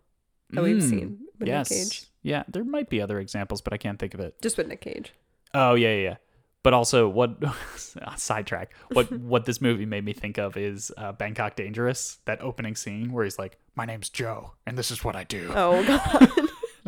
that 0.51 0.63
we've 0.63 0.77
Mm, 0.83 0.89
seen 0.91 1.19
with 1.39 1.49
yes. 1.49 1.71
Nick 1.71 1.79
Cage. 1.79 2.05
Yeah, 2.23 2.43
there 2.49 2.65
might 2.65 2.89
be 2.91 3.01
other 3.01 3.19
examples, 3.21 3.61
but 3.61 3.73
I 3.73 3.77
can't 3.77 3.99
think 3.99 4.15
of 4.15 4.21
it. 4.21 4.41
Just 4.43 4.57
with 4.59 4.67
Nick 4.69 4.81
Cage. 4.81 5.13
Oh 5.55 5.75
yeah, 5.75 5.93
yeah. 5.95 6.03
yeah. 6.03 6.17
But 6.63 6.75
also, 6.75 7.09
what 7.09 7.37
sidetrack? 8.17 8.75
What 8.93 9.13
what 9.21 9.45
this 9.45 9.61
movie 9.61 9.87
made 9.87 10.05
me 10.05 10.13
think 10.13 10.37
of 10.39 10.57
is 10.57 10.91
uh, 10.97 11.13
Bangkok 11.13 11.55
Dangerous. 11.57 12.19
That 12.25 12.41
opening 12.43 12.75
scene 12.75 13.13
where 13.13 13.23
he's 13.25 13.39
like, 13.39 13.59
"My 13.77 13.85
name's 13.87 14.09
Joe, 14.09 14.55
and 14.67 14.77
this 14.77 14.91
is 14.91 15.05
what 15.05 15.15
I 15.15 15.23
do." 15.25 15.51
Oh 15.55 15.85
god. 15.87 16.31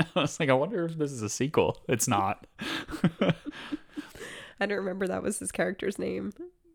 I 0.17 0.21
was 0.21 0.39
like, 0.39 0.49
I 0.49 0.53
wonder 0.53 0.85
if 0.85 0.97
this 0.97 1.11
is 1.13 1.23
a 1.23 1.29
sequel. 1.29 1.83
It's 1.89 2.07
not. 2.09 2.47
I 4.61 4.67
don't 4.67 4.79
remember 4.79 5.07
that 5.09 5.23
was 5.23 5.39
his 5.39 5.53
character's 5.53 5.99
name. 5.99 6.33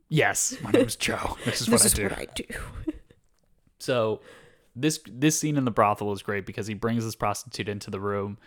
yes, 0.09 0.55
my 0.61 0.71
name's 0.71 0.95
Joe. 0.95 1.37
This 1.45 1.61
is 1.61 1.69
what 1.69 1.81
this 1.81 1.93
I 1.93 1.95
do. 1.97 2.05
is 2.05 2.11
what 2.11 2.19
I 2.19 2.25
do. 2.33 2.45
So 3.79 4.21
this 4.75 4.99
this 5.07 5.39
scene 5.39 5.57
in 5.57 5.65
the 5.65 5.71
brothel 5.71 6.11
is 6.13 6.21
great 6.21 6.45
because 6.45 6.67
he 6.67 6.73
brings 6.73 7.03
this 7.05 7.15
prostitute 7.15 7.69
into 7.69 7.89
the 7.89 7.99
room, 7.99 8.37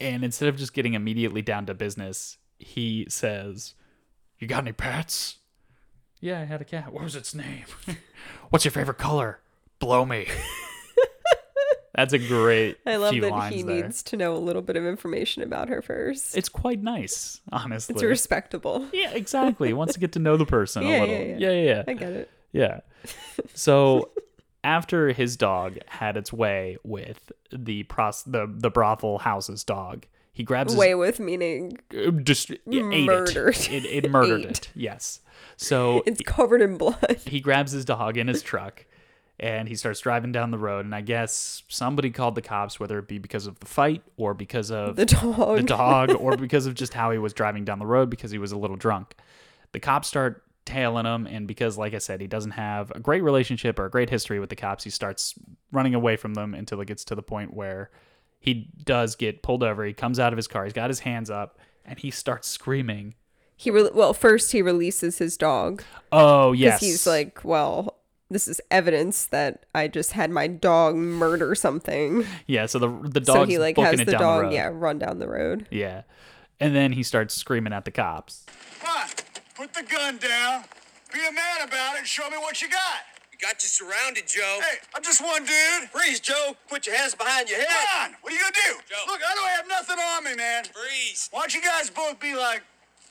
and 0.00 0.24
instead 0.24 0.48
of 0.48 0.56
just 0.56 0.72
getting 0.74 0.94
immediately 0.94 1.42
down 1.42 1.66
to 1.66 1.74
business, 1.74 2.38
he 2.58 3.06
says, 3.08 3.74
"You 4.38 4.46
got 4.46 4.62
any 4.64 4.72
pets?" 4.72 5.36
Yeah, 6.20 6.40
I 6.40 6.44
had 6.44 6.60
a 6.60 6.64
cat. 6.64 6.92
What 6.92 7.04
was 7.04 7.14
its 7.14 7.34
name? 7.34 7.64
What's 8.50 8.64
your 8.64 8.72
favorite 8.72 8.98
color? 8.98 9.40
Blow 9.78 10.04
me. 10.04 10.26
That's 11.94 12.12
a 12.12 12.18
great. 12.18 12.78
I 12.86 12.94
love 12.96 13.12
that 13.20 13.52
he 13.52 13.62
there. 13.62 13.82
needs 13.82 14.04
to 14.04 14.16
know 14.16 14.36
a 14.36 14.38
little 14.38 14.62
bit 14.62 14.76
of 14.76 14.84
information 14.84 15.42
about 15.42 15.68
her 15.68 15.82
first. 15.82 16.36
It's 16.36 16.48
quite 16.48 16.80
nice, 16.80 17.40
honestly. 17.50 17.94
It's 17.94 18.04
respectable. 18.04 18.86
yeah, 18.92 19.10
exactly. 19.10 19.68
He 19.68 19.74
wants 19.74 19.94
to 19.94 20.00
get 20.00 20.12
to 20.12 20.20
know 20.20 20.36
the 20.36 20.46
person 20.46 20.84
Yeah, 20.84 20.98
a 20.98 21.00
little. 21.00 21.14
yeah, 21.16 21.22
yeah. 21.22 21.50
yeah, 21.50 21.62
yeah. 21.62 21.84
I 21.88 21.92
get 21.94 22.12
it. 22.12 22.30
Yeah. 22.52 22.80
So 23.54 24.10
after 24.68 25.12
his 25.12 25.36
dog 25.36 25.78
had 25.86 26.16
its 26.16 26.32
way 26.32 26.76
with 26.84 27.32
the 27.50 27.82
pros 27.84 28.22
the 28.24 28.46
the 28.46 28.70
brothel 28.70 29.18
house's 29.18 29.64
dog, 29.64 30.04
he 30.32 30.42
grabs 30.44 30.76
Way 30.76 30.94
with 30.94 31.18
meaning 31.18 31.78
uh, 31.92 32.10
his 32.10 32.22
just 32.22 32.50
yeah, 32.66 32.88
ate 32.92 33.06
Murdered. 33.06 33.56
it. 33.56 33.72
It, 33.72 34.04
it 34.04 34.10
murdered 34.10 34.44
it. 34.56 34.70
Yes. 34.74 35.20
So 35.56 36.02
it's 36.06 36.20
covered 36.20 36.60
in 36.60 36.76
blood. 36.76 37.18
he 37.24 37.40
grabs 37.40 37.72
his 37.72 37.84
dog 37.84 38.16
in 38.18 38.28
his 38.28 38.42
truck 38.42 38.84
and 39.40 39.68
he 39.68 39.74
starts 39.76 40.00
driving 40.00 40.32
down 40.32 40.50
the 40.50 40.58
road 40.58 40.84
and 40.84 40.94
I 40.94 41.00
guess 41.00 41.62
somebody 41.68 42.10
called 42.10 42.34
the 42.34 42.42
cops 42.42 42.78
whether 42.78 42.98
it 42.98 43.08
be 43.08 43.18
because 43.18 43.46
of 43.46 43.58
the 43.60 43.66
fight 43.66 44.02
or 44.16 44.34
because 44.34 44.70
of 44.70 44.96
The 44.96 45.06
dog. 45.06 45.56
the 45.58 45.62
dog 45.62 46.10
or 46.10 46.36
because 46.36 46.66
of 46.66 46.74
just 46.74 46.92
how 46.92 47.10
he 47.10 47.18
was 47.18 47.32
driving 47.32 47.64
down 47.64 47.78
the 47.78 47.86
road 47.86 48.10
because 48.10 48.30
he 48.30 48.38
was 48.38 48.52
a 48.52 48.58
little 48.58 48.76
drunk. 48.76 49.14
The 49.72 49.80
cops 49.80 50.08
start 50.08 50.42
tailing 50.68 51.06
him, 51.06 51.26
and 51.26 51.46
because, 51.48 51.76
like 51.76 51.94
I 51.94 51.98
said, 51.98 52.20
he 52.20 52.26
doesn't 52.26 52.52
have 52.52 52.90
a 52.92 53.00
great 53.00 53.22
relationship 53.22 53.78
or 53.78 53.86
a 53.86 53.90
great 53.90 54.10
history 54.10 54.38
with 54.38 54.50
the 54.50 54.56
cops, 54.56 54.84
he 54.84 54.90
starts 54.90 55.34
running 55.72 55.94
away 55.94 56.16
from 56.16 56.34
them 56.34 56.54
until 56.54 56.80
it 56.80 56.86
gets 56.86 57.04
to 57.06 57.14
the 57.14 57.22
point 57.22 57.52
where 57.54 57.90
he 58.38 58.70
does 58.84 59.16
get 59.16 59.42
pulled 59.42 59.62
over. 59.62 59.84
He 59.84 59.92
comes 59.92 60.20
out 60.20 60.32
of 60.32 60.36
his 60.36 60.46
car, 60.46 60.64
he's 60.64 60.72
got 60.72 60.90
his 60.90 61.00
hands 61.00 61.30
up, 61.30 61.58
and 61.84 61.98
he 61.98 62.10
starts 62.10 62.46
screaming. 62.48 63.14
He 63.56 63.70
re- 63.72 63.90
well, 63.92 64.14
first 64.14 64.52
he 64.52 64.62
releases 64.62 65.18
his 65.18 65.36
dog 65.36 65.82
Oh, 66.12 66.52
yes. 66.52 66.78
he's 66.80 67.06
like, 67.06 67.44
well, 67.44 67.96
this 68.30 68.46
is 68.46 68.60
evidence 68.70 69.26
that 69.26 69.66
I 69.74 69.88
just 69.88 70.12
had 70.12 70.30
my 70.30 70.46
dog 70.46 70.94
murder 70.94 71.54
something. 71.56 72.24
yeah, 72.46 72.66
so 72.66 72.78
the, 72.78 72.88
the 73.20 73.24
so 73.24 73.44
he 73.44 73.58
like 73.58 73.76
has 73.78 73.98
the 73.98 74.04
dog, 74.12 74.50
the 74.50 74.54
yeah, 74.54 74.70
run 74.72 74.98
down 74.98 75.18
the 75.18 75.28
road. 75.28 75.66
Yeah. 75.70 76.02
And 76.60 76.74
then 76.74 76.92
he 76.92 77.02
starts 77.02 77.34
screaming 77.34 77.72
at 77.72 77.84
the 77.84 77.90
cops. 77.90 78.44
Come 78.80 78.96
on, 78.96 78.97
put 79.58 79.74
the 79.74 79.82
gun 79.82 80.16
down. 80.18 80.62
Be 81.12 81.18
a 81.28 81.32
man 81.32 81.66
about 81.66 81.94
it 81.96 81.98
and 81.98 82.06
show 82.06 82.30
me 82.30 82.36
what 82.38 82.62
you 82.62 82.68
got. 82.70 83.02
We 83.32 83.38
got 83.38 83.60
you 83.62 83.68
surrounded, 83.68 84.26
Joe. 84.28 84.60
Hey, 84.62 84.78
I'm 84.94 85.02
just 85.02 85.20
one 85.22 85.42
dude. 85.44 85.90
Freeze, 85.90 86.20
Joe. 86.20 86.54
Put 86.68 86.86
your 86.86 86.96
hands 86.96 87.14
behind 87.14 87.48
your 87.50 87.58
head. 87.58 87.66
Come 87.68 88.04
on, 88.12 88.16
what 88.22 88.32
are 88.32 88.36
you 88.36 88.42
gonna 88.42 88.54
do? 88.54 88.72
Joe. 88.88 89.02
Look, 89.10 89.20
I 89.28 89.34
don't 89.34 89.48
have 89.48 89.68
nothing 89.68 89.96
on 89.98 90.24
me, 90.24 90.36
man. 90.36 90.64
Freeze. 90.64 91.28
Why 91.32 91.40
don't 91.40 91.54
you 91.54 91.62
guys 91.62 91.90
both 91.90 92.20
be 92.20 92.34
like 92.36 92.62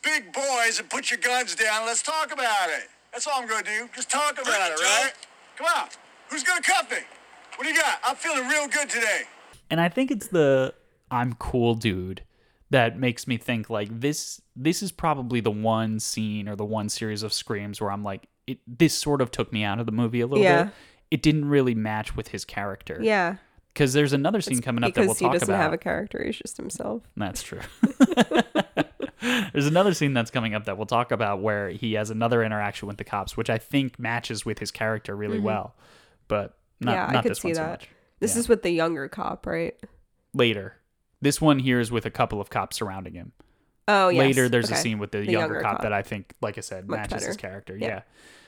big 0.03 0.31
boys 0.31 0.79
and 0.79 0.89
put 0.89 1.11
your 1.11 1.19
guns 1.19 1.55
down? 1.55 1.85
Let's 1.85 2.01
talk 2.03 2.31
about 2.31 2.69
it. 2.69 2.87
That's 3.11 3.27
all 3.27 3.41
I'm 3.41 3.47
gonna 3.47 3.63
do. 3.63 3.89
Just 3.95 4.09
talk 4.09 4.33
about 4.33 4.45
Bring 4.45 4.61
it, 4.61 4.71
it, 4.73 4.77
Joe. 4.77 4.83
right? 5.03 5.13
Come 5.57 5.67
on. 5.75 5.89
Who's 6.29 6.43
gonna 6.43 6.61
cuff 6.61 6.89
me? 6.91 6.97
What 7.55 7.63
do 7.63 7.69
you 7.73 7.75
got? 7.81 7.99
I'm 8.05 8.15
feeling 8.15 8.47
real 8.47 8.67
good 8.67 8.89
today. 8.89 9.23
and 9.69 9.81
I 9.81 9.89
think 9.89 10.11
it's 10.11 10.27
the 10.27 10.73
I'm 11.09 11.33
cool 11.35 11.73
dude 11.73 12.21
that 12.70 12.99
makes 12.99 13.28
me 13.28 13.38
think 13.38 13.70
like 13.70 13.88
this 13.99 14.41
this 14.55 14.82
is 14.84 14.91
probably 14.91 15.39
the 15.39 15.51
one 15.51 15.99
scene 15.99 16.47
or 16.49 16.55
the 16.55 16.65
one 16.65 16.89
series 16.89 17.24
of 17.24 17.32
screams 17.34 17.80
where 17.80 17.91
I'm 17.91 18.03
like 18.03 18.28
it 18.45 18.59
this 18.68 18.93
sort 18.93 19.22
of 19.22 19.32
took 19.32 19.51
me 19.53 19.63
out 19.63 19.80
of 19.80 19.86
the 19.86 19.91
movie 19.91 20.22
a 20.22 20.28
little 20.28 20.43
Yeah. 20.43 20.63
bit. 20.65 20.74
It 21.11 21.22
didn't 21.22 21.45
really 21.45 21.76
match 21.76 22.15
with 22.15 22.30
his 22.30 22.43
character. 22.45 22.99
Yeah, 23.01 23.38
Cuz 23.76 23.93
there's 23.93 24.11
another 24.13 24.41
scene 24.41 24.61
coming 24.61 24.84
up 24.84 24.93
that 24.95 25.05
we'll 25.05 25.15
talk 25.15 25.20
about. 25.22 25.32
because 25.34 25.41
he 25.47 25.51
doesn't 25.51 25.61
have 25.61 25.74
a 25.74 25.78
character; 25.78 26.24
he's 26.24 26.36
just 26.38 26.57
himself. 26.57 27.03
That's 27.15 27.41
true. 27.43 27.61
There's 29.53 29.65
another 29.68 29.93
scene 29.93 30.13
that's 30.13 30.30
coming 30.32 30.53
up 30.53 30.65
that 30.65 30.78
we'll 30.78 30.86
talk 30.86 31.11
about 31.11 31.41
where 31.41 31.70
he 31.70 31.93
has 31.93 32.09
another 32.11 32.43
interaction 32.43 32.88
with 32.88 32.97
the 32.97 33.03
cops, 33.03 33.36
which 33.36 33.49
I 33.49 33.57
think 33.57 33.97
matches 33.97 34.45
with 34.45 34.59
his 34.59 34.70
character 34.72 35.15
really 35.15 35.39
well. 35.39 35.76
But 36.28 36.55
not, 36.80 36.91
Mm-hmm. 36.91 36.95
yeah, 36.97 37.05
not 37.07 37.15
I 37.15 37.22
could 37.24 37.32
this 37.32 37.39
see 37.39 37.47
one 37.49 37.55
so 37.55 37.61
that. 37.61 37.70
much. 37.72 37.89
This 38.20 38.36
Yeah. 38.36 38.39
is 38.41 38.49
with 38.49 38.61
the 38.63 38.70
younger 38.70 39.07
cop, 39.07 39.45
right? 39.47 39.76
Later. 40.34 40.76
This 41.22 41.41
one 41.41 41.59
here 41.59 41.80
is 41.80 41.91
with 41.91 42.05
a 42.05 42.11
couple 42.11 42.39
of 42.39 42.49
cops 42.49 42.78
surrounding 42.78 43.13
him. 43.13 43.32
Oh, 43.88 44.09
yes. 44.09 44.20
Later, 44.20 44.49
there's 44.49 44.70
a 44.70 44.76
scene 44.76 44.99
with 44.99 45.11
the, 45.11 45.20
The 45.20 45.32
younger, 45.32 45.55
younger 45.55 45.61
cop, 45.61 45.72
cop. 45.78 45.82
that 45.84 45.93
I 45.93 46.01
think, 46.01 46.34
like 46.41 46.57
I 46.57 46.61
said, 46.61 46.89
Much 46.89 47.09
matches 47.09 47.26
his 47.26 47.38
character. 47.38 47.78
Yeah. 47.78 47.88
Yeah. 47.88 48.01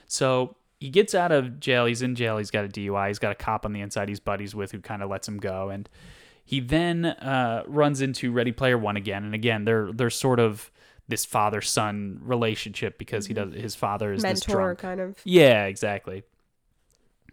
So 0.07 0.55
he 0.79 0.89
gets 0.89 1.15
out 1.15 1.31
of 1.31 1.59
jail. 1.59 1.85
He's 1.85 2.01
in 2.01 2.15
jail. 2.15 2.37
He's 2.37 2.51
got 2.51 2.65
a 2.65 2.67
DUI. 2.67 3.07
He's 3.07 3.19
got 3.19 3.31
a 3.31 3.35
cop 3.35 3.65
on 3.65 3.73
the 3.73 3.81
inside 3.81 4.09
he's 4.09 4.19
buddies 4.19 4.53
with 4.53 4.71
who 4.71 4.79
kind 4.79 5.01
of 5.01 5.09
lets 5.09 5.27
him 5.27 5.37
go. 5.37 5.69
And 5.69 5.87
he 6.43 6.59
then 6.59 7.05
uh, 7.05 7.63
runs 7.67 8.01
into 8.01 8.31
Ready 8.31 8.51
Player 8.51 8.77
One 8.77 8.97
again. 8.97 9.23
And 9.23 9.33
again, 9.33 9.65
they're 9.65 9.91
they're 9.93 10.09
sort 10.09 10.39
of 10.39 10.71
this 11.07 11.25
father 11.25 11.61
son 11.61 12.19
relationship 12.21 12.97
because 12.97 13.25
he 13.27 13.33
does 13.33 13.53
his 13.53 13.75
father 13.75 14.13
is 14.13 14.21
this 14.21 14.47
mentor 14.47 14.61
drunk. 14.61 14.79
kind 14.79 14.99
of. 14.99 15.17
Yeah, 15.23 15.65
exactly. 15.65 16.23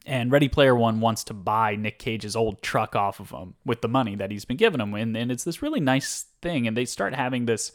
And 0.06 0.30
Ready 0.30 0.48
Player 0.48 0.74
One 0.74 1.00
wants 1.00 1.24
to 1.24 1.34
buy 1.34 1.74
Nick 1.74 1.98
Cage's 1.98 2.36
old 2.36 2.62
truck 2.62 2.94
off 2.94 3.18
of 3.18 3.30
him 3.30 3.54
with 3.64 3.82
the 3.82 3.88
money 3.88 4.14
that 4.14 4.30
he's 4.30 4.44
been 4.44 4.56
giving 4.56 4.80
him. 4.80 4.94
And, 4.94 5.16
and 5.16 5.32
it's 5.32 5.42
this 5.44 5.60
really 5.62 5.80
nice 5.80 6.26
thing. 6.40 6.66
And 6.68 6.76
they 6.76 6.84
start 6.84 7.12
having 7.14 7.46
this 7.46 7.72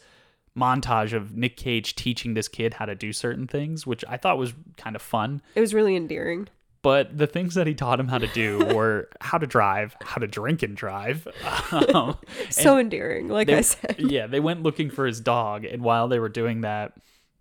montage 0.58 1.12
of 1.12 1.36
Nick 1.36 1.56
Cage 1.56 1.94
teaching 1.94 2.34
this 2.34 2.48
kid 2.48 2.74
how 2.74 2.86
to 2.86 2.94
do 2.94 3.12
certain 3.12 3.46
things, 3.46 3.86
which 3.86 4.02
I 4.08 4.16
thought 4.16 4.38
was 4.38 4.54
kind 4.78 4.96
of 4.96 5.02
fun. 5.02 5.42
It 5.54 5.60
was 5.60 5.74
really 5.74 5.94
endearing. 5.94 6.48
But 6.80 7.16
the 7.16 7.26
things 7.28 7.54
that 7.54 7.66
he 7.68 7.74
taught 7.74 8.00
him 8.00 8.08
how 8.08 8.18
to 8.18 8.26
do 8.28 8.58
were 8.74 9.08
how 9.20 9.38
to 9.38 9.46
drive, 9.46 9.94
how 10.02 10.16
to 10.20 10.26
drink 10.26 10.62
and 10.62 10.74
drive. 10.76 11.28
Um, 11.72 12.18
So 12.50 12.76
endearing, 12.78 13.28
like 13.28 13.46
they- 13.46 13.58
I 13.58 13.60
said. 13.62 13.96
yeah, 13.98 14.26
they 14.26 14.40
went 14.40 14.62
looking 14.62 14.90
for 14.90 15.06
his 15.06 15.20
dog. 15.20 15.64
And 15.64 15.82
while 15.82 16.08
they 16.08 16.18
were 16.18 16.28
doing 16.28 16.62
that, 16.62 16.92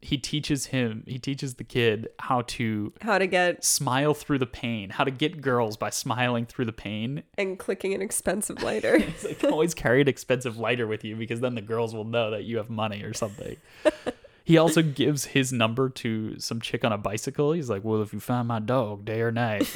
he 0.02 0.18
teaches 0.18 0.68
him, 0.68 1.04
he 1.08 1.20
teaches 1.20 1.56
the 1.56 1.64
kid 1.64 2.10
how 2.20 2.42
to 2.42 2.92
How 3.02 3.20
to 3.20 3.28
get 3.28 3.64
smile 3.64 4.14
through 4.16 4.40
the 4.40 4.48
pain, 4.48 4.90
how 4.90 5.04
to 5.04 5.12
get 5.12 5.42
girls 5.42 5.78
by 5.78 5.92
smiling 5.92 6.46
through 6.48 6.66
the 6.66 6.74
pain. 6.74 7.24
and 7.38 7.58
clicking 7.60 7.94
an 7.94 8.02
expensive 8.02 8.64
lighter. 8.64 8.96
It's 8.96 9.24
like 9.24 9.44
always 9.44 9.74
carry 9.74 10.02
an 10.02 10.08
expensive 10.08 10.58
lighter 10.58 10.88
with 10.88 11.04
you 11.04 11.16
because 11.16 11.40
then 11.40 11.56
the 11.56 11.62
girls 11.62 11.94
will 11.94 12.06
know 12.06 12.32
that 12.32 12.44
you 12.46 12.58
have 12.58 12.70
money 12.70 13.04
or 13.04 13.14
something. 13.14 13.58
he 14.44 14.58
also 14.58 14.82
gives 14.82 15.26
his 15.26 15.54
number 15.54 15.88
to 15.90 16.40
some 16.40 16.60
chick 16.60 16.84
on 16.84 16.92
a 16.92 16.98
bicycle. 16.98 17.52
He's 17.52 17.70
like, 17.70 17.84
"Well, 17.84 18.02
if 18.02 18.12
you 18.12 18.20
find 18.20 18.48
my 18.48 18.60
dog 18.60 19.06
day 19.06 19.22
or 19.22 19.32
night, 19.32 19.72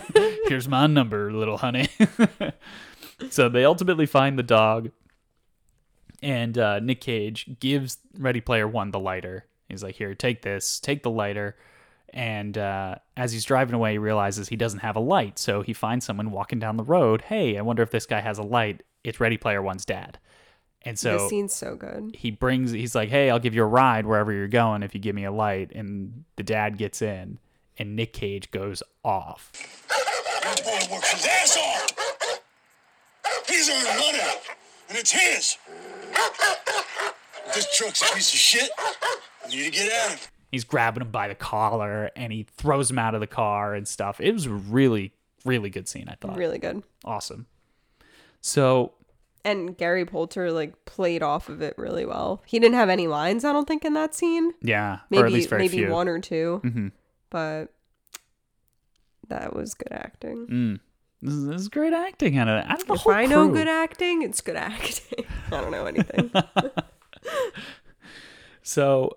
here's 0.48 0.68
my 0.68 0.88
number, 0.88 1.32
little 1.32 1.58
honey." 1.58 1.88
so 3.30 3.48
they 3.48 3.64
ultimately 3.64 4.06
find 4.06 4.36
the 4.36 4.42
dog, 4.42 4.90
and 6.20 6.58
uh, 6.58 6.80
Nick 6.80 7.00
Cage 7.00 7.58
gives 7.60 7.98
Ready 8.18 8.40
Player 8.40 8.66
One 8.66 8.90
the 8.90 8.98
lighter. 8.98 9.44
He's 9.68 9.82
like, 9.82 9.96
"Here, 9.96 10.14
take 10.14 10.42
this. 10.42 10.80
Take 10.80 11.02
the 11.02 11.10
lighter." 11.10 11.56
And 12.10 12.56
uh, 12.56 12.96
as 13.16 13.32
he's 13.32 13.44
driving 13.44 13.74
away, 13.74 13.92
he 13.92 13.98
realizes 13.98 14.48
he 14.48 14.56
doesn't 14.56 14.80
have 14.80 14.96
a 14.96 15.00
light. 15.00 15.38
So 15.38 15.62
he 15.62 15.72
finds 15.74 16.06
someone 16.06 16.30
walking 16.30 16.58
down 16.58 16.76
the 16.76 16.84
road. 16.84 17.22
Hey, 17.22 17.58
I 17.58 17.60
wonder 17.60 17.82
if 17.82 17.90
this 17.90 18.06
guy 18.06 18.20
has 18.20 18.38
a 18.38 18.42
light. 18.42 18.82
It's 19.04 19.20
Ready 19.20 19.36
Player 19.36 19.60
One's 19.60 19.84
dad. 19.84 20.18
And 20.82 20.96
the 20.96 21.00
so 21.00 21.28
scene's 21.28 21.54
so 21.54 21.76
good. 21.76 22.14
he 22.14 22.30
brings 22.30 22.70
he's 22.70 22.94
like, 22.94 23.08
"Hey, 23.10 23.30
I'll 23.30 23.38
give 23.38 23.54
you 23.54 23.62
a 23.62 23.66
ride 23.66 24.06
wherever 24.06 24.32
you're 24.32 24.48
going 24.48 24.82
if 24.82 24.94
you 24.94 25.00
give 25.00 25.14
me 25.14 25.24
a 25.24 25.32
light." 25.32 25.72
And 25.74 26.24
the 26.36 26.42
dad 26.42 26.78
gets 26.78 27.02
in 27.02 27.38
and 27.78 27.94
Nick 27.94 28.12
Cage 28.12 28.50
goes 28.50 28.82
off. 29.04 29.52
That 30.42 30.62
boy 30.64 30.94
works 30.94 31.12
his 31.12 31.26
ass 31.26 31.56
off. 31.58 32.40
He's 33.46 33.68
earning 33.70 33.98
money, 33.98 34.20
and 34.88 34.98
it's 34.98 35.12
his. 35.12 35.56
This 37.54 37.76
truck's 37.76 38.02
a 38.02 38.14
piece 38.14 38.32
of 38.32 38.38
shit. 38.38 38.70
I 38.78 39.48
need 39.48 39.64
to 39.64 39.70
get 39.70 39.90
at 39.92 40.18
him. 40.18 40.28
He's 40.50 40.64
grabbing 40.64 41.02
him 41.02 41.10
by 41.10 41.28
the 41.28 41.34
collar 41.34 42.10
and 42.16 42.32
he 42.32 42.44
throws 42.56 42.90
him 42.90 42.98
out 42.98 43.14
of 43.14 43.20
the 43.20 43.26
car 43.26 43.74
and 43.74 43.86
stuff. 43.86 44.20
It 44.20 44.32
was 44.32 44.46
a 44.46 44.50
really 44.50 45.12
really 45.44 45.70
good 45.70 45.88
scene, 45.88 46.08
I 46.08 46.14
thought. 46.20 46.36
Really 46.36 46.58
good. 46.58 46.82
Awesome. 47.04 47.46
So, 48.40 48.92
And 49.44 49.76
Gary 49.78 50.04
Poulter 50.04 50.50
like 50.52 50.84
played 50.84 51.22
off 51.22 51.48
of 51.48 51.62
it 51.62 51.74
really 51.78 52.04
well. 52.04 52.42
He 52.44 52.58
didn't 52.58 52.74
have 52.74 52.88
any 52.88 53.06
lines, 53.06 53.44
I 53.44 53.52
don't 53.52 53.66
think, 53.66 53.84
in 53.84 53.94
that 53.94 54.14
scene. 54.14 54.52
yeah, 54.62 54.98
Maybe 55.10 55.22
or 55.22 55.26
at 55.26 55.32
least 55.32 55.48
very 55.48 55.62
maybe 55.62 55.78
few. 55.78 55.90
one 55.90 56.08
or 56.08 56.18
2 56.20 56.60
Mhm. 56.64 56.92
but 57.30 57.66
that 59.28 59.54
was 59.54 59.74
good 59.74 59.92
acting. 59.92 60.46
Mm. 60.46 60.80
This 61.22 61.34
is, 61.34 61.46
this 61.46 61.60
is 61.62 61.68
great 61.68 61.92
acting 61.92 62.38
out 62.38 62.48
of 62.48 62.64
out 62.64 62.80
of 62.82 62.86
the 62.88 62.94
If 62.94 63.00
whole 63.00 63.12
I 63.12 63.26
know 63.26 63.46
crew. 63.46 63.54
good 63.56 63.68
acting, 63.68 64.22
it's 64.22 64.40
good 64.40 64.56
acting. 64.56 65.24
I 65.52 65.60
don't 65.60 65.70
know 65.70 65.86
anything. 65.86 66.30
So 68.68 69.16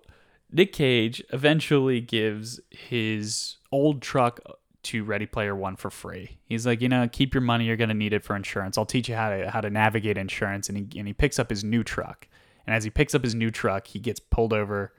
Nick 0.49 0.71
Cage 0.71 1.21
eventually 1.33 1.99
gives 1.99 2.61
his 2.69 3.57
old 3.69 4.01
truck 4.01 4.39
to 4.83 5.03
Ready 5.03 5.25
Player 5.25 5.53
One 5.53 5.75
for 5.75 5.89
free. 5.89 6.39
He's 6.45 6.65
like, 6.65 6.81
you 6.81 6.87
know, 6.87 7.07
keep 7.11 7.33
your 7.33 7.41
money. 7.41 7.65
You're 7.65 7.75
gonna 7.75 7.93
need 7.93 8.13
it 8.13 8.23
for 8.23 8.35
insurance. 8.35 8.77
I'll 8.77 8.85
teach 8.85 9.09
you 9.09 9.15
how 9.15 9.29
to 9.29 9.49
how 9.49 9.59
to 9.59 9.69
navigate 9.69 10.17
insurance. 10.17 10.69
And 10.69 10.77
he 10.77 10.99
and 10.99 11.05
he 11.05 11.13
picks 11.13 11.37
up 11.37 11.49
his 11.49 11.65
new 11.65 11.83
truck. 11.83 12.29
And 12.65 12.73
as 12.73 12.85
he 12.85 12.89
picks 12.89 13.13
up 13.13 13.23
his 13.23 13.35
new 13.35 13.51
truck, 13.51 13.87
he 13.87 13.99
gets 13.99 14.21
pulled 14.21 14.53
over 14.53 14.93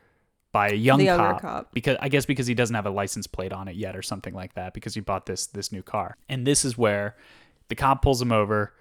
by 0.52 0.68
a 0.68 0.74
young 0.74 1.04
cop, 1.06 1.40
cop. 1.40 1.72
because 1.72 1.96
I 2.00 2.10
guess 2.10 2.26
because 2.26 2.46
he 2.46 2.54
doesn't 2.54 2.74
have 2.74 2.84
a 2.84 2.90
license 2.90 3.26
plate 3.26 3.54
on 3.54 3.68
it 3.68 3.76
yet 3.76 3.96
or 3.96 4.02
something 4.02 4.34
like 4.34 4.52
that 4.54 4.74
because 4.74 4.92
he 4.92 5.00
bought 5.00 5.24
this 5.24 5.46
this 5.46 5.72
new 5.72 5.82
car. 5.82 6.18
And 6.28 6.46
this 6.46 6.62
is 6.62 6.76
where 6.76 7.16
the 7.68 7.74
cop 7.74 8.02
pulls 8.02 8.20
him 8.20 8.32
over 8.32 8.74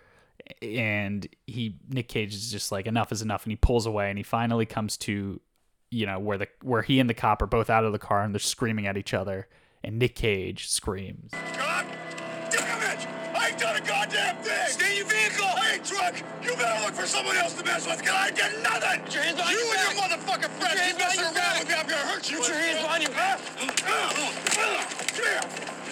and 0.61 1.27
he 1.47 1.75
Nick 1.89 2.07
Cage 2.07 2.33
is 2.33 2.51
just 2.51 2.71
like 2.71 2.87
enough 2.87 3.11
is 3.11 3.21
enough 3.21 3.43
and 3.43 3.51
he 3.51 3.55
pulls 3.55 3.85
away 3.85 4.09
and 4.09 4.17
he 4.17 4.23
finally 4.23 4.65
comes 4.65 4.97
to 4.97 5.39
you 5.89 6.05
know 6.05 6.19
where 6.19 6.37
the 6.37 6.47
where 6.61 6.81
he 6.81 6.99
and 6.99 7.09
the 7.09 7.13
cop 7.13 7.41
are 7.41 7.47
both 7.47 7.69
out 7.69 7.83
of 7.83 7.91
the 7.91 7.99
car 7.99 8.23
and 8.23 8.33
they're 8.33 8.39
screaming 8.39 8.87
at 8.87 8.97
each 8.97 9.13
other 9.13 9.47
and 9.83 9.99
Nick 9.99 10.15
Cage 10.15 10.69
screams 10.69 11.31
God 11.31 11.85
damn 12.49 12.81
it! 12.81 13.07
I 13.33 13.49
ain't 13.49 13.59
done 13.59 13.75
a 13.75 13.81
goddamn 13.81 14.35
thing! 14.37 14.67
Stay 14.67 14.91
in 14.91 14.97
your 14.97 15.07
vehicle! 15.07 15.45
Hey, 15.45 15.79
truck! 15.83 16.15
You 16.43 16.55
better 16.55 16.85
look 16.85 16.93
for 16.93 17.07
someone 17.07 17.37
else 17.37 17.53
to 17.53 17.63
mess 17.63 17.87
with, 17.87 17.99
because 17.99 18.15
I 18.15 18.29
did 18.29 18.61
nothing! 18.61 19.01
Put 19.01 19.13
your 19.13 19.23
hands 19.23 19.37
behind 19.37 19.57
you 19.57 19.65
your 19.65 19.75
and 19.75 19.95
your 19.95 20.03
motherfucking 20.03 20.51
friends! 20.59 20.75
your 20.75 20.87
You 20.87 20.97
messing 20.97 21.33
behind 21.33 21.33
your 21.33 21.41
around 21.41 21.59
with 21.59 21.69
me, 21.69 21.75
I'm 21.75 21.87
gonna 21.87 22.11
hurt 22.11 22.31
you! 22.31 22.37
Put 22.37 22.47
your 22.49 22.57
hands 22.57 22.81
behind 22.81 23.03
your 23.03 23.11
back. 23.13 23.39
Come 23.57 23.69
here! 25.15 25.90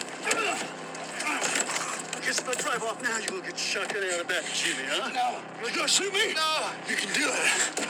I 2.29 2.31
guess 2.31 2.41
if 2.41 2.47
I 2.49 2.61
drive 2.61 2.83
off 2.83 3.01
now, 3.01 3.17
you 3.17 3.33
will 3.33 3.41
get 3.41 3.57
shotgun 3.57 4.03
out 4.13 4.21
of 4.21 4.27
back 4.27 4.43
and 4.43 4.53
shoot 4.53 4.77
me, 4.77 4.83
huh? 4.87 5.09
No. 5.09 5.39
You're 5.65 5.75
gonna 5.75 5.87
shoot 5.87 6.13
me? 6.13 6.31
No. 6.35 6.69
You 6.87 6.95
can 6.95 7.11
do 7.15 7.27
it. 7.27 7.87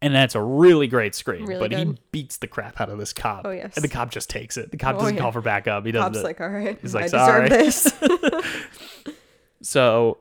and 0.00 0.14
that's 0.14 0.34
a 0.34 0.40
really 0.40 0.86
great 0.86 1.14
scream 1.14 1.44
Really 1.44 1.68
but 1.68 1.78
he 1.78 1.98
beats 2.10 2.38
the 2.38 2.46
crap 2.46 2.80
out 2.80 2.88
of 2.88 2.96
this 2.98 3.12
cop 3.12 3.42
Oh, 3.44 3.50
yes. 3.50 3.76
and 3.76 3.84
the 3.84 3.88
cop 3.90 4.10
just 4.10 4.30
takes 4.30 4.56
it 4.56 4.70
the 4.70 4.78
cop 4.78 4.94
Oh, 4.96 5.00
doesn't 5.00 5.16
yeah. 5.16 5.20
call 5.20 5.32
for 5.32 5.42
backup 5.42 5.84
he 5.84 5.92
doesn't 5.92 6.14
Cop's 6.14 6.24
like, 6.24 6.40
all 6.40 6.48
right, 6.48 6.78
He's 6.80 6.94
like, 6.94 7.04
I 7.04 7.08
"Sorry." 7.08 7.48
deserve 7.50 7.64
this. 7.66 7.94
So 9.62 10.18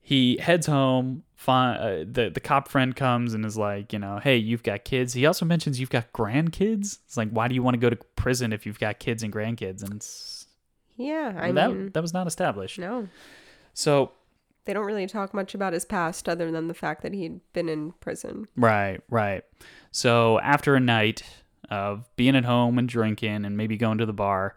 he 0.00 0.38
heads 0.38 0.66
home. 0.66 1.22
Fi- 1.36 1.74
uh, 1.76 2.04
the 2.10 2.28
the 2.34 2.40
cop 2.40 2.66
friend 2.68 2.94
comes 2.96 3.34
and 3.34 3.46
is 3.46 3.56
like, 3.56 3.92
you 3.92 3.98
know, 4.00 4.18
hey, 4.22 4.36
you've 4.36 4.62
got 4.64 4.84
kids. 4.84 5.12
He 5.14 5.26
also 5.26 5.44
mentions 5.46 5.78
you've 5.80 5.90
got 5.90 6.12
grandkids. 6.12 6.98
It's 7.06 7.16
like, 7.16 7.30
why 7.30 7.46
do 7.48 7.54
you 7.54 7.62
want 7.62 7.74
to 7.74 7.78
go 7.80 7.88
to 7.88 7.96
prison 8.16 8.52
if 8.52 8.66
you've 8.66 8.78
got 8.80 8.98
kids 8.98 9.22
and 9.22 9.32
grandkids? 9.32 9.82
And 9.84 9.94
it's, 9.94 10.41
yeah, 10.96 11.34
I 11.36 11.52
that 11.52 11.70
mean, 11.70 11.90
that 11.92 12.02
was 12.02 12.12
not 12.12 12.26
established. 12.26 12.78
no, 12.78 13.08
So 13.74 14.12
they 14.64 14.72
don't 14.72 14.84
really 14.86 15.06
talk 15.06 15.34
much 15.34 15.54
about 15.54 15.72
his 15.72 15.84
past 15.84 16.28
other 16.28 16.50
than 16.50 16.68
the 16.68 16.74
fact 16.74 17.02
that 17.02 17.12
he'd 17.12 17.40
been 17.52 17.68
in 17.68 17.92
prison. 18.00 18.46
right, 18.56 19.00
right. 19.10 19.44
So 19.90 20.38
after 20.40 20.74
a 20.74 20.80
night 20.80 21.22
of 21.70 22.08
being 22.16 22.36
at 22.36 22.44
home 22.44 22.78
and 22.78 22.88
drinking 22.88 23.44
and 23.44 23.56
maybe 23.56 23.76
going 23.76 23.98
to 23.98 24.06
the 24.06 24.12
bar, 24.12 24.54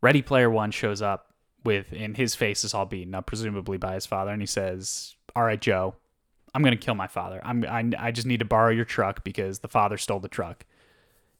Ready 0.00 0.22
Player 0.22 0.50
One 0.50 0.70
shows 0.70 1.00
up 1.02 1.32
with, 1.64 1.86
and 1.92 2.16
his 2.16 2.34
face 2.34 2.64
is 2.64 2.74
all 2.74 2.86
beaten 2.86 3.14
up, 3.14 3.26
presumably 3.26 3.76
by 3.78 3.94
his 3.94 4.06
father, 4.06 4.30
and 4.30 4.40
he 4.42 4.46
says, 4.46 5.14
"All 5.34 5.42
right, 5.42 5.60
Joe, 5.60 5.94
I'm 6.54 6.62
gonna 6.62 6.76
kill 6.76 6.94
my 6.94 7.06
father. 7.08 7.40
I'm 7.44 7.64
I, 7.64 7.90
I 7.98 8.10
just 8.12 8.26
need 8.26 8.38
to 8.38 8.44
borrow 8.44 8.70
your 8.70 8.84
truck 8.84 9.24
because 9.24 9.60
the 9.60 9.68
father 9.68 9.96
stole 9.96 10.20
the 10.20 10.28
truck." 10.28 10.64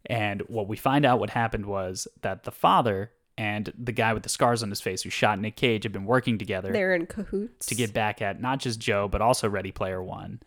And 0.07 0.41
what 0.43 0.68
we 0.68 0.76
find 0.76 1.05
out 1.05 1.18
what 1.20 1.30
happened 1.30 1.66
was 1.66 2.07
that 2.22 2.45
the 2.45 2.51
father 2.53 3.11
and 3.39 3.72
the 3.78 3.93
guy 3.93 4.14
with 4.14 4.22
the 4.22 4.28
scars 4.28 4.62
on 4.62 4.70
his 4.70 4.80
face 4.80 5.03
who 5.03 5.11
shot 5.11 5.39
Nick 5.39 5.57
Cage 5.57 5.84
have 5.84 5.93
been 5.93 6.07
working 6.07 6.39
together 6.39 6.72
They're 6.72 6.95
in 6.95 7.07
cahoots 7.07 7.66
to 7.66 7.74
get 7.74 7.93
back 7.93 8.22
at 8.22 8.41
not 8.41 8.61
just 8.61 8.80
Joe 8.80 9.09
but 9.09 9.20
also 9.20 9.49
Ready 9.49 9.72
Player 9.72 10.03
One. 10.03 10.41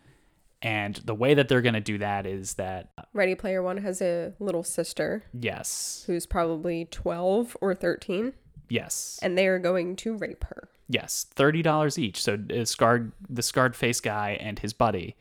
And 0.62 0.96
the 0.96 1.14
way 1.14 1.32
that 1.34 1.48
they're 1.48 1.62
gonna 1.62 1.80
do 1.80 1.98
that 1.98 2.26
is 2.26 2.54
that 2.54 2.90
Ready 3.14 3.34
Player 3.34 3.62
One 3.62 3.78
has 3.78 4.02
a 4.02 4.34
little 4.38 4.62
sister 4.62 5.24
yes, 5.32 6.04
who's 6.06 6.26
probably 6.26 6.84
twelve 6.86 7.56
or 7.62 7.74
thirteen, 7.74 8.34
yes, 8.68 9.18
and 9.22 9.38
they 9.38 9.46
are 9.46 9.58
going 9.58 9.96
to 9.96 10.16
rape 10.18 10.44
her. 10.44 10.68
Yes, 10.88 11.24
thirty 11.30 11.62
dollars 11.62 11.98
each. 11.98 12.22
So 12.22 12.38
uh, 12.54 12.66
scarred 12.66 13.12
the 13.28 13.42
scarred 13.42 13.74
face 13.74 14.00
guy 14.00 14.36
and 14.38 14.58
his 14.58 14.74
buddy 14.74 15.16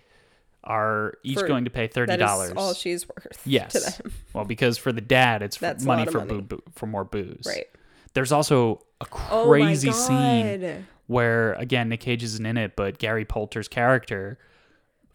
are 0.63 1.13
each 1.23 1.39
For- 1.39 1.47
going 1.47 1.65
to 1.65 1.69
pay 1.71 1.87
thirty 1.87 2.17
dollars. 2.17 2.53
all 2.57 2.73
she's 2.73 3.07
worth. 3.07 3.41
yes. 3.45 3.73
to 3.73 4.03
them. 4.03 4.13
Well, 4.33 4.45
because 4.45 4.77
for 4.77 4.91
the 4.91 5.01
dad, 5.01 5.41
it's 5.41 5.57
That's 5.57 5.83
money 5.85 6.05
for 6.05 6.19
money. 6.19 6.41
Boo, 6.41 6.57
boo, 6.57 6.63
for 6.75 6.85
more 6.87 7.03
booze. 7.03 7.43
Right. 7.45 7.65
There's 8.13 8.31
also 8.31 8.81
a 9.01 9.07
Oh 9.31 9.45
crazy 9.47 9.87
my 9.89 9.93
scene 9.93 10.85
where 11.07 11.53
again 11.53 11.89
Nick 11.89 12.01
Cage 12.01 12.23
isn't 12.23 12.45
in 12.45 12.57
it, 12.57 12.75
but 12.75 12.97
Gary 12.99 13.25
Poulter's 13.25 13.67
character, 13.67 14.37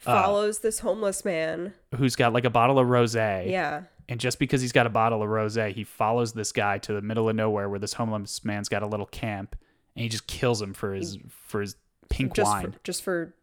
Uh, 0.06 0.22
Follows 0.22 0.58
this 0.60 0.80
homeless 0.80 1.24
man. 1.24 1.72
who's 1.96 2.16
got 2.16 2.32
like 2.32 2.44
a 2.44 2.50
bottle 2.50 2.78
of 2.78 2.86
rosé, 2.88 3.48
Yeah. 3.50 3.82
and 4.08 4.18
just 4.20 4.38
because 4.38 4.60
he's 4.60 4.72
got 4.72 4.86
a 4.86 4.90
bottle 4.90 5.22
of 5.22 5.28
rosé, 5.28 5.72
he 5.72 5.84
follows 5.84 6.32
this 6.32 6.52
guy 6.52 6.78
to 6.78 6.92
the 6.92 7.02
middle 7.02 7.28
of 7.28 7.36
nowhere 7.36 7.68
where 7.68 7.78
this 7.78 7.94
homeless 7.94 8.44
man's 8.44 8.68
got 8.68 8.82
a 8.82 8.86
little 8.86 9.06
camp, 9.06 9.56
and 9.96 10.02
he 10.02 10.08
just 10.08 10.26
kills 10.26 10.60
him 10.60 10.74
for 10.74 10.94
his 10.94 11.18
for 11.28 11.60
his 11.60 11.76
pink 12.08 12.34
just 12.34 12.50
wine. 12.50 12.72
For, 12.72 12.78
just 12.82 13.02
for 13.02 13.34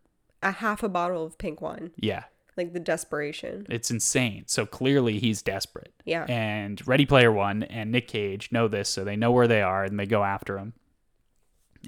a 0.43 0.51
half 0.51 0.83
a 0.83 0.89
bottle 0.89 1.25
of 1.25 1.37
pink 1.37 1.61
wine. 1.61 1.91
yeah. 1.97 2.23
Like 2.57 2.73
the 2.73 2.81
desperation. 2.81 3.65
It's 3.69 3.89
insane. 3.89 4.43
So 4.47 4.65
clearly 4.65 5.19
he's 5.19 5.41
desperate. 5.41 5.93
Yeah. 6.03 6.25
And 6.27 6.85
Ready 6.85 7.05
Player 7.05 7.31
One 7.31 7.63
and 7.63 7.93
Nick 7.93 8.09
Cage 8.09 8.51
know 8.51 8.67
this, 8.67 8.89
so 8.89 9.05
they 9.05 9.15
know 9.15 9.31
where 9.31 9.47
they 9.47 9.61
are 9.61 9.85
and 9.85 9.97
they 9.97 10.05
go 10.05 10.23
after 10.25 10.57
him. 10.57 10.73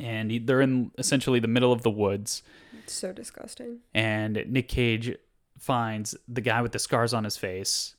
And 0.01 0.31
he, 0.31 0.39
they're 0.39 0.61
in 0.61 0.91
essentially 0.97 1.39
the 1.41 1.49
middle 1.49 1.73
of 1.73 1.83
the 1.83 1.89
woods. 1.91 2.43
It's 2.81 2.93
so 2.93 3.11
disgusting. 3.11 3.79
And 3.93 4.41
Nick 4.47 4.69
Cage 4.69 5.15
finds 5.59 6.15
the 6.29 6.41
guy 6.41 6.61
with 6.61 6.71
the 6.71 6.79
scars 6.79 7.13
on 7.13 7.25
his 7.25 7.35
face, 7.37 7.95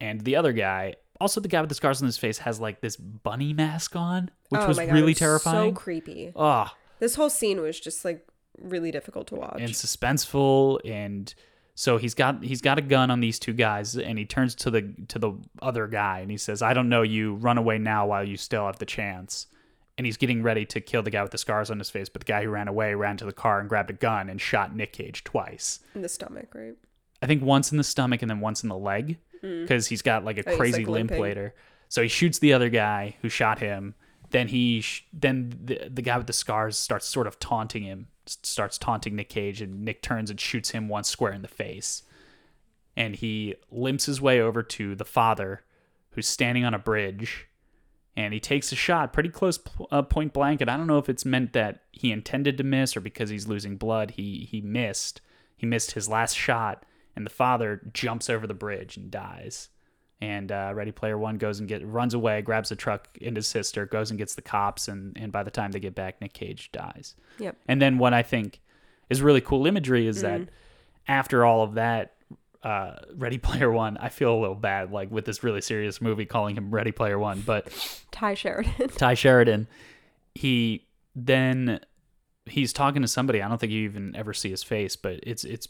and 0.00 0.20
the 0.22 0.36
other 0.36 0.52
guy, 0.52 0.96
also 1.20 1.40
the 1.40 1.48
guy 1.48 1.60
with 1.60 1.68
the 1.68 1.74
scars 1.74 2.02
on 2.02 2.06
his 2.06 2.18
face, 2.18 2.38
has 2.38 2.60
like 2.60 2.80
this 2.80 2.96
bunny 2.96 3.52
mask 3.52 3.96
on, 3.96 4.30
which 4.50 4.60
oh 4.60 4.68
was 4.68 4.76
God, 4.78 4.88
it 4.88 4.92
really 4.92 5.12
was 5.12 5.18
terrifying. 5.18 5.70
So 5.70 5.80
creepy. 5.80 6.32
Ah, 6.36 6.74
This 6.98 7.14
whole 7.14 7.30
scene 7.30 7.60
was 7.60 7.78
just 7.80 8.04
like 8.04 8.26
really 8.62 8.90
difficult 8.90 9.26
to 9.28 9.34
watch. 9.34 9.60
and 9.60 9.72
suspenseful 9.72 10.78
and 10.84 11.34
so 11.74 11.96
he's 11.96 12.14
got 12.14 12.42
he's 12.42 12.60
got 12.60 12.78
a 12.78 12.82
gun 12.82 13.10
on 13.10 13.20
these 13.20 13.38
two 13.38 13.52
guys 13.52 13.96
and 13.96 14.18
he 14.18 14.24
turns 14.24 14.54
to 14.56 14.70
the 14.70 14.92
to 15.08 15.18
the 15.18 15.32
other 15.62 15.86
guy 15.86 16.20
and 16.20 16.30
he 16.30 16.36
says 16.36 16.60
i 16.60 16.74
don't 16.74 16.88
know 16.88 17.02
you 17.02 17.34
run 17.34 17.56
away 17.56 17.78
now 17.78 18.06
while 18.06 18.24
you 18.26 18.36
still 18.36 18.66
have 18.66 18.78
the 18.78 18.86
chance. 18.86 19.46
And 19.96 20.06
he's 20.06 20.16
getting 20.16 20.44
ready 20.44 20.64
to 20.66 20.80
kill 20.80 21.02
the 21.02 21.10
guy 21.10 21.22
with 21.22 21.32
the 21.32 21.38
scars 21.38 21.72
on 21.72 21.78
his 21.80 21.90
face 21.90 22.08
but 22.08 22.20
the 22.20 22.32
guy 22.32 22.44
who 22.44 22.50
ran 22.50 22.68
away 22.68 22.94
ran 22.94 23.16
to 23.16 23.24
the 23.24 23.32
car 23.32 23.58
and 23.58 23.68
grabbed 23.68 23.90
a 23.90 23.94
gun 23.94 24.30
and 24.30 24.40
shot 24.40 24.72
nick 24.72 24.92
cage 24.92 25.24
twice. 25.24 25.80
In 25.96 26.02
the 26.02 26.08
stomach, 26.08 26.54
right? 26.54 26.74
i 27.20 27.26
think 27.26 27.42
once 27.42 27.72
in 27.72 27.78
the 27.78 27.84
stomach 27.84 28.22
and 28.22 28.30
then 28.30 28.38
once 28.38 28.62
in 28.62 28.68
the 28.68 28.78
leg 28.78 29.18
mm. 29.42 29.62
because 29.62 29.88
he's 29.88 30.02
got 30.02 30.24
like 30.24 30.38
a 30.38 30.48
Oh, 30.48 30.56
crazy 30.56 30.84
like, 30.84 30.88
limp 30.88 31.10
later. 31.10 31.52
So 31.88 32.02
he 32.02 32.08
shoots 32.08 32.38
the 32.38 32.52
other 32.52 32.68
guy 32.68 33.16
who 33.22 33.28
shot 33.28 33.58
him 33.58 33.94
then 34.30 34.48
he 34.48 34.80
sh- 34.80 35.06
then 35.12 35.52
the, 35.64 35.88
the 35.88 36.02
guy 36.02 36.16
with 36.16 36.26
the 36.26 36.32
scars 36.32 36.76
starts 36.76 37.06
sort 37.06 37.26
of 37.26 37.38
taunting 37.38 37.82
him 37.82 38.08
starts 38.26 38.76
taunting 38.76 39.16
nick 39.16 39.30
cage 39.30 39.62
and 39.62 39.84
nick 39.84 40.02
turns 40.02 40.30
and 40.30 40.38
shoots 40.38 40.70
him 40.70 40.88
once 40.88 41.08
square 41.08 41.32
in 41.32 41.42
the 41.42 41.48
face. 41.48 42.02
And 42.96 43.14
he 43.14 43.54
limps 43.70 44.06
his 44.06 44.20
way 44.20 44.40
over 44.40 44.62
to 44.62 44.94
the 44.94 45.04
father 45.04 45.62
who's 46.10 46.26
standing 46.26 46.64
on 46.64 46.74
a 46.74 46.78
bridge 46.78 47.46
and 48.16 48.34
he 48.34 48.40
takes 48.40 48.72
a 48.72 48.76
shot 48.76 49.12
pretty 49.12 49.28
close 49.28 49.58
uh, 49.90 50.02
point 50.02 50.32
blank. 50.32 50.60
And 50.60 50.70
i 50.70 50.76
don't 50.76 50.86
know 50.86 50.98
if 50.98 51.08
it's 51.08 51.24
meant 51.24 51.52
that 51.52 51.82
he 51.92 52.12
intended 52.12 52.58
to 52.58 52.64
miss 52.64 52.96
or 52.96 53.00
because 53.00 53.30
he's 53.30 53.48
losing 53.48 53.76
blood 53.76 54.12
he 54.12 54.48
he 54.50 54.60
missed. 54.60 55.20
He 55.56 55.66
missed 55.66 55.92
his 55.92 56.08
last 56.08 56.36
shot 56.36 56.84
and 57.16 57.24
the 57.24 57.30
father 57.30 57.80
jumps 57.92 58.28
over 58.28 58.46
the 58.46 58.54
bridge 58.54 58.96
and 58.96 59.10
dies 59.10 59.70
and 60.20 60.50
uh, 60.50 60.72
ready 60.74 60.90
player 60.92 61.16
one 61.16 61.36
goes 61.38 61.60
and 61.60 61.68
get 61.68 61.86
runs 61.86 62.12
away 62.14 62.42
grabs 62.42 62.68
the 62.70 62.76
truck 62.76 63.08
and 63.24 63.36
his 63.36 63.46
sister 63.46 63.86
goes 63.86 64.10
and 64.10 64.18
gets 64.18 64.34
the 64.34 64.42
cops 64.42 64.88
and, 64.88 65.16
and 65.16 65.30
by 65.30 65.42
the 65.42 65.50
time 65.50 65.70
they 65.70 65.80
get 65.80 65.94
back 65.94 66.20
nick 66.20 66.32
cage 66.32 66.70
dies 66.72 67.14
Yep. 67.38 67.56
and 67.68 67.80
then 67.80 67.98
what 67.98 68.12
I 68.14 68.22
think 68.22 68.60
is 69.10 69.22
really 69.22 69.40
cool 69.40 69.66
imagery 69.66 70.06
is 70.06 70.22
that 70.22 70.42
after 71.06 71.44
all 71.44 71.62
of 71.62 71.74
that, 71.74 72.14
uh, 72.62 72.96
Ready 73.14 73.38
Player 73.38 73.70
One, 73.72 73.96
I 73.96 74.10
feel 74.10 74.34
a 74.34 74.38
little 74.38 74.54
bad, 74.56 74.90
like 74.92 75.10
with 75.10 75.24
this 75.24 75.42
really 75.42 75.62
serious 75.62 76.02
movie, 76.02 76.26
calling 76.26 76.54
him 76.56 76.70
Ready 76.70 76.92
Player 76.92 77.18
One. 77.18 77.40
But 77.40 77.68
Tye 78.10 78.34
Sheridan. 78.34 78.88
Tye 78.88 79.14
Sheridan, 79.14 79.68
he 80.34 80.86
then 81.14 81.80
he's 82.44 82.72
talking 82.74 83.00
to 83.02 83.08
somebody. 83.08 83.40
I 83.40 83.48
don't 83.48 83.58
think 83.58 83.72
you 83.72 83.84
even 83.84 84.14
ever 84.16 84.34
see 84.34 84.50
his 84.50 84.62
face, 84.62 84.96
but 84.96 85.20
it's 85.22 85.44
it's 85.44 85.68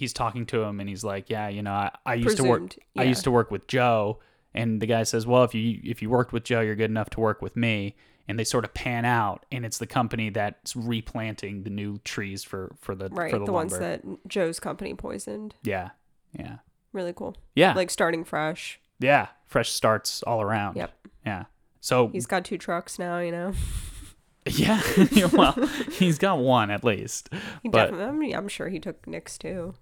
he's 0.00 0.12
talking 0.12 0.46
to 0.46 0.62
him, 0.62 0.80
and 0.80 0.88
he's 0.88 1.04
like, 1.04 1.30
"Yeah, 1.30 1.48
you 1.48 1.62
know, 1.62 1.72
I, 1.72 1.90
I 2.04 2.14
used 2.14 2.36
to 2.38 2.42
work. 2.44 2.60
Presumed, 2.60 2.76
I 2.96 3.04
used 3.04 3.24
to 3.24 3.30
work 3.30 3.50
with 3.50 3.66
Joe." 3.68 4.18
And 4.52 4.80
the 4.82 4.86
guy 4.86 5.04
says, 5.04 5.26
"Well, 5.26 5.44
if 5.44 5.54
you 5.54 5.80
if 5.84 6.02
you 6.02 6.10
worked 6.10 6.32
with 6.32 6.42
Joe, 6.44 6.60
you're 6.60 6.74
good 6.74 6.90
enough 6.90 7.10
to 7.10 7.20
work 7.20 7.40
with 7.42 7.54
me." 7.56 7.94
And 8.28 8.38
they 8.38 8.44
sort 8.44 8.64
of 8.64 8.72
pan 8.74 9.04
out, 9.04 9.44
and 9.50 9.64
it's 9.66 9.78
the 9.78 9.86
company 9.86 10.30
that's 10.30 10.74
replanting 10.76 11.62
the 11.64 11.70
new 11.70 11.98
trees 12.04 12.42
for 12.44 12.74
for 12.80 12.94
the 12.94 13.08
right. 13.10 13.30
for 13.30 13.38
The, 13.40 13.44
the, 13.46 13.52
ones 13.52 13.78
that 13.78 14.02
Joe's 14.28 14.60
company 14.60 14.94
poisoned. 14.94 15.54
yeah, 15.62 15.90
yeah, 16.38 16.56
Really 16.92 17.12
cool. 17.12 17.36
yeah, 17.54 17.72
Like 17.74 17.90
starting 17.90 18.24
fresh. 18.24 18.80
yeah. 18.98 19.28
Fresh 19.46 19.70
starts 19.72 20.22
all 20.22 20.40
around. 20.40 20.76
Yep. 20.76 20.92
Yeah. 21.26 21.44
So 21.80 22.06
He's 22.08 22.26
got 22.26 22.44
two 22.44 22.56
trucks 22.56 23.00
now, 23.00 23.18
you 23.18 23.32
know. 23.32 23.52
yeah, 24.46 24.80
well, 25.32 25.52
he's 25.98 26.18
got 26.18 26.38
one 26.38 26.70
at 26.70 26.84
least. 26.84 27.30
He 27.64 27.68
But- 27.68 27.86
definitely, 27.90 28.04
I 28.06 28.10
mean, 28.12 28.34
I'm 28.36 28.46
sure 28.48 28.68
he 28.68 28.78
took 28.78 29.06
Nick's 29.08 29.36
too. 29.38 29.74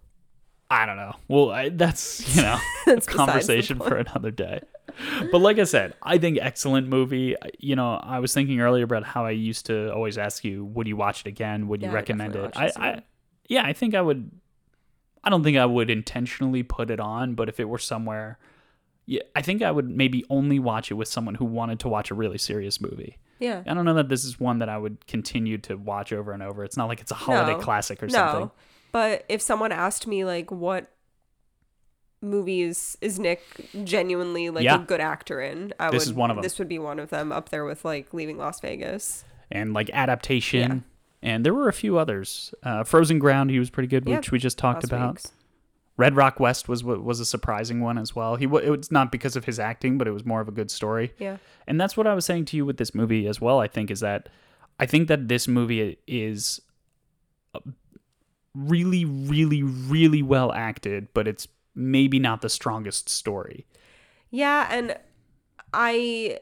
I 0.71 0.85
don't 0.87 0.97
know. 0.97 1.15
Well, 1.29 1.51
I, 1.51 1.71
that's 1.71 2.37
you 2.37 2.43
know 2.43 2.59
That's 2.87 3.07
a 3.07 3.11
conversation 3.11 3.79
for 3.79 3.97
another 3.97 4.31
day. 4.31 4.61
But 5.31 5.39
like 5.39 5.59
I 5.59 5.65
said, 5.65 5.95
I 6.03 6.19
think 6.19 6.39
excellent 6.41 6.89
movie. 6.89 7.37
You 7.59 7.77
know, 7.77 7.95
I 7.95 8.19
was 8.19 8.35
thinking 8.35 8.61
earlier 8.61 8.85
about 8.85 9.05
how 9.05 9.25
I 9.25 9.31
used 9.31 9.67
to 9.67 9.93
always 9.95 10.19
ask 10.19 10.45
you, 10.45 10.65
would 10.67 10.87
you 10.89 10.97
watch 10.97 11.21
it 11.21 11.27
again? 11.29 11.69
Would 11.69 11.83
you 11.83 11.87
Yeah, 11.89 11.93
I 11.93 11.95
recommend 11.95 12.37
it? 12.37 12.53
I, 12.57 12.73
I 12.77 13.03
yeah, 13.49 13.65
I 13.65 13.73
think 13.73 13.95
I 13.95 14.01
would. 14.03 14.31
I 15.25 15.31
don't 15.31 15.43
think 15.43 15.57
I 15.57 15.67
would 15.67 15.91
intentionally 15.91 16.63
put 16.63 16.91
it 16.91 17.01
on, 17.01 17.35
but 17.35 17.49
if 17.49 17.59
it 17.61 17.69
were 17.69 17.79
somewhere, 17.79 18.39
yeah, 19.07 19.23
I 19.35 19.43
think 19.43 19.63
I 19.63 19.71
would 19.71 19.89
maybe 19.89 20.25
only 20.31 20.59
watch 20.59 20.91
it 20.91 20.95
with 20.95 21.09
someone 21.09 21.35
who 21.35 21.45
wanted 21.45 21.81
to 21.81 21.89
watch 21.89 22.11
a 22.11 22.15
really 22.15 22.39
serious 22.39 22.81
movie. 22.81 23.19
Yeah. 23.41 23.63
I 23.67 23.75
don't 23.75 23.85
know 23.85 23.95
that 23.95 24.09
this 24.09 24.25
is 24.25 24.39
one 24.41 24.59
that 24.61 24.69
I 24.69 24.79
would 24.79 25.07
continue 25.07 25.59
to 25.59 25.77
watch 25.77 26.13
over 26.13 26.33
and 26.33 26.43
over. 26.43 26.65
It's 26.65 26.77
not 26.77 26.89
like 26.89 27.01
it's 27.01 27.11
a 27.11 27.15
holiday 27.17 27.53
No. 27.53 27.59
classic 27.59 28.03
or 28.03 28.07
no. 28.07 28.13
something. 28.13 28.51
But 28.99 29.25
if 29.29 29.41
someone 29.41 29.71
asked 29.71 30.09
me 30.09 30.25
like 30.25 30.51
what 30.51 30.91
movies 32.21 32.97
is 33.01 33.21
Nick 33.21 33.43
genuinely 33.85 34.51
like 34.51 34.65
Yeah. 34.65 34.83
a 34.83 34.85
good 34.85 35.01
actor 35.01 35.41
in, 35.41 35.73
I 35.79 35.91
This 35.93 36.07
would 36.07 36.11
is 36.11 36.15
one 36.15 36.33
of 36.33 36.37
'em. 36.37 36.43
This 36.43 36.59
would 36.59 36.69
be 36.69 36.81
one 36.81 36.99
of 36.99 37.11
them 37.11 37.31
up 37.31 37.51
there 37.51 37.65
with 37.65 37.85
like 37.85 38.13
Leaving 38.13 38.39
Las 38.39 38.59
Vegas. 38.61 39.25
and 39.53 39.73
like 39.73 39.89
adaptation. 39.93 40.83
And 41.23 41.47
there 41.47 41.55
were 41.55 41.69
a 41.69 41.73
few 41.73 41.97
others. 41.97 42.53
Uh, 42.65 42.83
Frozen 42.85 43.19
Ground, 43.21 43.51
he 43.51 43.59
was 43.61 43.71
pretty 43.71 43.87
good, 43.87 44.07
Yeah, 44.09 44.17
which 44.17 44.33
we 44.33 44.39
just 44.41 44.59
talked 44.59 44.83
last 44.83 44.93
about. 44.93 45.15
week's. 45.15 45.33
Red 45.97 46.17
Rock 46.17 46.39
West 46.41 46.69
was 46.69 46.83
was 46.83 47.21
a 47.21 47.25
surprising 47.25 47.81
one 47.81 47.99
as 47.99 48.17
well. 48.17 48.35
He 48.35 48.47
it 48.47 48.51
was 48.79 48.91
not 48.91 49.13
because 49.13 49.37
of 49.37 49.45
his 49.45 49.61
acting, 49.61 49.97
but 49.97 50.09
it 50.09 50.13
was 50.13 50.25
more 50.27 50.41
of 50.41 50.49
a 50.49 50.53
good 50.53 50.71
story. 50.73 51.13
Yeah. 51.19 51.37
And 51.69 51.81
that's 51.81 51.97
what 51.97 52.07
I 52.09 52.15
was 52.15 52.25
saying 52.25 52.47
to 52.47 52.57
you 52.57 52.67
with 52.67 52.77
this 52.79 52.95
movie 52.97 53.29
as 53.29 53.41
well. 53.41 53.61
I 53.61 53.69
think 53.69 53.91
is 53.93 54.01
that 54.01 54.29
I 54.81 54.87
think 54.87 55.07
that 55.09 55.29
this 55.29 55.47
movie 55.47 55.99
is 56.09 56.61
really, 58.67 59.05
really, 59.05 59.63
really 59.63 60.23
well 60.23 60.53
acted, 60.53 61.09
but 61.15 61.29
it's 61.29 61.47
maybe 61.75 62.19
not 62.19 62.41
the 62.43 62.49
strongest 62.49 63.09
story. 63.09 63.67
Yeah, 64.31 64.67
and 64.71 64.97
I 65.73 66.39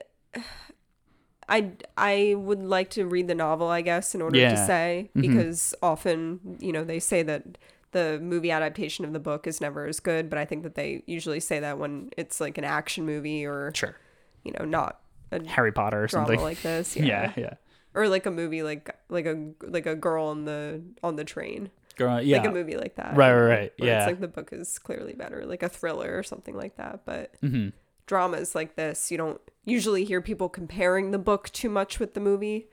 I 1.48 1.72
I 1.96 2.34
would 2.36 2.62
like 2.62 2.90
to 2.90 3.06
read 3.06 3.28
the 3.28 3.34
novel, 3.34 3.68
I 3.68 3.80
guess, 3.82 4.14
in 4.14 4.22
order 4.22 4.38
Yeah. 4.38 4.50
to 4.50 4.66
say 4.66 5.10
Mhm. 5.14 5.20
because 5.22 5.74
often, 5.82 6.40
you 6.60 6.72
know, 6.72 6.82
they 6.84 6.98
say 6.98 7.22
that 7.22 7.58
the 7.92 8.18
movie 8.20 8.50
adaptation 8.50 9.04
of 9.04 9.12
the 9.12 9.20
book 9.20 9.46
is 9.46 9.60
never 9.60 9.86
as 9.86 10.00
good, 10.00 10.28
but 10.28 10.38
I 10.38 10.44
think 10.44 10.64
that 10.64 10.74
they 10.74 11.02
usually 11.06 11.40
say 11.40 11.60
that 11.60 11.78
when 11.78 12.10
it's 12.16 12.40
like 12.40 12.58
an 12.58 12.64
action 12.64 13.06
movie 13.06 13.44
or 13.46 13.72
Sure, 13.74 13.94
you 14.42 14.52
know, 14.58 14.64
not 14.64 15.00
a 15.30 15.46
Harry 15.46 15.72
Potter 15.72 16.02
or 16.04 16.06
drama 16.08 16.26
something. 16.26 16.40
like 16.42 16.60
this. 16.62 16.96
yeah, 16.96 17.04
Yeah. 17.04 17.32
yeah. 17.36 17.54
Or 17.94 18.08
like 18.08 18.26
a 18.26 18.30
movie 18.30 18.62
like 18.62 18.90
like 19.08 19.24
a 19.26 19.50
like 19.62 19.86
a 19.86 19.94
girl 19.94 20.26
on 20.26 20.44
the 20.46 20.82
on 21.04 21.14
the 21.16 21.24
train. 21.24 21.70
Girl, 21.96 22.20
yeah. 22.20 22.38
Like 22.38 22.48
a 22.48 22.52
movie 22.52 22.76
like 22.76 22.96
that. 22.96 23.16
Right, 23.16 23.32
right, 23.32 23.48
right, 23.48 23.72
yeah. 23.78 23.98
It's 24.00 24.06
like 24.06 24.20
the 24.20 24.28
book 24.28 24.52
is 24.52 24.78
clearly 24.78 25.14
better, 25.14 25.44
like 25.46 25.62
a 25.62 25.68
thriller 25.68 26.16
or 26.16 26.22
something 26.22 26.54
like 26.54 26.76
that. 26.76 27.00
But 27.06 27.40
Mhm. 27.42 27.72
dramas 28.06 28.54
like 28.54 28.76
this, 28.76 29.10
you 29.10 29.16
don't 29.16 29.40
usually 29.64 30.04
hear 30.04 30.20
people 30.20 30.48
comparing 30.48 31.10
the 31.10 31.18
book 31.18 31.50
too 31.50 31.68
much 31.70 31.98
with 31.98 32.14
the 32.14 32.20
movie. 32.20 32.68